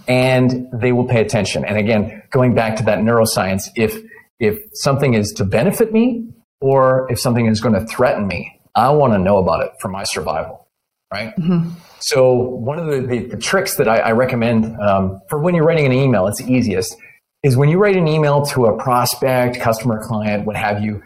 and 0.07 0.67
they 0.73 0.91
will 0.91 1.07
pay 1.07 1.21
attention. 1.21 1.65
And 1.65 1.77
again, 1.77 2.23
going 2.31 2.53
back 2.53 2.77
to 2.77 2.83
that 2.83 2.99
neuroscience, 2.99 3.69
if 3.75 4.01
if 4.39 4.59
something 4.73 5.13
is 5.13 5.31
to 5.37 5.45
benefit 5.45 5.93
me 5.93 6.27
or 6.59 7.07
if 7.11 7.19
something 7.19 7.45
is 7.45 7.61
going 7.61 7.75
to 7.75 7.85
threaten 7.85 8.27
me, 8.27 8.59
I 8.75 8.89
want 8.91 9.13
to 9.13 9.19
know 9.19 9.37
about 9.37 9.63
it 9.63 9.71
for 9.79 9.87
my 9.89 10.03
survival, 10.03 10.67
right? 11.13 11.35
Mm-hmm. 11.37 11.69
So 11.99 12.33
one 12.33 12.79
of 12.79 12.87
the, 12.87 13.01
the, 13.01 13.19
the 13.27 13.37
tricks 13.37 13.77
that 13.77 13.87
I, 13.87 13.99
I 13.99 14.11
recommend 14.11 14.65
um, 14.81 15.21
for 15.29 15.39
when 15.39 15.55
you're 15.55 15.63
writing 15.63 15.85
an 15.85 15.93
email, 15.93 16.27
it's 16.27 16.41
easiest, 16.41 16.95
is 17.43 17.55
when 17.55 17.69
you 17.69 17.77
write 17.77 17.95
an 17.95 18.07
email 18.07 18.43
to 18.47 18.65
a 18.65 18.77
prospect, 18.77 19.59
customer, 19.59 20.01
client, 20.05 20.45
what 20.45 20.55
have 20.55 20.83
you, 20.83 21.01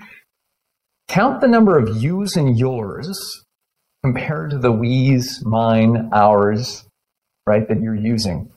count 1.08 1.42
the 1.42 1.48
number 1.48 1.78
of 1.78 1.98
yous 1.98 2.36
and 2.36 2.58
yours 2.58 3.44
compared 4.04 4.52
to 4.52 4.58
the 4.58 4.72
we's, 4.72 5.44
mine, 5.44 6.10
ours, 6.14 6.86
right, 7.46 7.68
that 7.68 7.82
you're 7.82 7.96
using 7.96 8.50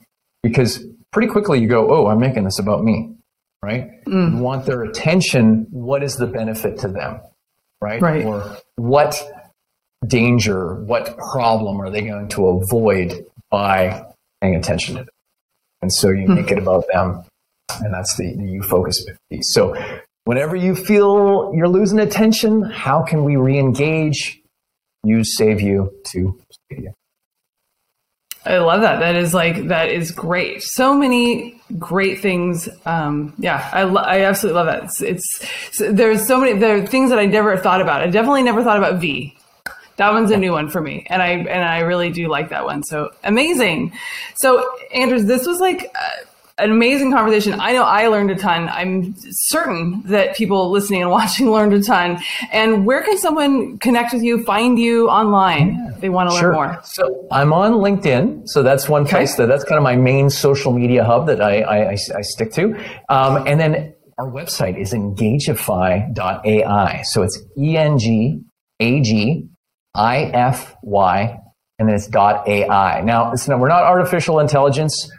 because 0.43 0.83
pretty 1.11 1.27
quickly 1.27 1.59
you 1.59 1.67
go, 1.67 1.91
oh, 1.91 2.07
I'm 2.07 2.19
making 2.19 2.43
this 2.43 2.59
about 2.59 2.83
me, 2.83 3.15
right? 3.61 4.03
Mm. 4.05 4.37
You 4.37 4.37
want 4.43 4.65
their 4.65 4.83
attention. 4.83 5.67
What 5.69 6.03
is 6.03 6.15
the 6.15 6.27
benefit 6.27 6.79
to 6.79 6.87
them, 6.87 7.21
right? 7.81 8.01
Right. 8.01 8.25
Or 8.25 8.57
what 8.75 9.21
danger, 10.05 10.75
what 10.83 11.17
problem 11.17 11.79
are 11.81 11.89
they 11.89 12.01
going 12.01 12.29
to 12.29 12.47
avoid 12.47 13.25
by 13.49 14.05
paying 14.41 14.55
attention 14.55 14.95
to 14.95 15.01
it? 15.01 15.09
And 15.81 15.91
so 15.91 16.09
you 16.09 16.27
mm. 16.27 16.35
make 16.35 16.51
it 16.51 16.57
about 16.57 16.85
them. 16.91 17.23
And 17.79 17.93
that's 17.93 18.15
the, 18.17 18.35
the 18.35 18.45
you 18.45 18.63
focus 18.63 19.05
piece. 19.29 19.53
So 19.53 19.75
whenever 20.25 20.55
you 20.55 20.75
feel 20.75 21.51
you're 21.53 21.69
losing 21.69 21.99
attention, 21.99 22.63
how 22.63 23.03
can 23.03 23.23
we 23.23 23.35
re-engage? 23.35 24.41
Use 25.03 25.35
save 25.35 25.61
you 25.61 25.91
to 26.07 26.39
save 26.69 26.83
you. 26.83 26.93
I 28.43 28.57
love 28.57 28.81
that. 28.81 28.99
That 28.99 29.15
is 29.15 29.33
like 29.33 29.67
that 29.67 29.89
is 29.89 30.11
great. 30.11 30.63
So 30.63 30.95
many 30.95 31.61
great 31.77 32.21
things. 32.21 32.67
Um, 32.85 33.33
yeah, 33.37 33.69
I, 33.71 33.83
lo- 33.83 34.01
I 34.01 34.21
absolutely 34.21 34.61
love 34.61 34.65
that. 34.67 34.83
It's, 34.85 35.01
it's, 35.01 35.79
there's 35.79 36.25
so 36.25 36.39
many 36.39 36.57
there 36.57 36.77
are 36.77 36.87
things 36.87 37.11
that 37.11 37.19
I 37.19 37.25
never 37.27 37.55
thought 37.57 37.81
about. 37.81 38.01
I 38.01 38.07
definitely 38.07 38.43
never 38.43 38.63
thought 38.63 38.77
about 38.77 38.99
V. 38.99 39.37
That 39.97 40.13
one's 40.13 40.31
a 40.31 40.37
new 40.37 40.53
one 40.53 40.69
for 40.69 40.81
me, 40.81 41.05
and 41.09 41.21
I 41.21 41.27
and 41.27 41.63
I 41.63 41.81
really 41.81 42.09
do 42.09 42.27
like 42.27 42.49
that 42.49 42.65
one. 42.65 42.83
So 42.83 43.11
amazing. 43.23 43.93
So 44.35 44.67
Anders, 44.93 45.25
this 45.25 45.45
was 45.45 45.59
like. 45.59 45.91
Uh, 45.95 46.25
an 46.61 46.71
amazing 46.71 47.11
conversation. 47.11 47.59
I 47.59 47.73
know 47.73 47.83
I 47.83 48.07
learned 48.07 48.31
a 48.31 48.35
ton. 48.35 48.69
I'm 48.69 49.15
certain 49.31 50.03
that 50.05 50.35
people 50.35 50.71
listening 50.71 51.01
and 51.01 51.11
watching 51.11 51.51
learned 51.51 51.73
a 51.73 51.81
ton. 51.81 52.21
And 52.51 52.85
where 52.85 53.03
can 53.03 53.17
someone 53.17 53.77
connect 53.79 54.13
with 54.13 54.23
you, 54.23 54.43
find 54.43 54.79
you 54.79 55.09
online 55.09 55.73
yeah, 55.73 55.93
if 55.93 56.01
they 56.01 56.09
want 56.09 56.29
to 56.29 56.37
sure. 56.37 56.55
learn 56.55 56.73
more? 56.73 56.81
So 56.83 57.27
I'm 57.31 57.53
on 57.53 57.73
LinkedIn. 57.73 58.47
So 58.47 58.63
that's 58.63 58.87
one 58.87 59.03
okay. 59.03 59.11
place 59.11 59.35
that 59.35 59.47
that's 59.47 59.63
kind 59.63 59.77
of 59.77 59.83
my 59.83 59.95
main 59.95 60.29
social 60.29 60.71
media 60.71 61.03
hub 61.03 61.27
that 61.27 61.41
I, 61.41 61.61
I, 61.61 61.89
I, 61.89 61.97
I 62.15 62.21
stick 62.21 62.51
to. 62.53 62.75
Um, 63.09 63.47
and 63.47 63.59
then 63.59 63.93
our 64.17 64.29
website 64.29 64.79
is 64.79 64.93
engagify.ai. 64.93 67.01
So 67.05 67.23
it's 67.23 67.41
E 67.57 67.77
N 67.77 67.97
G 67.97 68.41
A 68.79 69.01
G 69.01 69.47
I 69.95 70.23
F 70.25 70.75
Y, 70.83 71.37
and 71.79 71.89
then 71.89 71.95
it's 71.95 72.09
.ai. 72.15 73.01
Now, 73.01 73.31
it's 73.31 73.47
not, 73.47 73.59
we're 73.59 73.67
not 73.67 73.83
artificial 73.83 74.39
intelligence. 74.39 75.09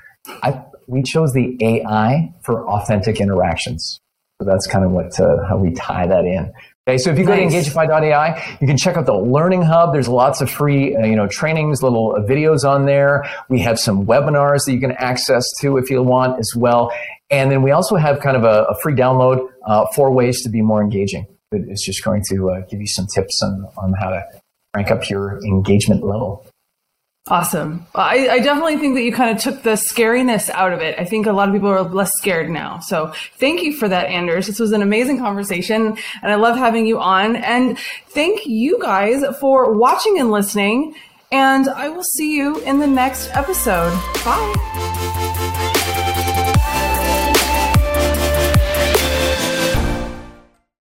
I, 0.43 0.63
we 0.87 1.03
chose 1.03 1.33
the 1.33 1.57
AI 1.61 2.33
for 2.43 2.69
authentic 2.69 3.21
interactions. 3.21 4.01
So 4.41 4.49
that's 4.49 4.67
kind 4.67 4.85
of 4.85 4.91
what 4.91 5.19
uh, 5.21 5.45
how 5.49 5.57
we 5.57 5.73
tie 5.73 6.07
that 6.07 6.25
in. 6.25 6.53
Okay, 6.89 6.99
so 6.99 7.11
if 7.11 7.19
you 7.19 7.25
nice. 7.25 7.53
go 7.53 7.61
to 7.61 7.71
engagify.ai, 7.71 8.59
you 8.61 8.67
can 8.67 8.77
check 8.77 8.97
out 8.97 9.07
the 9.07 9.15
Learning 9.15 9.63
Hub. 9.63 9.93
There's 9.93 10.09
lots 10.09 10.41
of 10.41 10.51
free, 10.51 10.97
uh, 10.97 11.07
you 11.07 11.15
know, 11.15 11.29
trainings, 11.29 11.81
little 11.81 12.15
videos 12.29 12.69
on 12.69 12.87
there. 12.87 13.25
We 13.49 13.61
have 13.61 13.79
some 13.79 14.05
webinars 14.05 14.65
that 14.67 14.73
you 14.73 14.81
can 14.81 14.91
access 14.93 15.45
to 15.61 15.77
if 15.77 15.91
you 15.91 16.03
want 16.03 16.41
as 16.41 16.53
well. 16.57 16.93
And 17.31 17.53
then 17.53 17.63
we 17.63 17.71
also 17.71 17.95
have 17.95 18.19
kind 18.19 18.37
of 18.37 18.43
a, 18.43 18.65
a 18.65 18.75
free 18.83 18.95
download, 18.95 19.47
uh, 19.65 19.87
four 19.95 20.11
ways 20.11 20.43
to 20.43 20.51
be 20.51 20.61
more 20.61 20.83
engaging. 20.83 21.25
It's 21.53 21.87
just 21.87 22.03
going 22.03 22.23
to 22.31 22.51
uh, 22.51 22.61
give 22.69 22.81
you 22.81 22.89
some 22.89 23.07
tips 23.15 23.41
on, 23.45 23.69
on 23.77 23.93
how 23.93 24.11
to 24.11 24.25
rank 24.75 24.91
up 24.91 25.09
your 25.09 25.39
engagement 25.45 26.03
level. 26.03 26.45
Awesome. 27.29 27.87
I, 27.95 28.29
I, 28.29 28.39
definitely 28.41 28.79
think 28.79 28.97
that 28.97 29.03
you 29.03 29.13
kind 29.13 29.31
of 29.31 29.41
took 29.41 29.63
the 29.63 29.75
scariness 29.75 30.51
out 30.51 30.73
of 30.73 30.81
it. 30.81 30.99
I 30.99 31.05
think 31.05 31.27
a 31.27 31.33
lot 31.33 31.49
of 31.49 31.55
people 31.55 31.69
are 31.69 31.83
less 31.83 32.11
scared 32.17 32.51
now. 32.51 32.81
So 32.81 33.13
thank 33.37 33.63
you 33.63 33.73
for 33.73 33.89
that, 33.89 34.07
Anders. 34.07 34.49
This 34.49 34.59
was 34.59 34.73
an 34.73 34.83
amazing 34.83 35.19
conversation 35.19 35.97
and 36.21 36.33
I 36.33 36.35
love 36.35 36.57
having 36.57 36.85
you 36.85 36.99
on. 36.99 37.37
And 37.37 37.79
thank 38.09 38.47
you 38.47 38.77
guys 38.81 39.25
for 39.39 39.73
watching 39.73 40.19
and 40.19 40.33
listening. 40.33 40.97
And 41.31 41.69
I 41.69 41.91
will 41.91 42.03
see 42.03 42.37
you 42.37 42.61
in 42.63 42.81
the 42.81 42.89
next 42.89 43.31
episode. 43.35 43.93
Bye. 44.25 45.39